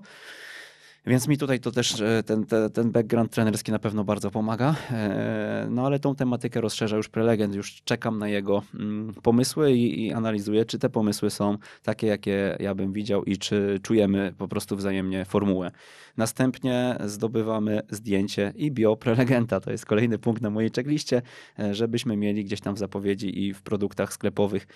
Więc 1.05 1.27
mi 1.27 1.37
tutaj 1.37 1.59
to 1.59 1.71
też 1.71 2.01
e, 2.01 2.23
ten, 2.23 2.45
ten, 2.45 2.71
ten 2.71 2.91
background 2.91 3.31
trenerski 3.31 3.71
na 3.71 3.79
pewno 3.79 4.03
bardzo 4.03 4.31
pomaga. 4.31 4.75
E, 4.91 5.67
no 5.69 5.85
ale 5.85 5.99
tą 5.99 6.15
tematykę 6.15 6.61
rozszerza 6.61 6.97
już 6.97 7.09
prelegent, 7.09 7.55
już 7.55 7.81
czekam 7.83 8.19
na 8.19 8.27
jego 8.27 8.63
mm, 8.73 9.13
pomysły 9.13 9.71
i, 9.71 10.05
i 10.05 10.13
analizuję, 10.13 10.65
czy 10.65 10.79
te 10.79 10.89
pomysły 10.89 11.29
są 11.29 11.57
takie, 11.83 12.07
jakie 12.07 12.57
ja 12.59 12.75
bym 12.75 12.93
widział 12.93 13.23
i 13.23 13.37
czy 13.37 13.79
czujemy 13.83 14.33
po 14.37 14.47
prostu 14.47 14.75
wzajemnie 14.75 15.25
formułę. 15.25 15.71
Następnie 16.17 16.97
zdobywamy 17.05 17.81
zdjęcie 17.89 18.53
i 18.55 18.71
bio 18.71 18.95
prelegenta. 18.95 19.59
To 19.59 19.71
jest 19.71 19.85
kolejny 19.85 20.17
punkt 20.17 20.41
na 20.41 20.49
mojej 20.49 20.71
checkliście, 20.75 21.21
e, 21.59 21.73
żebyśmy 21.75 22.17
mieli 22.17 22.45
gdzieś 22.45 22.61
tam 22.61 22.75
w 22.75 22.79
zapowiedzi 22.79 23.43
i 23.43 23.53
w 23.53 23.61
produktach 23.61 24.13
sklepowych 24.13 24.67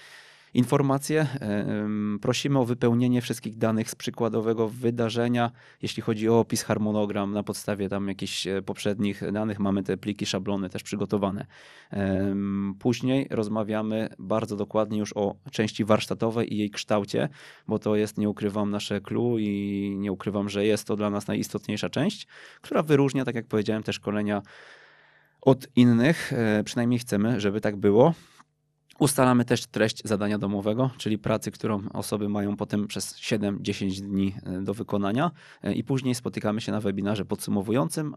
informacje. 0.54 1.28
Prosimy 2.22 2.60
o 2.60 2.66
wypełnienie 2.66 3.22
wszystkich 3.22 3.58
danych 3.58 3.90
z 3.90 3.96
przykładowego 3.96 4.70
wydarzenia. 4.70 5.52
Jeśli 5.82 6.04
chodzi 6.04 6.30
o 6.30 6.40
opis, 6.40 6.64
harmonogram, 6.64 7.34
na 7.34 7.44
podstawie 7.44 7.90
tam 7.90 8.08
jakichś 8.08 8.48
e, 8.48 8.62
poprzednich 8.62 9.32
danych 9.32 9.60
mamy 9.60 9.84
te 9.84 9.98
pliki, 9.98 10.26
szablony 10.26 10.70
też 10.70 10.84
przygotowane. 10.84 11.46
Później 12.80 13.28
rozmawiamy 13.30 14.10
bardzo 14.20 14.56
dokładnie 14.56 15.00
już 15.00 15.14
o 15.18 15.36
części 15.52 15.86
warsztatowej 15.86 16.54
i 16.54 16.58
jej 16.58 16.70
kształcie, 16.70 17.30
bo 17.68 17.80
to 17.80 17.96
jest, 17.96 18.18
nie 18.18 18.30
ukrywam, 18.30 18.72
nasze 18.72 19.02
clue 19.02 19.38
i 19.40 19.96
nie 19.98 20.12
ukrywam, 20.12 20.50
że 20.50 20.66
jest 20.66 20.88
to 20.88 20.96
dla 20.96 21.10
nas 21.10 21.28
najistotniejsza 21.28 21.90
część, 21.90 22.28
która 22.62 22.84
wyróżnia, 22.84 23.26
tak 23.26 23.36
jak 23.36 23.48
powiedziałem, 23.48 23.84
te 23.84 23.94
szkolenia 23.94 24.42
od 25.42 25.68
innych. 25.76 26.34
E, 26.34 26.64
przynajmniej 26.64 27.00
chcemy, 27.00 27.40
żeby 27.40 27.62
tak 27.62 27.76
było. 27.76 28.14
Ustalamy 29.00 29.46
też 29.46 29.66
treść 29.66 30.02
zadania 30.06 30.38
domowego, 30.38 30.90
czyli 30.98 31.18
pracy, 31.18 31.52
którą 31.52 31.90
osoby 31.94 32.30
mają 32.30 32.58
potem 32.58 32.88
przez 32.88 33.16
7-10 33.16 34.02
dni 34.02 34.36
e, 34.44 34.62
do 34.62 34.74
wykonania. 34.74 35.32
E, 35.64 35.74
i 35.74 35.84
później 35.84 36.16
spotykamy 36.16 36.62
się 36.62 36.72
na 36.72 36.80
webinarze 36.80 37.26
podsumowującym. 37.26 38.16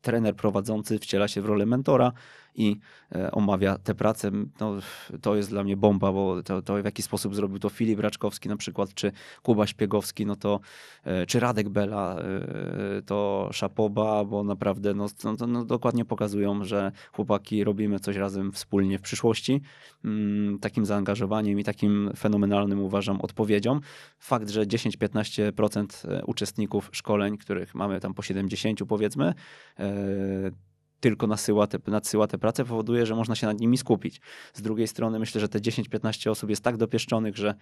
Trener 0.00 0.36
prowadzący 0.36 0.98
wciela 0.98 1.28
się 1.28 1.42
w 1.42 1.44
rolę 1.44 1.66
mentora 1.66 2.12
i 2.54 2.76
e, 3.14 3.30
omawia 3.30 3.78
tę 3.78 3.94
pracę. 3.94 4.30
No, 4.60 4.74
to 5.22 5.36
jest 5.36 5.50
dla 5.50 5.64
mnie 5.64 5.76
bomba, 5.76 6.12
bo 6.12 6.42
to, 6.42 6.62
to, 6.62 6.82
w 6.82 6.84
jaki 6.84 7.02
sposób 7.02 7.34
zrobił 7.34 7.58
to 7.58 7.68
Filip 7.68 8.00
Raczkowski 8.00 8.48
na 8.48 8.56
przykład, 8.56 8.94
czy 8.94 9.12
Kuba 9.42 9.66
Śpiegowski, 9.66 10.26
no 10.26 10.36
to, 10.36 10.60
e, 11.04 11.26
czy 11.26 11.40
Radek 11.40 11.68
Bela, 11.68 12.18
e, 12.18 13.02
to 13.02 13.48
Szapoba, 13.52 14.24
bo 14.24 14.44
naprawdę 14.44 14.94
no, 14.94 15.06
no, 15.24 15.46
no, 15.46 15.64
dokładnie 15.64 16.04
pokazują, 16.04 16.64
że 16.64 16.92
chłopaki 17.12 17.64
robimy 17.64 18.00
coś 18.00 18.16
razem 18.16 18.52
wspólnie 18.52 18.98
w 18.98 19.02
przyszłości. 19.02 19.60
Mm, 20.04 20.58
takim 20.58 20.86
zaangażowaniem 20.86 21.60
i 21.60 21.64
takim 21.64 22.10
fenomenalnym 22.16 22.80
uważam 22.80 23.20
odpowiedzią. 23.20 23.80
Fakt, 24.18 24.50
że 24.50 24.66
10-15% 24.66 25.86
uczestników 26.26 26.90
szkoleń, 26.92 27.38
których 27.38 27.74
mamy 27.74 28.00
tam 28.00 28.14
po 28.14 28.22
70 28.22 28.84
powiedzmy, 28.88 29.34
tylko 31.04 31.26
nasyła 31.26 31.66
te, 31.66 31.78
nadsyła 31.86 32.26
te 32.26 32.38
prace, 32.38 32.64
powoduje, 32.64 33.06
że 33.06 33.14
można 33.14 33.34
się 33.34 33.46
nad 33.46 33.60
nimi 33.60 33.78
skupić. 33.78 34.20
Z 34.54 34.62
drugiej 34.62 34.88
strony 34.88 35.18
myślę, 35.18 35.40
że 35.40 35.48
te 35.48 35.58
10-15 35.58 36.30
osób 36.30 36.50
jest 36.50 36.62
tak 36.62 36.76
dopieszczonych, 36.76 37.36
że 37.36 37.54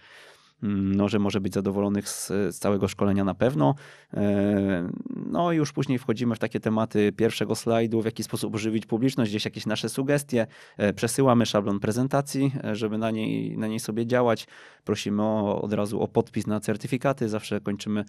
no, 0.62 1.08
że 1.08 1.18
może 1.18 1.40
być 1.40 1.54
zadowolonych 1.54 2.08
z, 2.08 2.28
z, 2.28 2.58
całego 2.58 2.88
szkolenia 2.88 3.24
na 3.24 3.34
pewno. 3.34 3.74
E, 4.14 4.88
no 5.26 5.52
i 5.52 5.56
już 5.56 5.72
później 5.72 5.98
wchodzimy 5.98 6.34
w 6.34 6.38
takie 6.38 6.60
tematy 6.60 7.12
pierwszego 7.12 7.54
slajdu, 7.54 8.02
w 8.02 8.04
jaki 8.04 8.22
sposób 8.22 8.54
ożywić 8.54 8.86
publiczność, 8.86 9.30
gdzieś 9.30 9.44
jakieś 9.44 9.66
nasze 9.66 9.88
sugestie. 9.88 10.46
E, 10.76 10.92
przesyłamy 10.92 11.46
szablon 11.46 11.80
prezentacji, 11.80 12.52
e, 12.64 12.76
żeby 12.76 12.98
na 12.98 13.10
niej, 13.10 13.58
na 13.58 13.66
niej 13.66 13.80
sobie 13.80 14.06
działać. 14.06 14.46
Prosimy 14.84 15.22
o, 15.22 15.62
od 15.62 15.72
razu 15.72 16.00
o 16.00 16.08
podpis 16.08 16.46
na 16.46 16.60
certyfikaty. 16.60 17.28
Zawsze 17.28 17.60
kończymy 17.60 18.04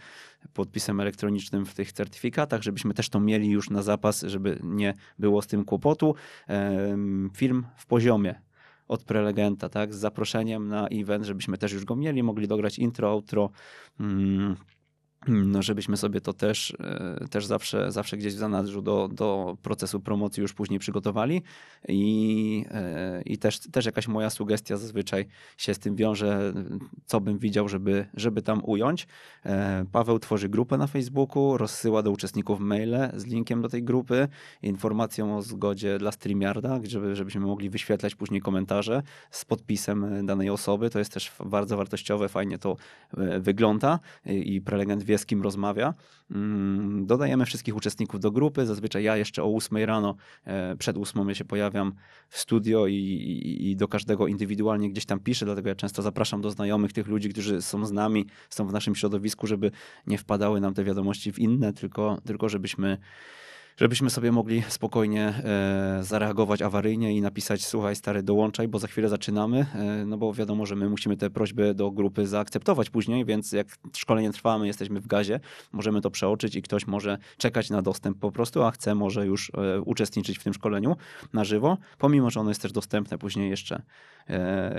podpisem 0.54 1.00
elektronicznym 1.00 1.66
w 1.66 1.74
tych 1.74 1.92
certyfikatach, 1.92 2.62
żebyśmy 2.62 2.94
też 2.94 3.10
to 3.10 3.20
mieli 3.20 3.50
już 3.50 3.70
na 3.70 3.82
zapas, 3.82 4.22
żeby 4.22 4.60
nie 4.64 4.94
było 5.20 5.42
z 5.42 5.48
tym 5.48 5.66
kłopotu. 5.66 6.16
Film 7.34 7.66
w 7.78 7.86
poziomie 7.86 8.43
od 8.88 9.04
prelegenta, 9.04 9.70
tak, 9.70 9.94
z 9.94 9.98
zaproszeniem 9.98 10.68
na 10.68 10.88
event, 10.88 11.26
żebyśmy 11.26 11.58
też 11.58 11.72
już 11.72 11.86
go 11.86 11.96
mieli, 11.96 12.24
mogli 12.24 12.48
dograć 12.48 12.80
intro, 12.80 13.10
outro, 13.10 13.50
mm, 14.00 14.56
no, 15.28 15.62
żebyśmy 15.62 15.98
sobie 15.98 16.22
to 16.22 16.34
też, 16.34 16.78
e, 16.80 17.28
też 17.28 17.46
zawsze, 17.46 17.92
zawsze 17.92 18.18
gdzieś 18.18 18.34
w 18.34 18.38
zanadrzu 18.38 18.82
do, 18.82 19.10
do 19.12 19.58
procesu 19.62 20.00
promocji 20.00 20.42
już 20.42 20.54
później 20.54 20.80
przygotowali 20.80 21.42
i, 21.88 22.66
e, 22.72 23.22
i 23.26 23.38
też, 23.38 23.60
też 23.60 23.86
jakaś 23.86 24.08
moja 24.08 24.30
sugestia 24.30 24.78
zazwyczaj 24.78 25.26
się 25.58 25.74
z 25.74 25.80
tym 25.80 25.96
wiąże, 25.96 26.54
co 27.06 27.22
bym 27.22 27.38
widział, 27.38 27.70
żeby, 27.70 28.06
żeby 28.14 28.42
tam 28.42 28.62
ująć. 28.64 29.08
E, 29.46 29.86
Paweł 29.92 30.20
tworzy 30.20 30.50
grupę 30.50 30.78
na 30.78 30.88
Facebooku, 30.88 31.58
rozsyła 31.58 32.04
do 32.04 32.12
uczestników 32.12 32.60
maile 32.60 33.12
z 33.14 33.26
linkiem 33.26 33.62
do 33.62 33.70
tej 33.70 33.84
grupy, 33.84 34.28
informacją 34.62 35.38
o 35.38 35.42
zgodzie 35.42 35.98
dla 35.98 36.12
StreamYarda, 36.12 36.80
żeby, 36.84 37.16
żebyśmy 37.16 37.42
mogli 37.42 37.70
wyświetlać 37.70 38.16
później 38.16 38.42
komentarze 38.42 39.04
z 39.32 39.46
podpisem 39.46 40.26
danej 40.26 40.50
osoby. 40.50 40.90
To 40.90 41.00
jest 41.00 41.14
też 41.14 41.32
bardzo 41.46 41.78
wartościowe, 41.78 42.30
fajnie 42.30 42.58
to 42.58 42.78
wygląda 43.40 44.00
i 44.26 44.62
prelegent 44.62 45.04
wie, 45.04 45.13
wie 45.14 45.18
z 45.18 45.26
kim 45.26 45.42
rozmawia. 45.42 45.94
Mm, 46.32 47.06
dodajemy 47.06 47.46
wszystkich 47.46 47.76
uczestników 47.76 48.20
do 48.20 48.32
grupy. 48.32 48.66
Zazwyczaj 48.66 49.04
ja 49.04 49.18
jeszcze 49.18 49.44
o 49.44 49.56
8 49.56 49.78
rano, 49.78 50.16
e, 50.46 50.76
przed 50.76 50.98
8 50.98 51.30
ja 51.30 51.36
się 51.36 51.46
pojawiam 51.46 51.94
w 52.30 52.38
studio 52.38 52.88
i, 52.88 52.96
i, 52.96 53.72
i, 53.72 53.76
do 53.76 53.88
każdego 53.88 54.28
indywidualnie 54.28 54.90
gdzieś 54.90 55.06
tam 55.06 55.20
piszę, 55.20 55.46
dlatego 55.46 55.70
ja 55.70 55.76
często 55.76 56.02
zapraszam 56.02 56.42
do 56.42 56.52
znajomych 56.52 56.94
tych 56.94 57.08
ludzi, 57.08 57.30
którzy 57.30 57.62
są 57.62 57.86
z 57.86 57.92
nami, 57.92 58.26
są 58.50 58.68
w 58.68 58.74
naszym 58.74 58.96
środowisku, 58.96 59.48
żeby 59.48 59.72
nie 60.08 60.18
wpadały 60.18 60.62
nam 60.62 60.74
te 60.74 60.84
wiadomości 60.84 61.32
w 61.32 61.40
inne, 61.40 61.74
tylko, 61.74 62.18
tylko 62.26 62.50
żebyśmy 62.50 62.98
żebyśmy 63.78 64.10
sobie 64.10 64.32
mogli 64.32 64.64
spokojnie 64.68 65.28
e, 65.28 66.04
zareagować 66.04 66.62
awaryjnie 66.62 67.18
i 67.18 67.22
napisać 67.22 67.66
słuchaj 67.66 67.96
stary 67.96 68.24
dołączaj, 68.24 68.68
bo 68.68 68.80
za 68.80 68.88
chwilę 68.88 69.10
zaczynamy, 69.10 69.66
e, 69.76 70.06
no 70.06 70.18
bo 70.18 70.34
wiadomo, 70.34 70.66
że 70.66 70.76
my 70.76 70.90
musimy 70.90 71.18
te 71.18 71.30
prośby 71.30 71.74
do 71.74 71.92
grupy 71.92 72.28
zaakceptować 72.28 72.90
później, 72.90 73.26
więc 73.26 73.52
jak 73.52 73.68
szkolenie 73.98 74.32
trwa, 74.32 74.58
my 74.58 74.68
jesteśmy 74.68 75.00
w 75.00 75.08
gazie, 75.08 75.40
możemy 75.72 76.02
to 76.02 76.12
przeoczyć 76.12 76.56
i 76.56 76.62
ktoś 76.62 76.88
może 76.88 77.18
czekać 77.38 77.70
na 77.70 77.82
dostęp 77.82 78.20
po 78.20 78.32
prostu, 78.32 78.64
a 78.64 78.72
chce 78.72 78.96
może 78.96 79.26
już 79.26 79.52
e, 79.56 79.82
uczestniczyć 79.82 80.40
w 80.40 80.44
tym 80.44 80.54
szkoleniu 80.54 80.96
na 81.34 81.44
żywo, 81.44 81.78
pomimo, 81.98 82.30
że 82.30 82.40
ono 82.40 82.50
jest 82.50 82.62
też 82.62 82.72
dostępne 82.72 83.18
później 83.18 83.50
jeszcze, 83.50 83.82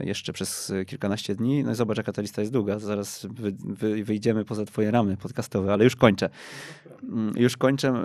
jeszcze 0.03 0.33
przez 0.33 0.73
kilkanaście 0.87 1.35
dni. 1.35 1.65
No 1.65 1.73
i 1.73 1.75
zobacz, 1.75 1.97
jaka 1.97 2.13
ta 2.13 2.23
lista 2.23 2.41
jest 2.43 2.53
długa, 2.53 2.79
zaraz 2.79 3.27
wy, 3.31 3.55
wy, 3.65 4.05
wyjdziemy 4.05 4.45
poza 4.45 4.65
twoje 4.65 4.91
ramy 4.91 5.17
podcastowe, 5.17 5.73
ale 5.73 5.85
już 5.85 5.97
kończę. 5.97 6.31
Mm, 7.03 7.33
już 7.37 7.57
kończę, 7.57 8.03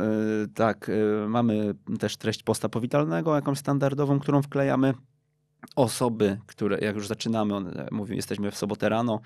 tak, 0.55 0.78
tak, 0.79 0.91
mamy 1.27 1.73
też 1.99 2.17
treść 2.17 2.43
posta 2.43 2.69
powitalnego, 2.69 3.35
jakąś 3.35 3.57
standardową, 3.57 4.19
którą 4.19 4.41
wklejamy. 4.41 4.93
Osoby, 5.75 6.39
które 6.45 6.77
jak 6.77 6.95
już 6.95 7.07
zaczynamy, 7.07 7.53
mówię, 7.91 8.15
jesteśmy 8.15 8.51
w 8.51 8.57
sobotę 8.57 8.89
rano, 8.89 9.19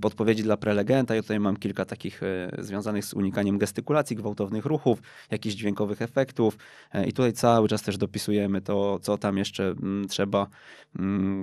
podpowiedzi 0.00 0.42
dla 0.42 0.56
prelegenta. 0.56 1.14
Ja 1.14 1.22
tutaj 1.22 1.40
mam 1.40 1.56
kilka 1.56 1.84
takich 1.84 2.22
e, 2.22 2.50
związanych 2.58 3.04
z 3.04 3.14
unikaniem 3.14 3.58
gestykulacji, 3.58 4.16
gwałtownych 4.16 4.66
ruchów, 4.66 5.02
jakichś 5.30 5.54
dźwiękowych 5.54 6.02
efektów 6.02 6.58
e, 6.92 7.06
i 7.06 7.12
tutaj 7.12 7.32
cały 7.32 7.68
czas 7.68 7.82
też 7.82 7.98
dopisujemy 7.98 8.60
to, 8.60 8.98
co 8.98 9.18
tam 9.18 9.38
jeszcze 9.38 9.74
trzeba, 10.08 10.46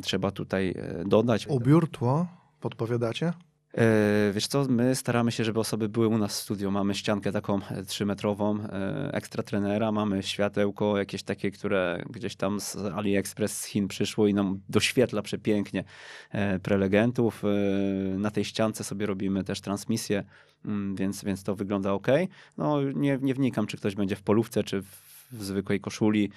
trzeba 0.03 0.31
tutaj 0.31 0.73
dodać. 1.05 1.47
Ubiór, 1.47 1.91
tło 1.91 2.27
podpowiadacie? 2.59 3.33
E, 3.77 4.31
wiesz 4.33 4.47
co, 4.47 4.65
my 4.69 4.95
staramy 4.95 5.31
się, 5.31 5.43
żeby 5.43 5.59
osoby 5.59 5.89
były 5.89 6.07
u 6.07 6.17
nas 6.17 6.39
w 6.39 6.43
studio. 6.43 6.71
Mamy 6.71 6.95
ściankę 6.95 7.31
taką 7.31 7.59
e, 7.63 7.83
trzymetrową, 7.83 8.59
e, 8.59 9.09
ekstra 9.13 9.43
trenera, 9.43 9.91
mamy 9.91 10.23
światełko 10.23 10.97
jakieś 10.97 11.23
takie, 11.23 11.51
które 11.51 12.03
gdzieś 12.09 12.35
tam 12.35 12.59
z 12.59 12.75
AliExpress 12.75 13.59
z 13.59 13.65
Chin 13.65 13.87
przyszło 13.87 14.27
i 14.27 14.33
nam 14.33 14.61
doświetla 14.69 15.21
przepięknie 15.21 15.83
prelegentów. 16.63 17.43
Na 18.17 18.31
tej 18.31 18.45
ściance 18.45 18.83
sobie 18.83 19.05
robimy 19.05 19.43
też 19.43 19.61
transmisję, 19.61 20.23
mm, 20.65 20.95
więc, 20.95 21.23
więc 21.23 21.43
to 21.43 21.55
wygląda 21.55 21.93
ok. 21.93 22.07
No 22.57 22.81
nie, 22.81 23.19
nie 23.21 23.33
wnikam, 23.33 23.67
czy 23.67 23.77
ktoś 23.77 23.95
będzie 23.95 24.15
w 24.15 24.21
polówce, 24.21 24.63
czy 24.63 24.81
w 24.81 25.16
w 25.31 25.43
zwykłej 25.43 25.79
koszuli, 25.79 26.29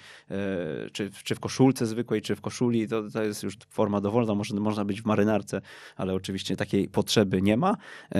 czy, 0.91 1.11
czy 1.23 1.35
w 1.35 1.39
koszulce 1.39 1.85
zwykłej, 1.85 2.21
czy 2.21 2.35
w 2.35 2.41
koszuli, 2.41 2.87
to, 2.87 3.09
to 3.09 3.23
jest 3.23 3.43
już 3.43 3.57
forma 3.69 4.01
dowolna, 4.01 4.35
można 4.53 4.85
być 4.85 5.01
w 5.01 5.05
marynarce, 5.05 5.61
ale 5.95 6.13
oczywiście 6.13 6.55
takiej 6.55 6.87
potrzeby 6.87 7.41
nie 7.41 7.57
ma. 7.57 7.77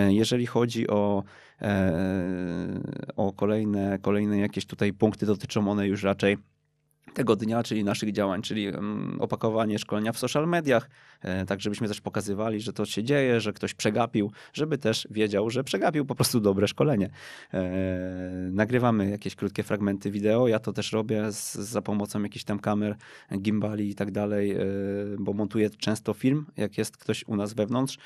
Jeżeli 0.10 0.46
chodzi 0.46 0.88
o 0.88 1.24
o 3.16 3.34
kolejne, 3.34 4.00
kolejne 4.02 4.38
jakieś 4.40 4.66
tutaj 4.66 4.94
punkty 4.94 5.26
dotyczą 5.26 5.72
one 5.72 5.88
już 5.88 6.04
raczej 6.04 6.38
tego 7.14 7.36
dnia, 7.36 7.64
czyli 7.64 7.84
naszych 7.84 8.12
działań, 8.12 8.41
czyli 8.41 8.68
opakowanie 9.20 9.80
szkolenia 9.80 10.12
w 10.12 10.18
social 10.18 10.47
mediach, 10.47 10.89
e, 11.22 11.45
tak 11.45 11.62
żebyśmy 11.62 11.88
też 11.88 12.01
pokazywali, 12.01 12.62
że 12.62 12.74
to 12.74 12.86
się 12.86 13.03
dzieje, 13.03 13.41
że 13.41 13.53
ktoś 13.53 13.74
przegapił, 13.74 14.32
żeby 14.53 14.78
też 14.78 15.07
wiedział, 15.12 15.49
że 15.49 15.64
przegapił 15.64 16.05
po 16.05 16.16
prostu 16.16 16.39
dobre 16.39 16.68
szkolenie. 16.68 17.09
E, 17.53 17.62
nagrywamy 18.51 19.09
jakieś 19.09 19.36
krótkie 19.36 19.64
fragmenty 19.64 20.12
wideo, 20.12 20.47
ja 20.47 20.59
to 20.59 20.74
też 20.74 20.91
robię 20.91 21.32
z, 21.32 21.53
za 21.53 21.82
pomocą 21.82 22.24
jakichś 22.24 22.45
tam 22.45 22.59
kamer, 22.59 22.95
gimbali 23.38 23.89
i 23.89 23.95
tak 23.95 24.12
dalej, 24.12 24.51
e, 24.51 24.57
bo 25.20 25.34
montuję 25.34 25.70
często 25.70 26.14
film, 26.14 26.45
jak 26.57 26.78
jest 26.78 26.97
ktoś 26.97 27.24
u 27.28 27.36
nas 27.36 27.53
wewnątrz, 27.53 27.97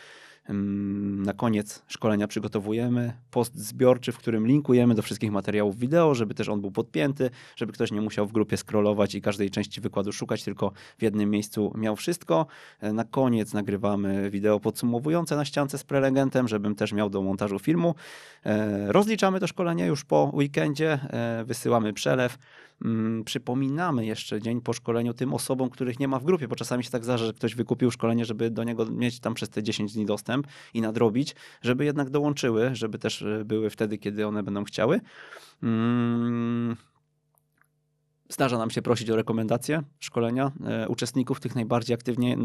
na 0.49 1.33
koniec 1.33 1.83
szkolenia 1.87 2.27
przygotowujemy 2.27 3.13
post 3.31 3.55
zbiorczy, 3.55 4.11
w 4.11 4.17
którym 4.17 4.47
linkujemy 4.47 4.95
do 4.95 5.01
wszystkich 5.01 5.31
materiałów 5.31 5.79
wideo, 5.79 6.15
żeby 6.15 6.33
też 6.33 6.49
on 6.49 6.61
był 6.61 6.71
podpięty, 6.71 7.29
żeby 7.55 7.73
ktoś 7.73 7.91
nie 7.91 8.01
musiał 8.01 8.27
w 8.27 8.31
grupie 8.31 8.57
scrollować 8.57 9.15
i 9.15 9.21
każdej 9.21 9.51
części 9.51 9.81
wykładu 9.81 10.11
szukać, 10.11 10.43
tylko 10.43 10.71
w 10.97 11.03
jednym 11.03 11.29
miejscu 11.29 11.73
miał 11.75 11.95
wszystko. 11.95 12.45
E, 12.79 12.93
na 12.93 13.03
koniec 13.03 13.53
nagrywamy 13.53 14.29
wideo 14.29 14.59
podsumowujące 14.59 15.35
na 15.35 15.45
ściance 15.45 15.77
z 15.77 15.83
prelegentem, 15.83 16.47
żebym 16.47 16.75
też 16.75 16.93
miał 16.93 17.09
do 17.09 17.21
montażu 17.21 17.59
filmu. 17.59 17.95
E, 18.45 18.91
rozliczamy 18.91 19.39
to 19.39 19.47
szkolenie 19.47 19.85
już 19.85 20.05
po 20.05 20.31
weekendzie, 20.33 20.99
e, 21.09 21.43
wysyłamy 21.45 21.93
przelew. 21.93 22.37
Mm, 22.81 23.23
przypominamy 23.23 24.05
jeszcze 24.05 24.41
dzień 24.41 24.61
po 24.61 24.73
szkoleniu 24.73 25.13
tym 25.13 25.33
osobom, 25.33 25.69
których 25.69 25.99
nie 25.99 26.07
ma 26.07 26.19
w 26.19 26.23
grupie, 26.23 26.47
bo 26.47 26.55
czasami 26.55 26.83
się 26.83 26.89
tak 26.89 27.03
zdarza, 27.03 27.25
że 27.25 27.33
ktoś 27.33 27.55
wykupił 27.55 27.91
szkolenie, 27.91 28.25
żeby 28.25 28.49
do 28.49 28.63
niego 28.63 28.85
mieć 28.85 29.19
tam 29.19 29.33
przez 29.33 29.49
te 29.49 29.63
10 29.63 29.93
dni 29.93 30.05
dostęp 30.05 30.47
i 30.73 30.81
nadrobić, 30.81 31.35
żeby 31.61 31.85
jednak 31.85 32.09
dołączyły, 32.09 32.75
żeby 32.75 32.99
też 32.99 33.21
e, 33.21 33.45
były 33.45 33.69
wtedy, 33.69 33.97
kiedy 33.97 34.27
one 34.27 34.43
będą 34.43 34.63
chciały. 34.63 35.01
Mm, 35.63 36.75
Zdarza 38.29 38.57
nam 38.57 38.69
się 38.69 38.81
prosić 38.81 39.09
o 39.09 39.15
rekomendacje 39.15 39.83
szkolenia 39.99 40.51
e, 40.65 40.87
uczestników, 40.87 41.39
tych 41.39 41.55
najbardziej 41.55 41.93
aktywnie, 41.93 42.37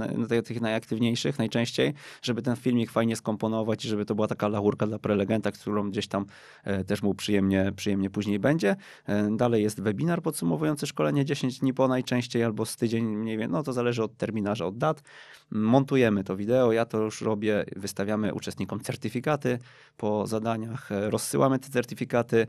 tych 0.45 0.61
najaktywniejszych 0.61 1.39
najczęściej, 1.39 1.95
żeby 2.23 2.43
ten 2.43 2.57
filmik 2.57 2.91
fajnie 2.91 3.17
skomponować 3.17 3.85
i 3.85 3.89
żeby 3.89 4.05
to 4.05 4.15
była 4.15 4.29
taka 4.29 4.49
laurka 4.49 4.87
dla 4.87 4.99
prelegenta, 4.99 5.53
którą 5.53 5.91
gdzieś 5.91 6.09
tam 6.09 6.27
e, 6.65 6.85
też 6.85 7.03
mu 7.03 7.15
przyjemnie, 7.15 7.73
przyjemnie 7.77 8.11
później 8.11 8.39
będzie. 8.39 8.77
E, 9.07 9.37
dalej 9.37 9.63
jest 9.63 9.83
webinar 9.83 10.23
podsumowujący 10.23 10.87
szkolenie 10.87 11.25
10 11.25 11.59
dni 11.59 11.75
po 11.75 11.89
najczęściej 11.89 12.45
albo 12.45 12.67
z 12.67 12.77
tydzień 12.77 13.05
mniej 13.05 13.39
więcej, 13.39 13.53
no 13.53 13.63
to 13.63 13.73
zależy 13.73 14.03
od 14.03 14.17
terminarza, 14.17 14.67
od 14.67 14.79
dat. 14.79 15.03
Montujemy 15.51 16.25
to 16.25 16.37
wideo, 16.37 16.73
ja 16.73 16.85
to 16.85 16.99
już 16.99 17.21
robię, 17.21 17.65
wystawiamy 17.77 18.35
uczestnikom 18.35 18.81
certyfikaty 18.81 19.59
po 19.97 20.27
zadaniach, 20.27 20.89
rozsyłamy 20.91 21.59
te 21.59 21.69
certyfikaty, 21.69 22.47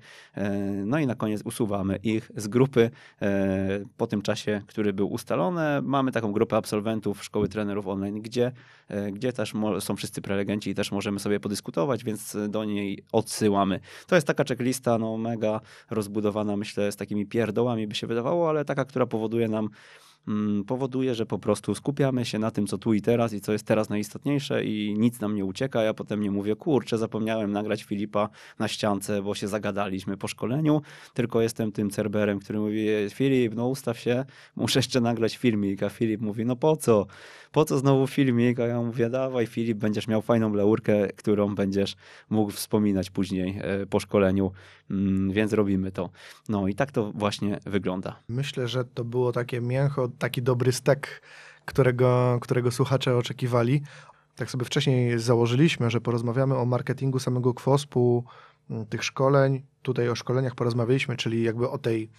no 0.85 0.99
i 0.99 1.07
na 1.07 1.15
koniec 1.15 1.41
usuwamy 1.45 1.97
ich 2.03 2.31
z 2.35 2.47
grupy 2.47 2.91
E, 3.21 3.30
po 3.97 4.07
tym 4.07 4.21
czasie, 4.21 4.61
który 4.67 4.93
był 4.93 5.11
ustalony. 5.11 5.81
Mamy 5.81 6.11
taką 6.11 6.31
grupę 6.31 6.57
absolwentów 6.57 7.23
szkoły 7.23 7.49
trenerów 7.49 7.87
online, 7.87 8.21
gdzie, 8.21 8.51
e, 8.87 9.11
gdzie 9.11 9.33
też 9.33 9.53
są 9.79 9.95
wszyscy 9.95 10.21
prelegenci 10.21 10.69
i 10.69 10.75
też 10.75 10.91
możemy 10.91 11.19
sobie 11.19 11.39
podyskutować, 11.39 12.03
więc 12.03 12.37
do 12.49 12.65
niej 12.65 13.03
odsyłamy. 13.11 13.79
To 14.07 14.15
jest 14.15 14.27
taka 14.27 14.43
checklista, 14.43 14.97
no 14.97 15.17
mega 15.17 15.61
rozbudowana, 15.89 16.57
myślę, 16.57 16.91
z 16.91 16.95
takimi 16.95 17.25
pierdołami 17.25 17.87
by 17.87 17.95
się 17.95 18.07
wydawało, 18.07 18.49
ale 18.49 18.65
taka, 18.65 18.85
która 18.85 19.05
powoduje 19.05 19.47
nam 19.47 19.69
powoduje, 20.67 21.15
że 21.15 21.25
po 21.25 21.39
prostu 21.39 21.75
skupiamy 21.75 22.25
się 22.25 22.39
na 22.39 22.51
tym, 22.51 22.67
co 22.67 22.77
tu 22.77 22.93
i 22.93 23.01
teraz 23.01 23.33
i 23.33 23.41
co 23.41 23.51
jest 23.51 23.65
teraz 23.65 23.89
najistotniejsze 23.89 24.63
i 24.63 24.95
nic 24.97 25.19
nam 25.19 25.35
nie 25.35 25.45
ucieka. 25.45 25.83
Ja 25.83 25.93
potem 25.93 26.21
nie 26.21 26.31
mówię, 26.31 26.55
kurczę, 26.55 26.97
zapomniałem 26.97 27.51
nagrać 27.51 27.83
Filipa 27.83 28.29
na 28.59 28.67
ściance, 28.67 29.21
bo 29.21 29.35
się 29.35 29.47
zagadaliśmy 29.47 30.17
po 30.17 30.27
szkoleniu, 30.27 30.81
tylko 31.13 31.41
jestem 31.41 31.71
tym 31.71 31.89
cerberem, 31.89 32.39
który 32.39 32.59
mówi, 32.59 32.87
Filip, 33.13 33.55
no 33.55 33.67
ustaw 33.67 33.99
się, 33.99 34.25
muszę 34.55 34.79
jeszcze 34.79 35.01
nagrać 35.01 35.37
filmik, 35.37 35.83
a 35.83 35.89
Filip 35.89 36.21
mówi, 36.21 36.45
no 36.45 36.55
po 36.55 36.77
co? 36.77 37.05
Po 37.51 37.65
co 37.65 37.77
znowu 37.77 38.07
filmik? 38.07 38.59
A 38.59 38.67
ja 38.67 38.81
mówię, 38.81 39.09
dawaj 39.09 39.47
Filip, 39.47 39.77
będziesz 39.77 40.07
miał 40.07 40.21
fajną 40.21 40.53
laurkę, 40.53 41.07
którą 41.07 41.55
będziesz 41.55 41.95
mógł 42.29 42.51
wspominać 42.51 43.09
później 43.09 43.59
e, 43.61 43.85
po 43.85 43.99
szkoleniu, 43.99 44.45
mm, 44.45 44.80
więc 45.31 45.53
robimy 45.53 45.91
to. 45.91 46.09
No 46.49 46.67
i 46.67 46.75
tak 46.75 46.91
to 46.91 47.11
właśnie 47.11 47.59
wygląda. 47.65 48.19
Myślę, 48.29 48.67
że 48.67 48.85
to 48.85 49.03
było 49.05 49.31
takie 49.31 49.61
mięcho 49.61 50.07
taki 50.07 50.41
dobry 50.41 50.71
stek, 50.71 51.21
którego, 51.65 52.37
którego 52.41 52.71
słuchacze 52.71 53.17
oczekiwali. 53.17 53.81
Tak 54.35 54.51
sobie 54.51 54.65
wcześniej 54.65 55.19
założyliśmy, 55.19 55.89
że 55.89 56.01
porozmawiamy 56.01 56.57
o 56.57 56.65
marketingu 56.65 57.19
samego 57.19 57.53
kwospu, 57.53 58.25
mm, 58.69 58.85
tych 58.85 59.03
szkoleń. 59.03 59.61
Tutaj 59.81 60.09
o 60.09 60.15
szkoleniach 60.15 60.55
porozmawialiśmy, 60.55 61.17
czyli 61.17 61.43
jakby 61.43 61.69
o 61.69 61.77
tej, 61.77 62.09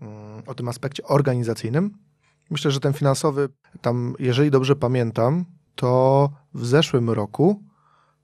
mm, 0.00 0.42
o 0.46 0.54
tym 0.54 0.68
aspekcie 0.68 1.02
organizacyjnym. 1.02 1.90
Myślę, 2.50 2.70
że 2.70 2.80
ten 2.80 2.92
finansowy, 2.92 3.48
tam, 3.80 4.14
jeżeli 4.18 4.50
dobrze 4.50 4.76
pamiętam, 4.76 5.44
to 5.74 6.30
w 6.54 6.66
zeszłym 6.66 7.10
roku 7.10 7.62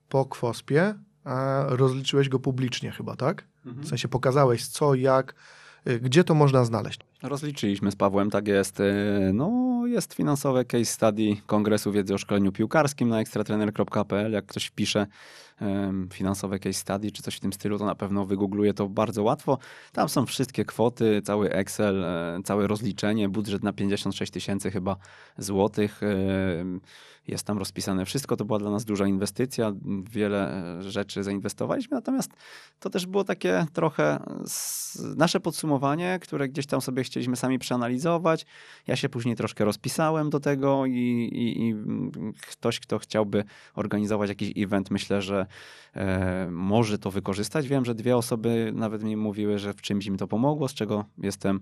po 0.09 0.25
kwospie 0.25 0.95
rozliczyłeś 1.67 2.29
go 2.29 2.39
publicznie 2.39 2.91
chyba, 2.91 3.15
tak? 3.15 3.43
Mhm. 3.65 3.85
W 3.85 3.89
sensie 3.89 4.07
pokazałeś 4.07 4.67
co, 4.67 4.95
jak, 4.95 5.35
y, 5.87 5.99
gdzie 5.99 6.23
to 6.23 6.33
można 6.33 6.65
znaleźć. 6.65 6.99
Rozliczyliśmy 7.23 7.91
z 7.91 7.95
Pawłem, 7.95 8.29
tak 8.29 8.47
jest. 8.47 8.79
Y, 8.79 9.31
no, 9.33 9.81
jest 9.87 10.13
finansowe 10.13 10.65
case 10.65 10.85
study 10.85 11.35
Kongresu 11.45 11.91
Wiedzy 11.91 12.13
o 12.13 12.17
Szkoleniu 12.17 12.51
Piłkarskim 12.51 13.09
na 13.09 13.19
ekstratrener.pl. 13.19 14.31
Jak 14.31 14.45
ktoś 14.45 14.65
wpisze 14.65 15.07
finansowe 16.13 16.59
case 16.59 16.73
study 16.73 17.11
czy 17.11 17.23
coś 17.23 17.35
w 17.35 17.39
tym 17.39 17.53
stylu, 17.53 17.79
to 17.79 17.85
na 17.85 17.95
pewno 17.95 18.25
wygoogluje 18.25 18.73
to 18.73 18.89
bardzo 18.89 19.23
łatwo. 19.23 19.57
Tam 19.91 20.09
są 20.09 20.25
wszystkie 20.25 20.65
kwoty, 20.65 21.21
cały 21.21 21.49
Excel, 21.49 22.03
e, 22.03 22.39
całe 22.43 22.67
rozliczenie, 22.67 23.29
budżet 23.29 23.63
na 23.63 23.73
56 23.73 24.31
tysięcy 24.31 24.71
chyba 24.71 24.97
złotych 25.37 26.01
jest 27.27 27.47
tam 27.47 27.57
rozpisane 27.57 28.05
wszystko. 28.05 28.37
To 28.37 28.45
była 28.45 28.59
dla 28.59 28.71
nas 28.71 28.85
duża 28.85 29.07
inwestycja, 29.07 29.73
wiele 30.11 30.53
e, 30.77 30.83
rzeczy 30.83 31.23
zainwestowaliśmy, 31.23 31.95
natomiast 31.95 32.31
to 32.79 32.89
też 32.89 33.05
było 33.05 33.23
takie 33.23 33.65
trochę 33.73 34.19
nasze 35.17 35.39
podsumowanie, 35.39 36.19
które 36.21 36.49
gdzieś 36.49 36.65
tam 36.65 36.81
sobie 36.81 37.03
chcieliśmy 37.03 37.35
sami 37.35 37.59
przeanalizować. 37.59 38.45
Ja 38.87 38.95
się 38.95 39.09
później 39.09 39.35
troszkę 39.35 39.65
rozpisałem 39.65 40.29
do 40.29 40.39
tego 40.39 40.85
i, 40.85 40.91
i, 40.91 41.67
i 41.67 41.75
ktoś, 42.51 42.79
kto 42.79 42.99
chciałby 42.99 43.43
organizować 43.75 44.29
jakiś 44.29 44.53
event, 44.57 44.91
myślę, 44.91 45.21
że 45.21 45.45
e, 45.95 46.47
może 46.51 46.99
to 46.99 47.11
wykorzystać. 47.11 47.67
Wiem, 47.67 47.85
że 47.85 47.95
dwie 47.95 48.17
osoby 48.17 48.71
nawet 48.75 49.03
mi 49.03 49.17
mówiły, 49.17 49.59
że 49.59 49.73
w 49.73 49.81
czymś 49.81 50.05
im 50.05 50.17
to 50.17 50.27
pomogło, 50.27 50.67
z 50.67 50.73
czego 50.73 51.05
jestem 51.17 51.59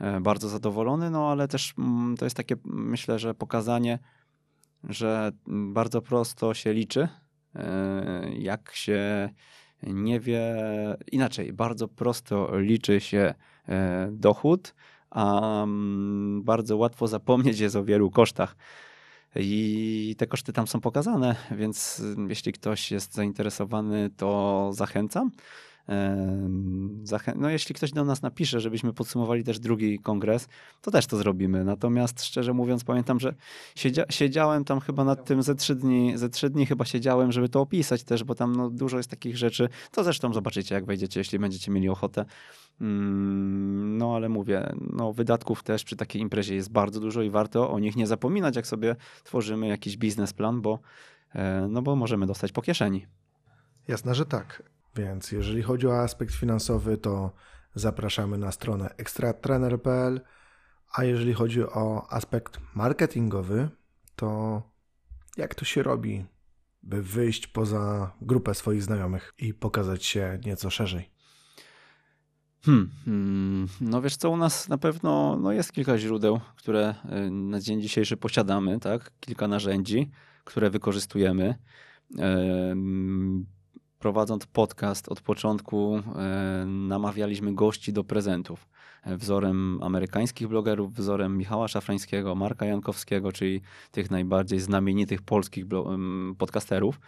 e, 0.00 0.20
bardzo 0.20 0.48
zadowolony, 0.48 1.10
no 1.10 1.30
ale 1.30 1.48
też 1.48 1.74
mm, 1.78 2.16
to 2.16 2.26
jest 2.26 2.36
takie, 2.36 2.56
myślę, 2.64 3.18
że 3.18 3.34
pokazanie, 3.34 3.98
że 4.88 5.32
bardzo 5.46 6.02
prosto 6.02 6.54
się 6.54 6.72
liczy, 6.72 7.08
e, 7.54 8.30
jak 8.38 8.70
się 8.74 9.30
nie 9.82 10.20
wie, 10.20 10.56
inaczej, 11.12 11.52
bardzo 11.52 11.88
prosto 11.88 12.58
liczy 12.58 13.00
się 13.00 13.34
e, 13.68 14.08
dochód, 14.12 14.74
a 15.10 15.62
mm, 15.62 16.42
bardzo 16.42 16.76
łatwo 16.76 17.08
zapomnieć 17.08 17.60
jest 17.60 17.76
o 17.76 17.84
wielu 17.84 18.10
kosztach. 18.10 18.56
I 19.36 20.14
te 20.18 20.26
koszty 20.26 20.52
tam 20.52 20.66
są 20.66 20.80
pokazane, 20.80 21.36
więc 21.50 22.02
jeśli 22.28 22.52
ktoś 22.52 22.90
jest 22.90 23.14
zainteresowany, 23.14 24.10
to 24.16 24.70
zachęcam. 24.72 25.30
No, 27.36 27.50
jeśli 27.50 27.74
ktoś 27.74 27.92
do 27.92 28.04
nas 28.04 28.22
napisze, 28.22 28.60
żebyśmy 28.60 28.92
podsumowali 28.92 29.44
też 29.44 29.58
drugi 29.58 29.98
kongres, 29.98 30.48
to 30.80 30.90
też 30.90 31.06
to 31.06 31.16
zrobimy. 31.16 31.64
Natomiast 31.64 32.24
szczerze 32.24 32.52
mówiąc, 32.52 32.84
pamiętam, 32.84 33.20
że 33.20 33.34
siedzia 33.74 34.04
siedziałem 34.10 34.64
tam 34.64 34.80
chyba 34.80 35.04
nad 35.04 35.24
tym 35.24 35.42
ze 35.42 35.54
trzy 35.54 35.74
dni, 35.74 36.18
ze 36.18 36.28
trzy 36.28 36.50
dni 36.50 36.66
chyba 36.66 36.84
siedziałem, 36.84 37.32
żeby 37.32 37.48
to 37.48 37.60
opisać 37.60 38.04
też, 38.04 38.24
bo 38.24 38.34
tam 38.34 38.56
no, 38.56 38.70
dużo 38.70 38.96
jest 38.96 39.10
takich 39.10 39.36
rzeczy. 39.36 39.68
To 39.90 40.04
zresztą 40.04 40.32
zobaczycie, 40.32 40.74
jak 40.74 40.84
wejdziecie, 40.84 41.20
jeśli 41.20 41.38
będziecie 41.38 41.72
mieli 41.72 41.88
ochotę. 41.88 42.24
Mm, 42.80 43.98
no 43.98 44.16
ale 44.16 44.28
mówię, 44.28 44.72
no, 44.92 45.12
wydatków 45.12 45.62
też 45.62 45.84
przy 45.84 45.96
takiej 45.96 46.22
imprezie 46.22 46.54
jest 46.54 46.72
bardzo 46.72 47.00
dużo 47.00 47.22
i 47.22 47.30
warto 47.30 47.70
o 47.70 47.78
nich 47.78 47.96
nie 47.96 48.06
zapominać, 48.06 48.56
jak 48.56 48.66
sobie 48.66 48.96
tworzymy 49.24 49.68
jakiś 49.68 49.96
biznesplan, 49.96 50.60
bo, 50.60 50.78
e, 51.34 51.68
no, 51.70 51.82
bo 51.82 51.96
możemy 51.96 52.26
dostać 52.26 52.52
po 52.52 52.62
kieszeni. 52.62 53.06
Jasne, 53.88 54.14
że 54.14 54.26
tak. 54.26 54.62
Więc 54.96 55.32
jeżeli 55.32 55.62
chodzi 55.62 55.86
o 55.86 56.00
aspekt 56.00 56.34
finansowy, 56.34 56.96
to 56.96 57.32
zapraszamy 57.74 58.38
na 58.38 58.52
stronę 58.52 58.94
ekstratrener.pl, 58.96 60.20
a 60.92 61.04
jeżeli 61.04 61.32
chodzi 61.32 61.62
o 61.62 62.12
aspekt 62.12 62.60
marketingowy, 62.74 63.68
to 64.16 64.62
jak 65.36 65.54
to 65.54 65.64
się 65.64 65.82
robi, 65.82 66.24
by 66.82 67.02
wyjść 67.02 67.46
poza 67.46 68.12
grupę 68.20 68.54
swoich 68.54 68.82
znajomych 68.82 69.34
i 69.38 69.54
pokazać 69.54 70.04
się 70.04 70.38
nieco 70.44 70.70
szerzej? 70.70 71.10
Hmm, 72.64 72.90
hmm, 73.04 73.68
no 73.80 74.02
wiesz 74.02 74.16
co, 74.16 74.30
u 74.30 74.36
nas 74.36 74.68
na 74.68 74.78
pewno 74.78 75.36
no 75.36 75.52
jest 75.52 75.72
kilka 75.72 75.98
źródeł, 75.98 76.40
które 76.56 76.94
y, 77.26 77.30
na 77.30 77.60
dzień 77.60 77.82
dzisiejszy 77.82 78.16
posiadamy, 78.16 78.80
tak? 78.80 79.12
Kilka 79.20 79.48
narzędzi, 79.48 80.10
które 80.44 80.70
wykorzystujemy. 80.70 81.54
Prowadząc 84.00 84.46
podcast 84.46 85.08
od 85.08 85.20
początku 85.20 86.02
namawialiśmy 86.66 87.54
gości 87.54 87.92
do 87.92 88.04
prezentów. 88.04 88.68
E, 89.04 89.16
wzorem 89.16 89.78
amerykańskich 89.82 90.48
blogerów, 90.48 90.94
wzorem 90.94 91.36
Michała 91.38 91.68
Szafrańskiego, 91.68 92.34
Marka 92.34 92.66
Jankowskiego, 92.66 93.32
czyli 93.32 93.60
tych 93.90 94.10
najbardziej 94.10 94.60
znamienitych 94.60 95.22
polskich 95.22 95.64
podcasterów. 96.38 97.00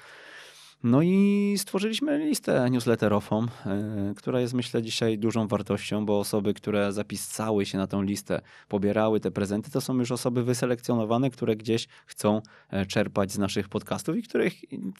No 0.84 1.02
i 1.02 1.54
stworzyliśmy 1.58 2.18
listę 2.18 2.70
newsletterową, 2.70 3.46
e, 3.66 4.14
która 4.16 4.40
jest 4.40 4.54
myślę 4.54 4.82
dzisiaj 4.82 5.18
dużą 5.18 5.48
wartością, 5.48 6.06
bo 6.06 6.18
osoby, 6.18 6.54
które 6.54 6.92
zapisały 6.92 7.66
się 7.66 7.78
na 7.78 7.86
tą 7.86 8.02
listę, 8.02 8.40
pobierały 8.68 9.20
te 9.20 9.30
prezenty, 9.30 9.70
to 9.70 9.80
są 9.80 9.98
już 9.98 10.12
osoby 10.12 10.44
wyselekcjonowane, 10.44 11.30
które 11.30 11.56
gdzieś 11.56 11.88
chcą 12.06 12.42
e, 12.70 12.86
czerpać 12.86 13.32
z 13.32 13.38
naszych 13.38 13.68
podcastów 13.68 14.16
i 14.16 14.22
których, 14.22 14.54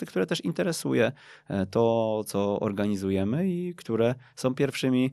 które 0.06 0.26
też 0.26 0.40
interesuje 0.40 1.12
to, 1.70 2.24
co 2.26 2.60
organizujemy 2.60 3.48
i 3.48 3.74
które 3.74 4.14
są 4.36 4.54
pierwszymi 4.54 5.12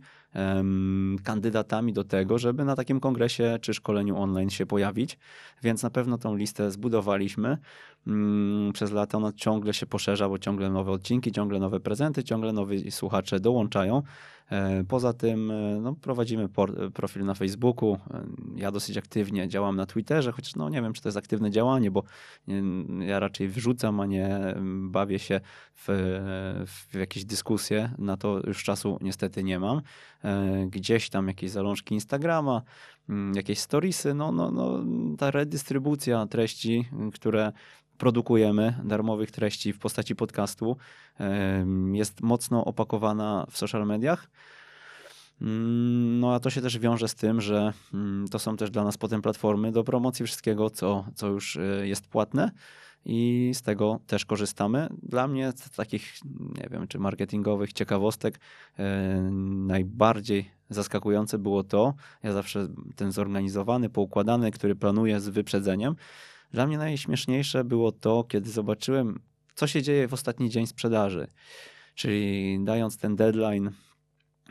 kandydatami 1.23 1.93
do 1.93 2.03
tego, 2.03 2.37
żeby 2.37 2.65
na 2.65 2.75
takim 2.75 2.99
kongresie 2.99 3.57
czy 3.61 3.73
szkoleniu 3.73 4.17
online 4.17 4.49
się 4.49 4.65
pojawić. 4.65 5.17
Więc 5.63 5.83
na 5.83 5.89
pewno 5.89 6.17
tą 6.17 6.35
listę 6.35 6.71
zbudowaliśmy. 6.71 7.57
Mm, 8.09 8.73
przez 8.73 8.91
lata 8.91 9.17
ona 9.17 9.33
ciągle 9.33 9.73
się 9.73 9.85
poszerza, 9.85 10.29
bo 10.29 10.39
ciągle 10.39 10.69
nowe 10.69 10.91
odcinki, 10.91 11.31
ciągle 11.31 11.59
nowe 11.59 11.79
prezenty, 11.79 12.23
ciągle 12.23 12.53
nowi 12.53 12.91
słuchacze 12.91 13.39
dołączają. 13.39 14.03
E, 14.51 14.83
poza 14.83 15.13
tym 15.13 15.51
e, 15.51 15.79
no, 15.81 15.95
prowadzimy 15.95 16.49
profil 16.93 17.25
na 17.25 17.33
Facebooku. 17.33 17.93
E, 17.93 18.25
ja 18.55 18.71
dosyć 18.71 18.97
aktywnie 18.97 19.47
działam 19.47 19.75
na 19.75 19.85
Twitterze, 19.85 20.31
chociaż 20.31 20.55
no, 20.55 20.69
nie 20.69 20.81
wiem, 20.81 20.93
czy 20.93 21.01
to 21.01 21.09
jest 21.09 21.17
aktywne 21.17 21.51
działanie, 21.51 21.91
bo 21.91 22.03
ja 22.99 23.19
raczej 23.19 23.47
wrzucam, 23.47 23.99
a 23.99 24.05
nie 24.05 24.55
bawię 24.81 25.19
się 25.19 25.41
w, 25.75 25.87
w 26.67 26.95
jakieś 26.95 27.25
dyskusje. 27.25 27.91
Na 27.97 28.17
to 28.17 28.41
już 28.47 28.63
czasu 28.63 28.97
niestety 29.01 29.43
nie 29.43 29.59
mam. 29.59 29.81
Gdzieś 30.67 31.09
tam 31.09 31.27
jakieś 31.27 31.51
zalążki 31.51 31.93
Instagrama, 31.93 32.61
jakieś 33.33 33.59
storiesy, 33.59 34.13
no, 34.13 34.31
no, 34.31 34.51
no, 34.51 34.83
ta 35.17 35.31
redystrybucja 35.31 36.25
treści, 36.25 36.89
które 37.13 37.51
produkujemy 37.97 38.75
darmowych 38.83 39.31
treści 39.31 39.73
w 39.73 39.79
postaci 39.79 40.15
podcastu, 40.15 40.77
jest 41.93 42.21
mocno 42.21 42.65
opakowana 42.65 43.45
w 43.51 43.57
social 43.57 43.85
mediach. 43.85 44.29
Mm, 45.41 46.19
no 46.19 46.33
a 46.33 46.39
to 46.39 46.49
się 46.49 46.61
też 46.61 46.79
wiąże 46.79 47.07
z 47.07 47.15
tym, 47.15 47.41
że 47.41 47.73
mm, 47.93 48.27
to 48.27 48.39
są 48.39 48.57
też 48.57 48.71
dla 48.71 48.83
nas 48.83 48.97
potem 48.97 49.21
platformy 49.21 49.71
do 49.71 49.83
promocji 49.83 50.25
wszystkiego, 50.25 50.69
co, 50.69 51.05
co 51.15 51.27
już 51.27 51.57
e, 51.57 51.87
jest 51.87 52.07
płatne 52.07 52.51
i 53.05 53.51
z 53.53 53.61
tego 53.61 53.99
też 54.07 54.25
korzystamy. 54.25 54.89
Dla 55.03 55.27
mnie 55.27 55.51
z 55.55 55.69
takich, 55.69 56.13
nie 56.57 56.69
wiem, 56.71 56.87
czy 56.87 56.99
marketingowych 56.99 57.73
ciekawostek 57.73 58.39
e, 58.77 59.21
najbardziej 59.67 60.58
zaskakujące 60.69 61.37
było 61.37 61.63
to, 61.63 61.93
ja 62.23 62.33
zawsze 62.33 62.67
ten 62.95 63.11
zorganizowany, 63.11 63.89
poukładany, 63.89 64.51
który 64.51 64.75
planuję 64.75 65.19
z 65.19 65.29
wyprzedzeniem, 65.29 65.95
dla 66.51 66.67
mnie 66.67 66.77
najśmieszniejsze 66.77 67.63
było 67.63 67.91
to, 67.91 68.23
kiedy 68.23 68.51
zobaczyłem, 68.51 69.19
co 69.55 69.67
się 69.67 69.81
dzieje 69.81 70.07
w 70.07 70.13
ostatni 70.13 70.49
dzień 70.49 70.67
sprzedaży. 70.67 71.27
Czyli 71.95 72.57
dając 72.63 72.97
ten 72.97 73.15
deadline, 73.15 73.71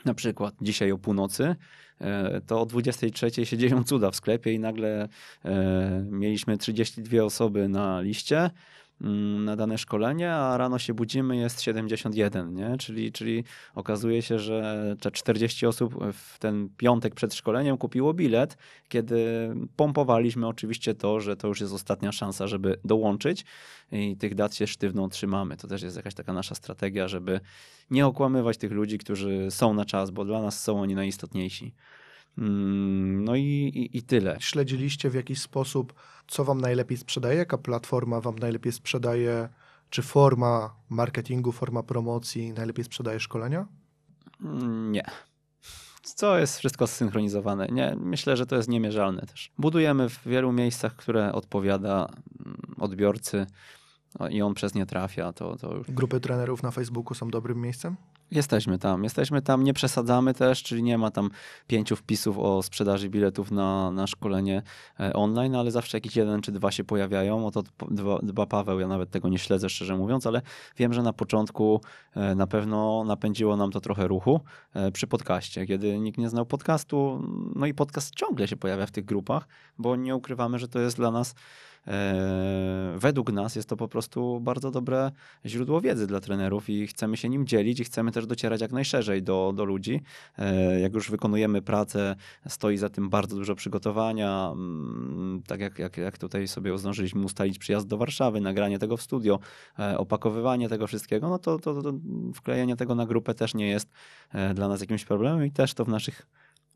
na 0.05 0.15
przykład 0.15 0.55
dzisiaj 0.61 0.93
o 0.93 0.99
północy, 0.99 1.57
e, 2.01 2.41
to 2.41 2.61
o 2.61 2.67
23 2.67 3.47
się 3.47 3.59
dzieją 3.59 3.85
cuda 3.85 4.11
w 4.11 4.17
sklepie 4.17 4.53
i 4.53 4.59
nagle 4.59 5.09
e, 5.45 6.07
mieliśmy 6.11 6.59
32 6.59 7.23
osoby 7.25 7.69
na 7.69 8.01
liście, 8.01 8.51
na 9.01 9.57
dane 9.57 9.79
szkolenie, 9.79 10.33
a 10.33 10.57
rano 10.57 10.79
się 10.79 10.95
budzimy, 10.95 11.37
jest 11.37 11.63
71, 11.63 12.55
nie? 12.55 12.77
Czyli, 12.79 13.13
czyli 13.13 13.45
okazuje 13.75 14.23
się, 14.23 14.39
że 14.39 14.97
te 15.01 15.11
40 15.11 15.67
osób 15.67 15.95
w 16.13 16.39
ten 16.39 16.69
piątek 16.77 17.15
przed 17.15 17.35
szkoleniem 17.35 17.79
kupiło 17.79 18.15
bilet, 18.15 18.57
kiedy 18.89 19.51
pompowaliśmy 19.77 20.47
oczywiście 20.47 20.95
to, 20.95 21.21
że 21.21 21.37
to 21.37 21.49
już 21.49 21.61
jest 21.61 21.73
ostatnia 21.73 22.13
szansa, 22.13 22.47
żeby 22.47 22.79
dołączyć 22.85 23.45
i 23.93 24.17
tych 24.17 24.35
dat 24.35 24.55
się 24.55 24.67
sztywną 24.67 25.09
trzymamy. 25.09 25.57
To 25.57 25.69
też 25.69 25.83
jest 25.83 25.97
jakaś 25.97 26.15
taka 26.15 26.33
nasza 26.33 26.55
strategia, 26.55 27.09
żeby 27.09 27.41
nie 27.91 28.07
okłamywać 28.07 28.59
tych 28.59 28.73
ludzi, 28.73 28.99
którzy 28.99 29.47
są 29.51 29.75
na 29.75 29.85
czas, 29.85 30.11
bo 30.11 30.25
dla 30.25 30.43
nas 30.43 30.63
są 30.63 30.81
oni 30.81 30.95
najistotniejsi. 30.95 31.75
Mm, 32.39 33.25
no 33.25 33.37
i, 33.37 33.43
i, 33.43 33.99
i, 33.99 34.03
tyle. 34.03 34.37
Śledziliście 34.41 35.11
w 35.11 35.15
jakiś 35.15 35.41
sposób, 35.41 35.95
co 36.27 36.45
wam 36.45 36.61
najlepiej 36.61 36.99
sprzedaje, 36.99 37.39
jaka 37.39 37.59
platforma 37.59 38.21
wam 38.21 38.39
najlepiej 38.39 38.73
sprzedaje, 38.73 39.49
czy 39.91 40.03
forma 40.03 40.75
marketingu, 40.89 41.53
forma 41.53 41.83
promocji 41.83 42.53
najlepiej 42.53 42.85
sprzedaje 42.85 43.21
szkolenia? 43.21 43.67
Mm, 44.41 44.93
nie. 44.93 45.05
Co 46.03 46.39
jest 46.39 46.59
wszystko 46.59 46.87
zsynchronizowane. 46.87 47.67
Nie, 47.73 47.97
myślę, 48.01 48.37
że 48.37 48.47
to 48.47 48.57
jest 48.57 48.69
niemierzalne 48.69 49.27
też. 49.27 49.51
Budujemy 49.59 50.09
w 50.09 50.21
wielu 50.27 50.53
miejscach, 50.53 50.97
które 50.97 51.33
odpowiada 51.33 52.09
mm, 52.47 52.57
odbiorcy 52.79 53.47
i 54.31 54.43
on 54.43 54.55
przez 54.55 54.75
nie 54.75 54.87
trafia. 54.87 55.33
To, 55.33 55.57
to 55.57 55.75
już... 55.75 55.91
Grupy 55.91 56.21
trenerów 56.21 56.63
na 56.63 56.71
Facebooku 56.71 57.15
są 57.15 57.31
dobrym 57.31 57.61
miejscem? 57.61 57.97
Jesteśmy 58.31 58.79
tam, 58.79 59.05
jesteśmy 59.05 59.43
tam, 59.43 59.65
nie 59.65 59.75
przesadzamy 59.75 60.35
też, 60.35 60.63
czyli 60.63 60.83
nie 60.83 60.99
ma 60.99 61.11
tam 61.11 61.31
pięciu 61.67 61.97
wpisów 61.97 62.39
o 62.39 62.63
sprzedaży 62.63 63.09
biletów 63.09 63.51
na, 63.51 63.91
na 63.91 64.07
szkolenie 64.07 64.63
e, 65.01 65.13
online, 65.13 65.55
ale 65.55 65.71
zawsze 65.71 65.97
jakiś 65.97 66.17
jeden 66.17 66.41
czy 66.41 66.53
dwa 66.53 66.71
się 66.71 66.85
pojawiają. 66.85 67.47
O 67.47 67.51
to 67.51 67.63
dba, 67.91 68.19
dba 68.23 68.47
Paweł, 68.47 68.81
ja 68.81 68.89
nawet 68.89 69.11
tego 69.11 69.29
nie 69.29 69.39
śledzę 69.39 69.69
szczerze 69.69 69.97
mówiąc, 69.97 70.27
ale 70.27 70.43
wiem, 70.77 70.93
że 70.93 71.03
na 71.03 71.13
początku 71.13 71.81
e, 72.15 72.35
na 72.35 72.47
pewno 72.47 73.05
napędziło 73.05 73.57
nam 73.57 73.71
to 73.71 73.81
trochę 73.81 74.09
ruchu 74.09 74.41
e, 74.75 74.93
przy 74.93 75.07
podcaście, 75.07 75.67
kiedy 75.67 75.99
nikt 75.99 76.19
nie 76.19 76.29
znał 76.29 76.47
podcastu, 76.47 77.23
no 77.57 77.67
i 77.67 77.75
podcast 77.75 78.15
ciągle 78.15 78.49
się 78.49 78.57
pojawia 78.57 78.87
w 78.87 78.91
tych 78.91 79.05
grupach, 79.05 79.49
bo 79.79 79.97
nie 79.97 80.17
ukrywamy, 80.17 80.59
że 80.59 80.69
to 80.69 80.79
jest 80.79 80.97
dla 80.97 81.11
nas 81.11 81.35
według 82.97 83.33
nas 83.33 83.57
jest 83.57 83.69
to 83.69 83.77
po 83.77 83.89
prostu 83.89 84.41
bardzo 84.41 84.71
dobre 84.71 85.11
źródło 85.47 85.81
wiedzy 85.81 86.07
dla 86.07 86.21
trenerów 86.21 86.71
i 86.71 86.87
chcemy 86.87 87.17
się 87.17 87.29
nim 87.29 87.47
dzielić 87.47 87.81
i 87.81 87.85
chcemy 87.85 88.13
też 88.13 88.27
docierać 88.27 88.61
jak 88.61 88.73
najszerzej 88.73 89.23
do, 89.23 89.53
do 89.57 89.65
ludzi. 89.65 90.03
E, 90.39 90.81
jak 90.81 90.95
już 90.95 91.11
wykonujemy 91.11 91.63
pracę, 91.63 92.17
stoi 92.49 92.77
za 92.77 92.89
tym 92.89 93.09
bardzo 93.09 93.37
dużo 93.37 93.55
przygotowania, 93.55 94.51
mm, 94.53 95.43
tak 95.47 95.61
jak, 95.61 95.79
jak, 95.79 95.97
jak 95.97 96.19
tutaj 96.19 96.49
sobie 96.49 96.79
zdążyliśmy 96.79 97.25
ustalić 97.25 97.59
przyjazd 97.59 97.87
do 97.87 97.97
Warszawy, 97.97 98.41
nagranie 98.41 98.79
tego 98.79 98.97
w 98.97 99.03
studio, 99.03 99.39
e, 99.79 99.99
opakowywanie 99.99 100.69
tego 100.69 100.87
wszystkiego, 100.87 101.29
no 101.29 101.39
to, 101.39 101.59
to, 101.59 101.83
to 101.83 101.93
wklejenie 102.35 102.77
tego 102.77 102.95
na 102.95 103.07
grupę 103.07 103.35
też 103.35 103.55
nie 103.55 103.69
jest 103.69 103.91
dla 104.55 104.69
nas 104.69 104.81
jakimś 104.81 105.05
problemem 105.05 105.47
i 105.47 105.51
też 105.51 105.75
to 105.75 105.85
w 105.85 105.89
naszych 105.89 106.27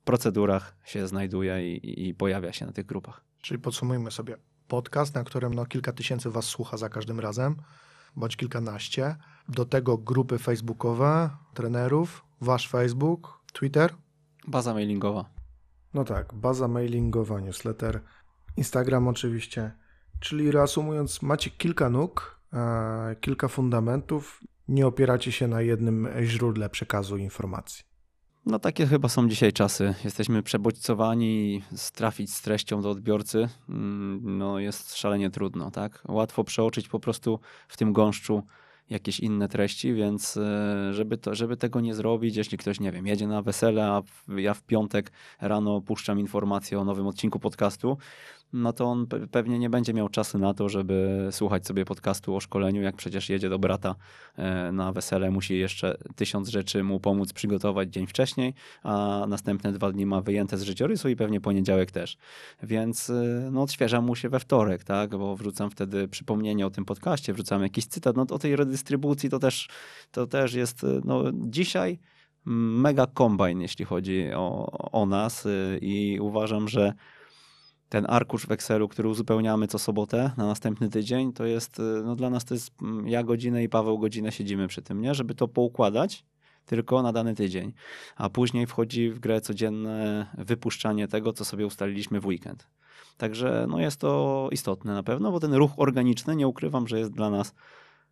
procedurach 0.05 0.77
się 0.85 1.09
znajduje 1.09 1.77
i, 1.77 2.09
i 2.09 2.15
pojawia 2.15 2.53
się 2.53 2.67
na 2.67 2.73
tych 2.73 2.87
grupach. 2.87 3.25
Czyli 3.41 3.61
podsumujmy 3.61 4.11
sobie 4.11 4.37
podcast, 4.73 5.15
na 5.15 5.25
którym 5.25 5.55
no, 5.55 5.67
kilka 5.67 5.93
tysięcy 5.93 6.31
was 6.31 6.45
słucha 6.45 6.77
za 6.77 6.89
każdym 6.89 7.21
razem, 7.21 7.57
bądź 8.17 8.37
kilkanaście. 8.37 9.17
Do 9.49 9.65
tego 9.65 9.99
grupy 9.99 10.39
facebookowe, 10.39 11.31
trenerów, 11.55 12.25
wasz 12.41 12.69
Facebook, 12.69 13.41
Twitter. 13.53 13.95
Baza 14.47 14.75
mailingowa. 14.75 15.25
No 15.95 16.05
tak, 16.05 16.35
baza 16.35 16.69
mailingowa, 16.69 17.41
newsletter, 17.41 18.01
Instagram 18.57 19.09
oczywiście. 19.09 19.73
Czyli 20.21 20.51
reasumując, 20.51 21.23
macie 21.23 21.51
kilka 21.51 21.91
nóg, 21.91 22.41
e, 22.53 23.17
kilka 23.21 23.49
fundamentów, 23.49 24.41
nie 24.69 24.87
opieracie 24.87 25.33
się 25.33 25.49
na 25.49 25.61
jednym 25.63 26.09
źródle 26.23 26.71
przekazu 26.71 27.17
informacji. 27.17 27.92
No 28.47 28.59
takie 28.59 28.87
chyba 28.87 29.09
są 29.09 29.29
dzisiaj 29.29 29.53
czasy. 29.53 29.95
Jesteśmy 30.05 30.43
przebodźcowani, 30.43 31.63
trafić 31.95 32.35
z 32.35 32.43
treścią 32.43 32.83
do 32.83 32.91
odbiorcy 32.91 33.49
mm, 33.69 34.39
no 34.39 34.59
jest 34.59 34.97
szalenie 34.97 35.31
trudno, 35.31 35.71
tak? 35.71 36.03
Łatwo 36.09 36.45
przeoczyć 36.45 36.89
po 36.89 37.01
prostu 37.01 37.41
w 37.69 37.77
tym 37.77 37.93
gąszczu 37.93 38.43
jakieś 38.91 39.21
inne 39.21 39.49
treści, 39.49 39.95
więc 39.95 40.37
e, 40.37 40.95
żeby, 40.95 41.19
to, 41.19 41.35
żeby 41.35 41.57
tego 41.57 41.81
nie 41.81 41.95
zrobić, 41.95 42.37
jeśli 42.37 42.59
ktoś, 42.59 42.81
nie 42.81 42.93
wiem, 42.93 43.07
jedzie 43.07 43.27
na 43.27 43.43
wesele, 43.43 43.85
a 43.85 44.03
ja 44.29 44.55
w 44.55 44.63
piątek 44.63 45.13
rano 45.41 45.81
puszczam 45.81 46.21
informację 46.21 46.81
o 46.81 46.85
nowym 46.85 47.07
odcinku 47.07 47.39
podcastu, 47.39 47.99
no 48.53 48.73
to 48.73 48.85
on 48.85 49.07
pewnie 49.31 49.59
nie 49.59 49.71
będzie 49.71 49.95
miał 49.95 50.09
czasu 50.09 50.39
na 50.39 50.55
to, 50.55 50.69
żeby 50.69 51.29
słuchać 51.31 51.67
sobie 51.67 51.85
podcastu 51.85 52.37
o 52.37 52.41
szkoleniu, 52.41 52.83
jak 52.83 52.97
przecież 52.97 53.29
jedzie 53.29 53.49
do 53.49 53.59
brata 53.59 53.95
e, 54.37 54.73
na 54.73 54.93
wesele, 54.93 55.31
musi 55.31 55.59
jeszcze 55.59 55.99
tysiąc 56.17 56.49
rzeczy 56.49 56.85
mu 56.85 57.01
pomóc 57.01 57.33
przygotować 57.33 57.93
dzień 57.93 58.07
wcześniej, 58.07 58.55
a 58.83 59.25
następne 59.29 59.73
dwa 59.73 59.93
dni 59.93 60.07
ma 60.07 60.21
wyjęte 60.21 60.59
z 60.59 60.63
życiorysu 60.63 61.09
i 61.09 61.17
pewnie 61.17 61.41
poniedziałek 61.41 61.91
też. 61.91 62.17
Więc 62.63 63.11
e, 63.11 63.49
no, 63.53 63.63
odświeżam 63.63 64.05
mu 64.05 64.17
się 64.17 64.29
we 64.29 64.41
wtorek, 64.41 64.85
tak, 64.85 65.11
bo 65.11 65.37
wrzucam 65.37 65.71
wtedy 65.71 66.09
przypomnienie 66.09 66.67
o 66.67 66.71
tym 66.71 66.85
podcaście, 66.85 67.33
wrzucam 67.33 67.63
jakiś 67.63 67.87
cytat, 67.87 68.17
no 68.17 68.27
o 68.31 68.39
tej 68.39 68.57
redystrybucji 68.57 69.31
to 69.31 69.39
też, 69.39 69.69
to 70.11 70.27
też 70.27 70.55
jest, 70.55 70.85
e, 70.85 71.01
no 71.05 71.23
dzisiaj 71.35 71.99
mega 72.45 73.07
kombajn, 73.07 73.61
jeśli 73.61 73.85
chodzi 73.85 74.31
o, 74.35 74.71
o 74.93 75.07
nas 75.07 75.49
i 75.81 76.19
uważam, 76.21 76.69
że 76.69 76.93
ten 77.93 78.07
arkusz 78.09 78.47
w 78.47 78.53
Excelu, 78.53 78.89
który 78.89 79.09
uzupełniamy 79.09 79.69
co 79.69 79.79
sobotę 79.79 80.31
na 80.37 80.47
następny 80.47 80.89
tydzień, 80.89 81.33
to 81.33 81.45
jest, 81.45 81.79
y, 81.79 81.83
no 82.05 82.17
dla 82.17 82.31
nas 82.31 82.45
to 82.45 82.55
jest, 82.55 82.83
mm, 82.83 83.09
ja 83.09 83.23
godzinę 83.23 83.65
i 83.65 83.69
Paweł 83.69 83.99
godzinę 83.99 84.33
siedzimy 84.33 84.69
przy 84.69 84.83
tym, 84.83 85.01
nie? 85.01 85.15
Żeby 85.15 85.35
to 85.35 85.49
poukładać 85.49 86.25
tylko 86.67 87.03
na 87.03 87.13
dany 87.13 87.35
tydzień. 87.35 87.73
A 88.17 88.31
później 88.31 88.67
wchodzi 88.67 89.11
w 89.11 89.19
grę 89.19 89.41
codzienne 89.41 90.27
wypuszczanie 90.39 91.09
tego, 91.09 91.33
co 91.33 91.45
sobie 91.45 91.67
ustaliliśmy 91.67 92.21
w 92.21 92.27
weekend. 92.27 92.67
Także 93.17 93.67
no 93.69 93.81
jest 93.81 94.01
to 94.01 94.49
istotne 94.53 94.95
na 94.95 95.03
pewno, 95.03 95.33
bo 95.33 95.41
ten 95.41 95.55
ruch 95.55 95.71
organiczny, 95.77 96.37
nie 96.37 96.49
ukrywam, 96.49 96.89
że 96.89 96.99
jest 96.99 97.13
dla 97.13 97.31
nas 97.31 97.55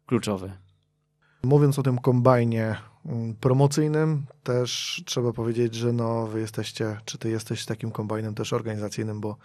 kluczowy. 0.06 0.52
Mówiąc 1.42 1.78
o 1.78 1.82
tym 1.82 1.98
kombajnie 1.98 2.76
mm, 3.06 3.34
promocyjnym, 3.34 4.26
też 4.42 5.02
trzeba 5.06 5.32
powiedzieć, 5.32 5.74
że 5.74 5.92
no 5.92 6.26
wy 6.26 6.40
jesteście, 6.40 6.96
czy 7.04 7.18
ty 7.18 7.30
jesteś 7.30 7.64
takim 7.64 7.90
kombajnem 7.90 8.34
też 8.34 8.52
organizacyjnym, 8.52 9.20
bo 9.20 9.36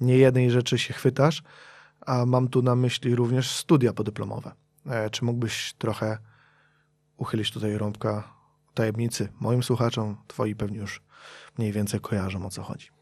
nie 0.00 0.18
jednej 0.18 0.50
rzeczy 0.50 0.78
się 0.78 0.94
chwytasz, 0.94 1.42
a 2.00 2.26
mam 2.26 2.48
tu 2.48 2.62
na 2.62 2.74
myśli 2.74 3.14
również 3.14 3.50
studia 3.50 3.92
podyplomowe. 3.92 4.52
E, 4.86 5.10
czy 5.10 5.24
mógłbyś 5.24 5.74
trochę 5.78 6.18
uchylić 7.16 7.50
tutaj 7.50 7.78
rąbka 7.78 8.36
tajemnicy 8.74 9.28
moim 9.40 9.62
słuchaczom, 9.62 10.16
twoi 10.26 10.54
pewnie 10.54 10.78
już 10.78 11.02
mniej 11.58 11.72
więcej 11.72 12.00
kojarzą 12.00 12.46
o 12.46 12.50
co 12.50 12.62
chodzi. 12.62 12.95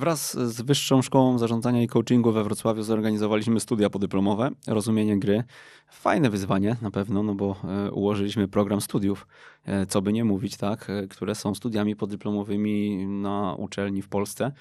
Wraz 0.00 0.36
z 0.36 0.62
Wyższą 0.62 1.02
Szkołą 1.02 1.38
Zarządzania 1.38 1.82
i 1.82 1.88
Coachingu 1.88 2.32
we 2.32 2.44
Wrocławiu 2.44 2.82
zorganizowaliśmy 2.82 3.60
studia 3.60 3.90
podyplomowe, 3.90 4.50
rozumienie 4.66 5.18
gry. 5.18 5.44
Fajne 5.90 6.30
wyzwanie 6.30 6.76
na 6.82 6.90
pewno, 6.90 7.22
no 7.22 7.34
bo 7.34 7.56
e, 7.64 7.90
ułożyliśmy 7.90 8.48
program 8.48 8.80
studiów, 8.80 9.26
e, 9.64 9.86
co 9.86 10.02
by 10.02 10.12
nie 10.12 10.24
mówić, 10.24 10.56
tak, 10.56 10.90
e, 10.90 11.06
które 11.06 11.34
są 11.34 11.54
studiami 11.54 11.96
podyplomowymi 11.96 13.06
na 13.06 13.54
uczelni 13.54 14.02
w 14.02 14.08
Polsce. 14.08 14.52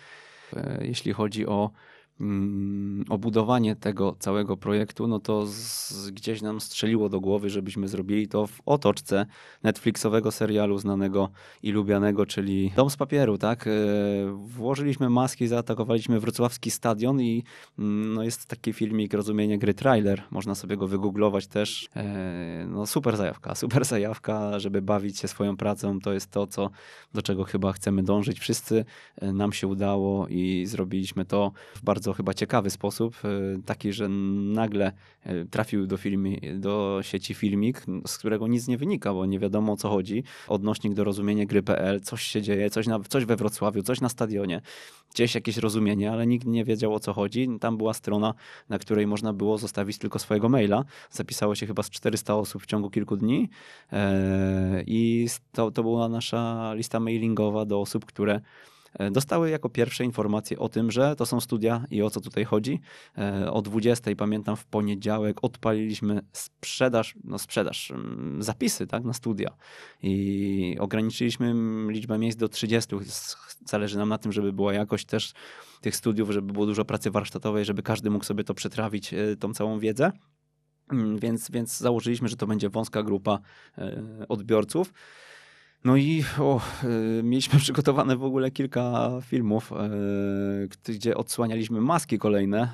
Jeśli 0.82 1.14
chodzi 1.14 1.48
o 1.48 1.70
obudowanie 3.10 3.76
tego 3.76 4.16
całego 4.20 4.58
projektu, 4.58 5.08
no 5.08 5.20
to 5.20 5.46
z, 5.48 6.12
gdzieś 6.12 6.42
nam 6.42 6.62
strzeliło 6.62 7.10
do 7.10 7.20
głowy, 7.20 7.50
żebyśmy 7.50 7.88
zrobili 7.88 8.28
to 8.28 8.48
w 8.48 8.62
otoczce 8.66 9.26
Netflixowego 9.64 10.32
serialu 10.32 10.78
znanego 10.78 11.30
i 11.64 11.72
lubianego, 11.72 12.26
czyli 12.26 12.72
Dom 12.76 12.90
z 12.90 12.98
papieru, 12.98 13.38
tak? 13.38 13.68
E, 13.68 13.72
włożyliśmy 14.34 15.10
maski, 15.10 15.48
zaatakowaliśmy 15.48 16.20
wrocławski 16.20 16.72
stadion 16.72 17.22
i 17.22 17.44
mm, 17.80 18.14
no 18.14 18.24
jest 18.24 18.46
taki 18.46 18.74
filmik, 18.74 19.14
rozumienie 19.14 19.60
gry 19.60 19.74
trailer, 19.74 20.24
można 20.32 20.56
sobie 20.56 20.78
go 20.78 20.88
wygooglować 20.88 21.48
też. 21.48 21.90
E, 21.96 22.66
no 22.70 22.86
super 22.86 23.18
zajawka, 23.18 23.56
super 23.56 23.86
zajawka, 23.86 24.60
żeby 24.60 24.82
bawić 24.82 25.20
się 25.20 25.28
swoją 25.28 25.58
pracą, 25.58 26.00
to 26.00 26.14
jest 26.14 26.32
to, 26.32 26.48
co, 26.48 26.70
do 27.14 27.22
czego 27.22 27.44
chyba 27.44 27.72
chcemy 27.72 28.04
dążyć. 28.04 28.40
Wszyscy 28.40 28.86
e, 29.22 29.34
nam 29.34 29.54
się 29.54 29.68
udało 29.68 30.28
i 30.28 30.66
zrobiliśmy 30.66 31.26
to 31.26 31.52
w 31.76 31.84
bardzo 31.84 32.09
bardzo 32.10 32.18
chyba 32.18 32.34
ciekawy 32.34 32.70
sposób, 32.70 33.16
e, 33.24 33.62
taki, 33.66 33.94
że 33.94 34.10
nagle 34.10 34.92
e, 35.24 35.46
trafił 35.46 35.88
do, 35.88 35.98
filmi, 35.98 36.42
do 36.56 37.00
sieci 37.02 37.34
filmik, 37.34 37.86
z 38.08 38.18
którego 38.18 38.48
nic 38.48 38.68
nie 38.68 38.78
wynika, 38.78 39.14
bo 39.14 39.26
nie 39.26 39.40
wiadomo 39.40 39.74
o 39.74 39.78
co 39.78 39.90
chodzi. 39.90 40.24
Odnośnik 40.48 40.94
do 40.94 41.04
rozumienia 41.04 41.46
gry.pl, 41.46 42.02
coś 42.02 42.24
się 42.24 42.42
dzieje, 42.42 42.70
coś, 42.70 42.88
na, 42.88 43.00
coś 43.00 43.26
we 43.26 43.36
Wrocławiu, 43.36 43.84
coś 43.84 44.02
na 44.02 44.10
stadionie, 44.10 44.62
gdzieś 45.14 45.36
jakieś 45.36 45.58
rozumienie, 45.58 46.12
ale 46.12 46.28
nikt 46.28 46.46
nie 46.46 46.64
wiedział 46.64 46.94
o 46.94 47.00
co 47.00 47.14
chodzi. 47.14 47.48
Tam 47.60 47.78
była 47.78 47.94
strona, 47.94 48.34
na 48.70 48.80
której 48.80 49.08
można 49.08 49.34
było 49.34 49.58
zostawić 49.58 49.98
tylko 49.98 50.20
swojego 50.20 50.50
maila. 50.50 50.86
Zapisało 51.12 51.56
się 51.56 51.68
chyba 51.68 51.84
z 51.84 51.90
400 51.90 52.36
osób 52.36 52.64
w 52.64 52.66
ciągu 52.66 52.90
kilku 52.90 53.18
dni 53.18 53.50
e, 53.92 54.84
i 54.88 55.28
to, 55.52 55.72
to 55.72 55.84
była 55.84 56.10
nasza 56.10 56.74
lista 56.74 57.00
mailingowa 57.00 57.66
do 57.66 57.82
osób, 57.82 58.06
które 58.06 58.42
dostały 59.12 59.50
jako 59.50 59.70
pierwsze 59.70 60.04
informacje 60.04 60.60
o 60.60 60.70
tym, 60.70 60.92
że 60.92 61.16
to 61.16 61.26
są 61.26 61.40
studia 61.40 61.86
i 61.92 62.02
o 62.02 62.10
co 62.10 62.22
tutaj 62.22 62.46
chodzi. 62.46 62.80
E, 63.18 63.52
o 63.52 63.62
20 63.62 64.16
pamiętam 64.16 64.56
w 64.56 64.66
poniedziałek 64.66 65.38
odpaliliśmy 65.42 66.22
sprzedaż, 66.32 67.16
no 67.24 67.40
sprzedaż, 67.40 67.92
mm, 67.92 68.44
zapisy 68.44 68.88
tak, 68.88 69.04
na 69.04 69.14
studia 69.14 69.54
i 70.04 70.78
ograniczyliśmy 70.80 71.54
liczbę 71.92 72.18
miejsc 72.18 72.38
do 72.38 72.50
30. 72.50 72.96
Zależy 73.66 73.98
nam 73.98 74.10
na 74.10 74.18
tym, 74.18 74.32
żeby 74.32 74.54
była 74.54 74.74
jakość 74.74 75.06
też 75.06 75.34
tych 75.82 75.96
studiów, 75.96 76.32
żeby 76.32 76.54
było 76.54 76.66
dużo 76.66 76.86
pracy 76.86 77.12
warsztatowej, 77.12 77.66
żeby 77.66 77.84
każdy 77.84 78.10
mógł 78.10 78.26
sobie 78.26 78.44
to 78.44 78.54
przetrawić, 78.54 79.14
e, 79.14 79.36
tą 79.36 79.54
całą 79.54 79.80
wiedzę. 79.80 80.12
Mm, 80.92 81.20
więc, 81.20 81.52
więc 81.52 81.78
założyliśmy, 81.78 82.28
że 82.28 82.36
to 82.36 82.48
będzie 82.48 82.70
wąska 82.70 83.04
grupa 83.04 83.40
odbiorców. 84.30 84.94
No 85.84 85.98
i 85.98 86.24
y, 87.20 87.24
mieliśmy 87.24 87.60
przygotowane 87.66 88.18
w 88.18 88.24
ogóle 88.24 88.52
kilka 88.52 89.10
filmów, 89.22 89.72
y, 90.90 90.94
gdzie 90.94 91.18
odsłanialiśmy 91.18 91.82
maski 91.82 92.20
kolejne 92.20 92.70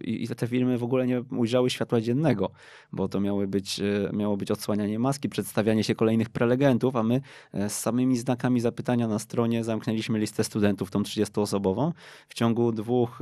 y, 0.00 0.04
i 0.04 0.28
te 0.28 0.46
filmy 0.46 0.78
w 0.78 0.84
ogóle 0.84 1.06
nie 1.06 1.22
ujrzały 1.22 1.70
światła 1.70 2.00
dziennego, 2.00 2.50
bo 2.92 3.08
to 3.08 3.20
miały 3.20 3.46
być, 3.46 3.80
miało 4.12 4.36
być 4.36 4.50
odsłanianie 4.50 4.98
maski, 4.98 5.28
przedstawianie 5.28 5.84
się 5.84 5.94
kolejnych 5.94 6.30
prelegentów, 6.30 6.96
a 6.96 7.02
my 7.02 7.20
z 7.54 7.72
samymi 7.72 8.18
znakami 8.18 8.60
zapytania 8.60 9.08
na 9.08 9.18
stronie 9.18 9.64
zamknęliśmy 9.64 10.18
listę 10.18 10.44
studentów, 10.44 10.90
tą 10.90 11.02
30-osobową, 11.02 11.92
w 12.28 12.34
ciągu 12.34 12.72
dwóch, 12.72 13.18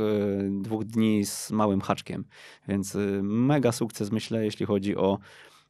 dwóch 0.50 0.84
dni 0.84 1.26
z 1.26 1.50
małym 1.50 1.80
haczkiem. 1.80 2.24
Więc 2.68 2.96
mega 3.22 3.72
sukces, 3.72 4.12
myślę, 4.12 4.44
jeśli 4.44 4.66
chodzi 4.66 4.96
o 4.96 5.18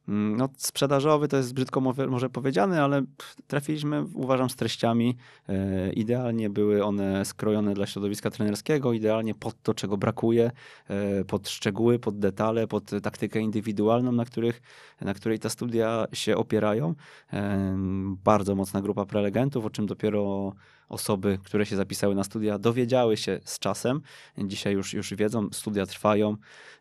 no, 0.07 0.49
sprzedażowy 0.57 1.27
to 1.27 1.37
jest 1.37 1.53
brzydko 1.53 1.81
może 1.81 2.29
powiedziane, 2.29 2.83
ale 2.83 3.01
trafiliśmy, 3.47 4.05
uważam, 4.13 4.49
z 4.49 4.55
treściami. 4.55 5.17
E, 5.49 5.93
idealnie 5.93 6.49
były 6.49 6.83
one 6.83 7.25
skrojone 7.25 7.73
dla 7.73 7.85
środowiska 7.85 8.31
trenerskiego, 8.31 8.93
idealnie 8.93 9.35
pod 9.35 9.61
to, 9.61 9.73
czego 9.73 9.97
brakuje, 9.97 10.51
e, 10.87 11.25
pod 11.25 11.49
szczegóły, 11.49 11.99
pod 11.99 12.19
detale, 12.19 12.67
pod 12.67 12.91
taktykę 13.03 13.39
indywidualną, 13.39 14.11
na, 14.11 14.25
których, 14.25 14.61
na 15.01 15.13
której 15.13 15.39
te 15.39 15.49
studia 15.49 16.07
się 16.13 16.37
opierają. 16.37 16.95
E, 17.33 17.75
bardzo 18.23 18.55
mocna 18.55 18.81
grupa 18.81 19.05
prelegentów, 19.05 19.65
o 19.65 19.69
czym 19.69 19.85
dopiero 19.85 20.53
osoby, 20.89 21.39
które 21.43 21.65
się 21.65 21.75
zapisały 21.75 22.15
na 22.15 22.23
studia, 22.23 22.59
dowiedziały 22.59 23.17
się 23.17 23.39
z 23.43 23.59
czasem. 23.59 24.01
Dzisiaj 24.37 24.73
już, 24.73 24.93
już 24.93 25.13
wiedzą, 25.13 25.49
studia 25.51 25.85
trwają. 25.85 26.37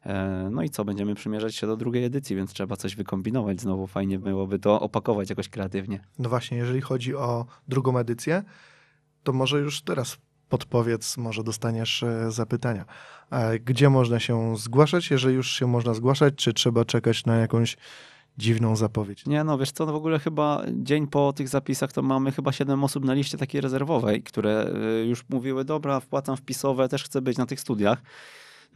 E, 0.07 0.49
no 0.53 0.63
i 0.63 0.71
co, 0.71 0.85
będziemy 0.85 1.15
przymierzać 1.15 1.57
się 1.57 1.67
do 1.67 1.77
drugiej 1.77 2.05
edycji, 2.05 2.37
więc 2.37 2.53
trzeba 2.53 2.77
coś 2.77 2.97
wykombinować 2.97 3.61
znowu. 3.61 3.87
Fajnie 3.87 4.19
byłoby 4.19 4.59
to 4.59 4.81
opakować 4.81 5.31
jakoś 5.31 5.49
kreatywnie. 5.49 6.01
No 6.19 6.29
właśnie, 6.29 6.59
jeżeli 6.59 6.81
chodzi 6.81 7.15
o 7.15 7.47
drugą 7.69 7.99
edycję, 7.99 8.43
to 9.23 9.33
może 9.33 9.59
już 9.61 9.83
teraz 9.83 10.19
podpowiedz, 10.49 11.17
może 11.17 11.45
dostaniesz 11.45 12.03
e, 12.03 12.31
zapytania. 12.31 12.85
E, 13.31 13.59
gdzie 13.59 13.91
można 13.91 14.21
się 14.21 14.57
zgłaszać? 14.57 15.11
Jeżeli 15.11 15.35
już 15.35 15.51
się 15.51 15.67
można 15.67 15.95
zgłaszać, 15.95 16.35
czy 16.35 16.53
trzeba 16.53 16.85
czekać 16.85 17.25
na 17.25 17.37
jakąś 17.37 17.77
dziwną 18.39 18.77
zapowiedź. 18.77 19.27
Nie, 19.27 19.45
no 19.45 19.59
wiesz 19.59 19.73
co, 19.73 19.87
no 19.87 19.93
w 19.93 19.97
ogóle 19.97 20.19
chyba 20.19 20.63
dzień 20.73 21.07
po 21.07 21.33
tych 21.33 21.49
zapisach 21.49 21.93
to 21.93 22.03
mamy 22.03 22.33
chyba 22.33 22.53
siedem 22.53 22.85
osób 22.85 23.05
na 23.05 23.15
liście 23.15 23.39
takiej 23.39 23.61
rezerwowej, 23.61 24.23
które 24.23 24.71
y, 25.03 25.07
już 25.07 25.25
mówiły, 25.29 25.65
dobra, 25.65 26.01
wpłacam 26.01 26.37
wpisowe, 26.37 26.89
też 26.89 27.05
chcę 27.05 27.23
być 27.23 27.39
na 27.39 27.47
tych 27.47 27.61
studiach. 27.61 28.03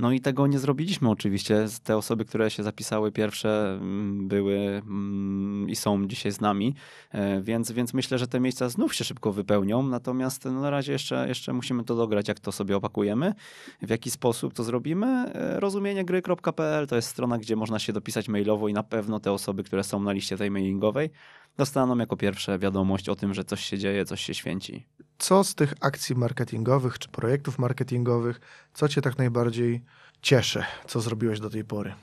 No 0.01 0.13
i 0.13 0.21
tego 0.21 0.47
nie 0.47 0.59
zrobiliśmy 0.59 1.11
oczywiście. 1.11 1.67
Te 1.85 1.97
osoby, 1.97 2.25
które 2.25 2.51
się 2.51 2.63
zapisały 2.63 3.13
pierwsze 3.13 3.79
mm, 3.81 4.29
były 4.29 4.57
mm, 4.57 5.71
i 5.71 5.77
są 5.77 6.07
dzisiaj 6.07 6.33
z 6.33 6.41
nami, 6.41 6.75
e, 7.13 7.43
więc, 7.43 7.73
więc 7.73 7.95
myślę, 7.95 8.19
że 8.19 8.27
te 8.27 8.41
miejsca 8.41 8.69
znów 8.69 8.95
się 8.95 9.05
szybko 9.05 9.33
wypełnią. 9.33 9.83
Natomiast 9.83 10.45
no, 10.45 10.61
na 10.61 10.71
razie 10.71 10.93
jeszcze, 10.93 11.29
jeszcze 11.29 11.53
musimy 11.53 11.85
to 11.85 11.97
dograć, 11.97 12.29
jak 12.29 12.41
to 12.41 12.53
sobie 12.53 12.77
opakujemy, 12.77 13.35
w 13.83 13.91
jaki 13.91 14.11
sposób 14.11 14.55
to 14.55 14.65
zrobimy. 14.65 15.07
E, 15.07 15.61
rozumieniegry.pl 15.61 16.87
to 16.87 16.97
jest 16.97 17.09
strona, 17.09 17.39
gdzie 17.39 17.57
można 17.57 17.79
się 17.79 17.93
dopisać 17.93 18.29
mailowo 18.29 18.69
i 18.69 18.73
na 18.73 18.83
pewno 18.83 19.21
te 19.21 19.33
osoby, 19.33 19.65
które 19.65 19.85
są 19.85 20.01
na 20.01 20.13
liście 20.13 20.37
tej 20.37 20.51
mailingowej, 20.51 21.11
dostaną 21.57 21.99
jako 21.99 22.17
pierwsze 22.17 22.59
wiadomość 22.59 23.09
o 23.09 23.17
tym, 23.17 23.35
że 23.35 23.45
coś 23.45 23.65
się 23.65 23.79
dzieje, 23.79 24.05
coś 24.05 24.21
się 24.21 24.35
święci. 24.35 24.87
Co 25.21 25.45
z 25.45 25.55
tych 25.55 25.75
akcji 25.81 26.17
marketingowych 26.17 26.99
czy 26.99 27.09
projektów 27.09 27.59
marketingowych, 27.59 28.41
co 28.75 28.89
Cię 28.89 29.03
tak 29.03 29.19
najbardziej 29.19 29.81
cieszy, 30.23 30.65
co 30.87 31.01
zrobiłeś 31.01 31.41
do 31.41 31.51
tej 31.51 31.65
pory? 31.65 31.95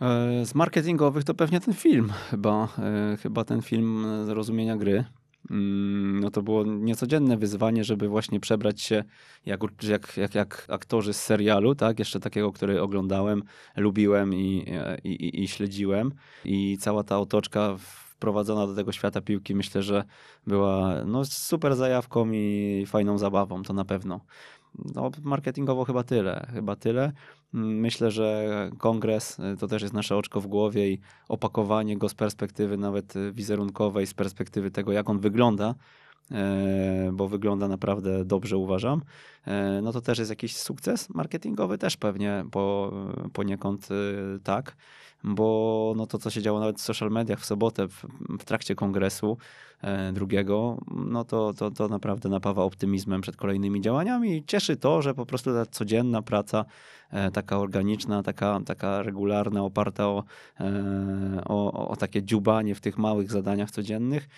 E, 0.00 0.46
z 0.46 0.54
marketingowych 0.54 1.24
to 1.24 1.34
pewnie 1.34 1.60
ten 1.60 1.74
film, 1.74 2.12
chyba, 2.30 2.68
e, 2.78 3.16
chyba 3.22 3.44
ten 3.44 3.62
film 3.62 4.06
zrozumienia 4.26 4.76
gry. 4.76 5.04
Mm, 5.50 6.20
no 6.20 6.30
to 6.30 6.42
było 6.42 6.64
niecodzienne 6.64 7.36
wyzwanie, 7.36 7.84
żeby 7.84 8.08
właśnie 8.08 8.40
przebrać 8.40 8.80
się 8.80 9.04
jak, 9.46 9.60
jak, 9.82 10.16
jak, 10.16 10.34
jak 10.34 10.66
aktorzy 10.68 11.12
z 11.12 11.20
serialu, 11.20 11.74
tak? 11.74 11.98
Jeszcze 11.98 12.20
takiego, 12.20 12.52
który 12.52 12.82
oglądałem, 12.82 13.42
lubiłem 13.76 14.34
i, 14.34 14.66
i, 15.04 15.42
i 15.42 15.48
śledziłem. 15.48 16.12
I 16.44 16.78
cała 16.80 17.04
ta 17.04 17.18
otoczka 17.18 17.76
wprowadzona 18.18 18.66
do 18.66 18.74
tego 18.74 18.92
świata 18.92 19.20
piłki, 19.20 19.54
myślę, 19.54 19.82
że 19.82 20.04
była 20.46 21.04
no, 21.04 21.24
super 21.24 21.76
zajawką 21.76 22.30
i 22.32 22.84
fajną 22.86 23.18
zabawą, 23.18 23.62
to 23.62 23.72
na 23.72 23.84
pewno. 23.84 24.20
No, 24.94 25.10
marketingowo 25.22 25.84
chyba 25.84 26.02
tyle, 26.02 26.46
chyba 26.52 26.76
tyle. 26.76 27.12
Myślę, 27.52 28.10
że 28.10 28.70
kongres 28.78 29.38
y, 29.38 29.56
to 29.56 29.68
też 29.68 29.82
jest 29.82 29.94
nasze 29.94 30.16
oczko 30.16 30.40
w 30.40 30.46
głowie 30.46 30.90
i 30.90 31.00
opakowanie 31.28 31.98
go 31.98 32.08
z 32.08 32.14
perspektywy 32.14 32.76
nawet 32.76 33.16
y, 33.16 33.32
wizerunkowej, 33.32 34.06
z 34.06 34.14
perspektywy 34.14 34.70
tego, 34.70 34.92
jak 34.92 35.10
on 35.10 35.18
wygląda, 35.18 35.74
bo 37.12 37.28
wygląda 37.28 37.68
naprawdę 37.68 38.24
dobrze, 38.24 38.56
uważam, 38.56 39.02
e, 39.46 39.80
no 39.82 39.92
to 39.92 40.00
też 40.00 40.18
jest 40.18 40.30
jakiś 40.30 40.56
sukces 40.56 41.10
marketingowy, 41.10 41.78
też 41.78 41.96
pewnie 41.96 42.44
po, 42.50 42.92
poniekąd 43.32 43.88
y, 43.90 44.40
tak. 44.44 44.76
Bo 45.24 45.92
no 45.96 46.06
to, 46.06 46.18
co 46.18 46.30
się 46.30 46.42
działo 46.42 46.60
nawet 46.60 46.78
w 46.78 46.80
social 46.80 47.10
mediach 47.10 47.40
w 47.40 47.44
sobotę, 47.44 47.88
w, 47.88 48.04
w 48.40 48.44
trakcie 48.44 48.74
kongresu 48.74 49.38
e, 49.82 50.12
drugiego, 50.12 50.78
no 50.90 51.24
to, 51.24 51.54
to, 51.54 51.70
to 51.70 51.88
naprawdę 51.88 52.28
napawa 52.28 52.62
optymizmem 52.62 53.20
przed 53.20 53.36
kolejnymi 53.36 53.80
działaniami 53.80 54.36
i 54.36 54.44
cieszy 54.44 54.76
to, 54.76 55.02
że 55.02 55.14
po 55.14 55.26
prostu 55.26 55.54
ta 55.54 55.66
codzienna 55.66 56.22
praca, 56.22 56.64
e, 57.10 57.30
taka 57.30 57.58
organiczna, 57.58 58.22
taka, 58.22 58.60
taka 58.66 59.02
regularna, 59.02 59.64
oparta 59.64 60.08
o, 60.08 60.24
e, 60.60 61.42
o, 61.44 61.88
o 61.88 61.96
takie 61.96 62.22
dziubanie 62.22 62.74
w 62.74 62.80
tych 62.80 62.98
małych 62.98 63.30
zadaniach 63.30 63.70
codziennych, 63.70 64.28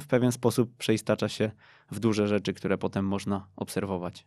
w 0.00 0.06
pewien 0.08 0.32
sposób 0.32 0.76
przeistacza 0.76 1.28
się 1.28 1.50
w 1.90 2.00
duże 2.00 2.28
rzeczy, 2.28 2.54
które 2.54 2.78
potem 2.78 3.06
można 3.06 3.46
obserwować. 3.56 4.26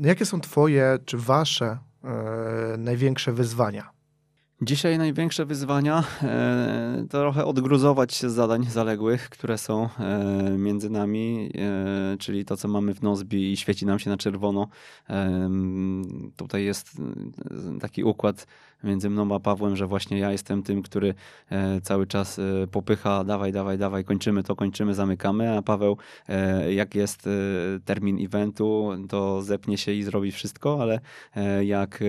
Jakie 0.00 0.26
są 0.26 0.40
Twoje 0.40 0.98
czy 1.04 1.18
Wasze 1.18 1.78
e, 2.04 2.76
największe 2.78 3.32
wyzwania? 3.32 3.95
Dzisiaj 4.62 4.98
największe 4.98 5.46
wyzwania 5.46 6.04
e, 6.22 7.06
trochę 7.10 7.44
odgruzować 7.44 8.14
się 8.14 8.30
z 8.30 8.34
zadań 8.34 8.64
zaległych, 8.64 9.28
które 9.30 9.58
są 9.58 9.88
e, 9.98 10.58
między 10.58 10.90
nami, 10.90 11.50
e, 11.54 12.16
czyli 12.18 12.44
to, 12.44 12.56
co 12.56 12.68
mamy 12.68 12.94
w 12.94 13.02
Nozbi 13.02 13.52
i 13.52 13.56
świeci 13.56 13.86
nam 13.86 13.98
się 13.98 14.10
na 14.10 14.16
czerwono. 14.16 14.68
E, 15.10 15.50
tutaj 16.36 16.64
jest 16.64 17.00
taki 17.80 18.04
układ 18.04 18.46
między 18.84 19.10
mną 19.10 19.34
a 19.34 19.40
Pawłem, 19.40 19.76
że 19.76 19.86
właśnie 19.86 20.18
ja 20.18 20.32
jestem 20.32 20.62
tym, 20.62 20.82
który 20.82 21.14
cały 21.82 22.06
czas 22.06 22.40
popycha, 22.70 23.24
dawaj, 23.24 23.52
dawaj, 23.52 23.78
dawaj, 23.78 24.04
kończymy 24.04 24.42
to, 24.42 24.56
kończymy, 24.56 24.94
zamykamy, 24.94 25.56
a 25.56 25.62
Paweł, 25.62 25.96
jak 26.70 26.94
jest 26.94 27.28
termin 27.84 28.24
eventu, 28.24 28.90
to 29.08 29.42
zepnie 29.42 29.78
się 29.78 29.92
i 29.92 30.02
zrobi 30.02 30.32
wszystko, 30.32 30.82
ale 30.82 31.00
jak 31.64 32.04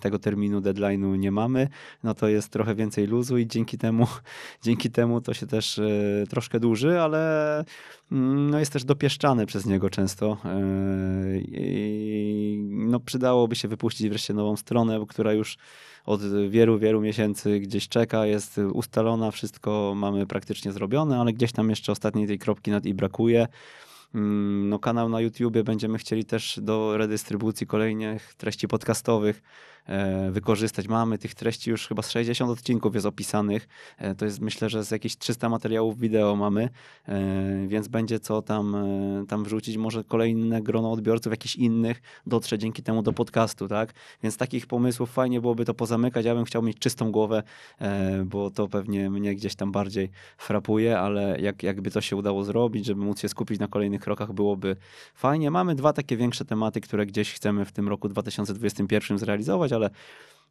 tego 0.00 0.18
terminu, 0.18 0.60
deadline'u 0.60 1.18
nie 1.18 1.32
mamy, 1.36 1.68
no 2.04 2.14
to 2.14 2.28
jest 2.28 2.48
trochę 2.48 2.74
więcej 2.74 3.06
luzu 3.06 3.38
i 3.38 3.46
dzięki 3.46 3.78
temu, 3.78 4.06
dzięki 4.64 4.90
temu 4.90 5.20
to 5.20 5.34
się 5.34 5.46
też 5.46 5.80
troszkę 6.28 6.60
dłuży, 6.60 7.00
ale 7.00 7.64
mm, 8.12 8.50
no 8.50 8.58
jest 8.58 8.72
też 8.72 8.84
dopieszczany 8.84 9.46
przez 9.46 9.66
niego 9.66 9.90
często. 9.90 10.36
I 11.38 12.58
no 12.70 13.00
przydałoby 13.00 13.56
się 13.56 13.68
wypuścić 13.68 14.08
wreszcie 14.08 14.34
nową 14.34 14.56
stronę, 14.56 15.00
która 15.08 15.32
już 15.32 15.58
od 16.06 16.20
wielu, 16.48 16.78
wielu 16.78 17.00
miesięcy 17.00 17.60
gdzieś 17.60 17.88
czeka, 17.88 18.26
jest 18.26 18.58
ustalona, 18.72 19.30
wszystko 19.30 19.92
mamy 19.96 20.26
praktycznie 20.26 20.72
zrobione, 20.72 21.20
ale 21.20 21.32
gdzieś 21.32 21.52
tam 21.52 21.70
jeszcze 21.70 21.92
ostatniej 21.92 22.26
tej 22.26 22.38
kropki 22.38 22.70
nad 22.70 22.86
i 22.86 22.94
brakuje. 22.94 23.48
Mm, 24.14 24.68
no, 24.68 24.78
kanał 24.78 25.08
na 25.08 25.20
YouTubie 25.20 25.64
będziemy 25.64 25.98
chcieli 25.98 26.24
też 26.24 26.60
do 26.62 26.96
redystrybucji 26.96 27.66
kolejnych 27.66 28.34
treści 28.34 28.68
podcastowych 28.68 29.42
E, 29.42 29.75
wykorzystać. 30.30 30.88
Mamy 30.88 31.18
tych 31.18 31.34
treści 31.34 31.70
już 31.70 31.88
chyba 31.88 32.02
z 32.02 32.10
60 32.10 32.50
odcinków 32.50 32.94
jest 32.94 33.06
opisanych. 33.06 33.68
E, 33.98 34.14
to 34.14 34.24
jest 34.24 34.40
myślę, 34.40 34.70
że 34.70 34.84
z 34.84 34.90
jakieś 34.90 35.16
300 35.16 35.48
materiałów 35.48 35.98
wideo 35.98 36.36
mamy, 36.36 36.68
e, 37.08 37.66
więc 37.66 37.88
będzie 37.88 38.20
co 38.20 38.42
tam, 38.42 38.76
tam 39.28 39.44
wrzucić. 39.44 39.76
Może 39.76 40.04
kolejne 40.04 40.62
grono 40.62 40.92
odbiorców, 40.92 41.30
jakichś 41.30 41.56
innych 41.56 42.02
dotrze 42.26 42.58
dzięki 42.58 42.82
temu 42.82 43.02
do 43.02 43.12
podcastu, 43.12 43.68
tak? 43.68 43.92
Więc 44.22 44.36
takich 44.36 44.66
pomysłów 44.66 45.10
fajnie 45.12 45.40
byłoby 45.40 45.64
to 45.64 45.74
pozamykać. 45.74 46.26
Ja 46.26 46.34
bym 46.34 46.44
chciał 46.44 46.62
mieć 46.62 46.78
czystą 46.78 47.12
głowę, 47.12 47.42
bo 48.24 48.50
to 48.50 48.68
pewnie 48.68 49.10
mnie 49.10 49.34
gdzieś 49.34 49.54
tam 49.54 49.72
bardziej 49.72 50.10
frapuje, 50.38 50.98
ale 50.98 51.40
jak, 51.40 51.62
jakby 51.62 51.90
to 51.90 52.00
się 52.00 52.16
udało 52.16 52.44
zrobić, 52.44 52.86
żeby 52.86 53.04
móc 53.04 53.20
się 53.20 53.28
skupić 53.28 53.60
na 53.60 53.68
kolejnych 53.68 54.00
krokach, 54.00 54.32
byłoby 54.32 54.76
fajnie. 55.14 55.50
Mamy 55.50 55.74
dwa 55.74 55.92
takie 55.92 56.16
większe 56.16 56.44
tematy, 56.44 56.80
które 56.80 57.06
gdzieś 57.06 57.32
chcemy 57.32 57.64
w 57.64 57.72
tym 57.72 57.88
roku 57.88 58.08
2021 58.08 59.18
zrealizować, 59.18 59.72
ale 59.76 59.90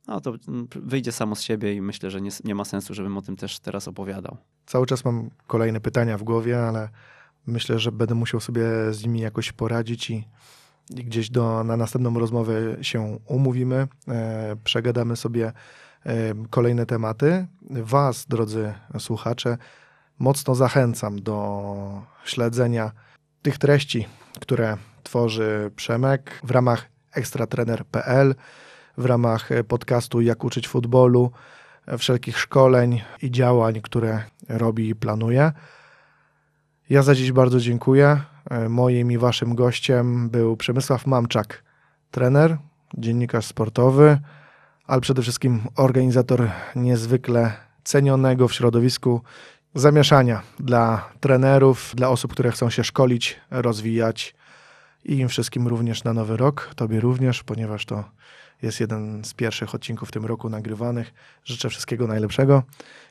no, 0.07 0.21
to 0.21 0.33
wyjdzie 0.75 1.11
samo 1.11 1.35
z 1.35 1.41
siebie 1.41 1.73
i 1.73 1.81
myślę, 1.81 2.11
że 2.11 2.21
nie, 2.21 2.29
nie 2.43 2.55
ma 2.55 2.65
sensu, 2.65 2.93
żebym 2.93 3.17
o 3.17 3.21
tym 3.21 3.35
też 3.35 3.59
teraz 3.59 3.87
opowiadał. 3.87 4.37
Cały 4.65 4.85
czas 4.85 5.05
mam 5.05 5.29
kolejne 5.47 5.81
pytania 5.81 6.17
w 6.17 6.23
głowie, 6.23 6.67
ale 6.67 6.89
myślę, 7.47 7.79
że 7.79 7.91
będę 7.91 8.15
musiał 8.15 8.39
sobie 8.39 8.63
z 8.91 9.03
nimi 9.03 9.19
jakoś 9.19 9.51
poradzić 9.51 10.09
i, 10.09 10.27
i 10.89 11.05
gdzieś 11.05 11.29
do, 11.29 11.63
na 11.63 11.77
następną 11.77 12.19
rozmowę 12.19 12.53
się 12.81 13.19
umówimy, 13.25 13.87
e, 14.07 14.55
przegadamy 14.63 15.15
sobie 15.15 15.51
e, 16.05 16.13
kolejne 16.49 16.85
tematy. 16.85 17.47
Was, 17.69 18.25
drodzy 18.27 18.73
słuchacze, 18.99 19.57
mocno 20.19 20.55
zachęcam 20.55 21.21
do 21.21 22.01
śledzenia 22.25 22.91
tych 23.41 23.57
treści, 23.57 24.07
które 24.41 24.77
tworzy 25.03 25.71
Przemek 25.75 26.41
w 26.43 26.51
ramach 26.51 26.85
ekstratrener.pl 27.11 28.35
w 28.97 29.05
ramach 29.05 29.51
e, 29.51 29.63
podcastu 29.63 30.21
Jak 30.21 30.43
uczyć 30.43 30.67
futbolu, 30.67 31.31
e, 31.85 31.97
wszelkich 31.97 32.39
szkoleń 32.39 33.01
i 33.21 33.31
działań, 33.31 33.81
które 33.81 34.23
robi 34.49 34.89
i 34.89 34.95
planuje. 34.95 35.51
Ja 36.89 37.03
za 37.03 37.15
dziś 37.15 37.31
bardzo 37.31 37.59
dziękuję. 37.59 38.21
E, 38.49 38.69
moim 38.69 39.11
i 39.11 39.17
waszym 39.17 39.55
gościem 39.55 40.29
był 40.29 40.57
Przemysław 40.57 41.07
Mamczak, 41.07 41.63
trener, 42.11 42.57
dziennikarz 42.97 43.45
sportowy, 43.45 44.19
ale 44.87 45.01
przede 45.01 45.21
wszystkim 45.21 45.61
organizator 45.75 46.49
niezwykle 46.75 47.53
cenionego 47.83 48.47
w 48.47 48.53
środowisku 48.53 49.21
zamieszania 49.75 50.41
dla 50.59 51.09
trenerów, 51.19 51.91
dla 51.95 52.09
osób, 52.09 52.31
które 52.31 52.51
chcą 52.51 52.69
się 52.69 52.83
szkolić, 52.83 53.39
rozwijać 53.51 54.35
i 55.05 55.17
im 55.17 55.29
wszystkim 55.29 55.67
również 55.67 56.03
na 56.03 56.13
nowy 56.13 56.37
rok. 56.37 56.71
Tobie 56.75 56.99
również, 56.99 57.43
ponieważ 57.43 57.85
to 57.85 58.03
jest 58.61 58.79
jeden 58.79 59.23
z 59.23 59.33
pierwszych 59.33 59.75
odcinków 59.75 60.09
w 60.09 60.11
tym 60.11 60.25
roku 60.25 60.49
nagrywanych. 60.49 61.13
Życzę 61.43 61.69
wszystkiego 61.69 62.07
najlepszego 62.07 62.63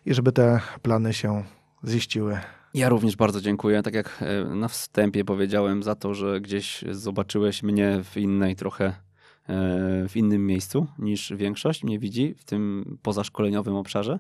i 0.07 0.15
żeby 0.15 0.33
te 0.33 0.61
plany 0.83 1.15
się 1.15 1.45
ziściły. 1.89 2.39
Ja 2.75 2.89
również 2.89 3.17
bardzo 3.17 3.41
dziękuję. 3.41 3.83
Tak 3.83 3.95
jak 3.95 4.23
e, 4.23 4.45
na 4.45 4.69
wstępie 4.69 5.25
powiedziałem, 5.25 5.83
za 5.83 5.95
to, 5.95 6.15
że 6.15 6.41
gdzieś 6.41 6.85
zobaczyłeś 6.91 7.63
mnie 7.63 8.01
w 8.05 8.17
innej 8.17 8.57
trochę 8.57 8.95
w 10.09 10.13
innym 10.15 10.47
miejscu 10.47 10.87
niż 10.99 11.33
większość 11.37 11.85
mnie 11.85 11.99
widzi 11.99 12.35
w 12.35 12.45
tym 12.45 12.99
pozaszkoleniowym 13.03 13.75
obszarze. 13.75 14.19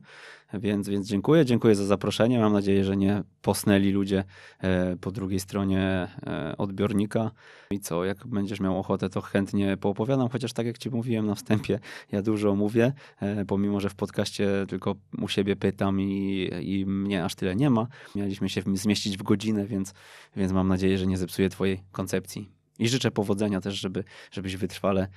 Więc, 0.60 0.88
więc 0.88 1.08
dziękuję, 1.08 1.44
dziękuję 1.44 1.74
za 1.74 1.84
zaproszenie. 1.84 2.38
Mam 2.38 2.52
nadzieję, 2.52 2.84
że 2.84 2.96
nie 2.96 3.22
posnęli 3.42 3.90
ludzie 3.90 4.24
e, 4.58 4.96
po 4.96 5.10
drugiej 5.10 5.40
stronie 5.40 6.08
e, 6.26 6.54
odbiornika. 6.58 7.30
I 7.70 7.80
co, 7.80 8.04
jak 8.04 8.26
będziesz 8.26 8.60
miał 8.60 8.78
ochotę, 8.78 9.08
to 9.08 9.20
chętnie 9.20 9.76
poopowiadam, 9.76 10.28
chociaż 10.28 10.52
tak 10.52 10.66
jak 10.66 10.78
ci 10.78 10.90
mówiłem 10.90 11.26
na 11.26 11.34
wstępie, 11.34 11.80
ja 12.12 12.22
dużo 12.22 12.54
mówię, 12.54 12.92
e, 13.20 13.44
pomimo, 13.44 13.80
że 13.80 13.88
w 13.88 13.94
podcaście 13.94 14.48
tylko 14.68 14.94
u 15.22 15.28
siebie 15.28 15.56
pytam 15.56 16.00
i, 16.00 16.50
i 16.62 16.86
mnie 16.86 17.24
aż 17.24 17.34
tyle 17.34 17.56
nie 17.56 17.70
ma. 17.70 17.86
Mieliśmy 18.14 18.48
się 18.48 18.62
zmieścić 18.74 19.18
w 19.18 19.22
godzinę, 19.22 19.66
więc, 19.66 19.94
więc 20.36 20.52
mam 20.52 20.68
nadzieję, 20.68 20.98
że 20.98 21.06
nie 21.06 21.16
zepsuję 21.16 21.48
twojej 21.48 21.82
koncepcji. 21.92 22.53
I 22.78 22.88
życzę 22.88 23.10
powodzenia 23.10 23.60
też, 23.60 23.74
żeby, 23.74 24.04
żebyś 24.30 24.56
wytrwale 24.56 25.08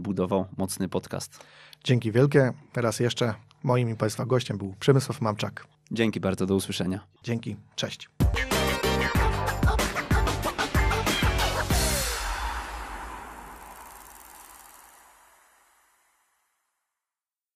budował 0.00 0.46
mocny 0.56 0.88
podcast. 0.88 1.44
Dzięki 1.84 2.12
wielkie. 2.12 2.52
Teraz 2.72 3.00
jeszcze 3.00 3.34
Moim 3.62 3.90
i 3.90 3.96
Państwa 3.96 4.26
gościem 4.26 4.58
był 4.58 4.74
Przemysław 4.80 5.20
Mamczak. 5.20 5.66
Dzięki 5.92 6.20
bardzo, 6.20 6.46
do 6.46 6.54
usłyszenia. 6.54 7.06
Dzięki, 7.22 7.56
cześć. 7.76 8.08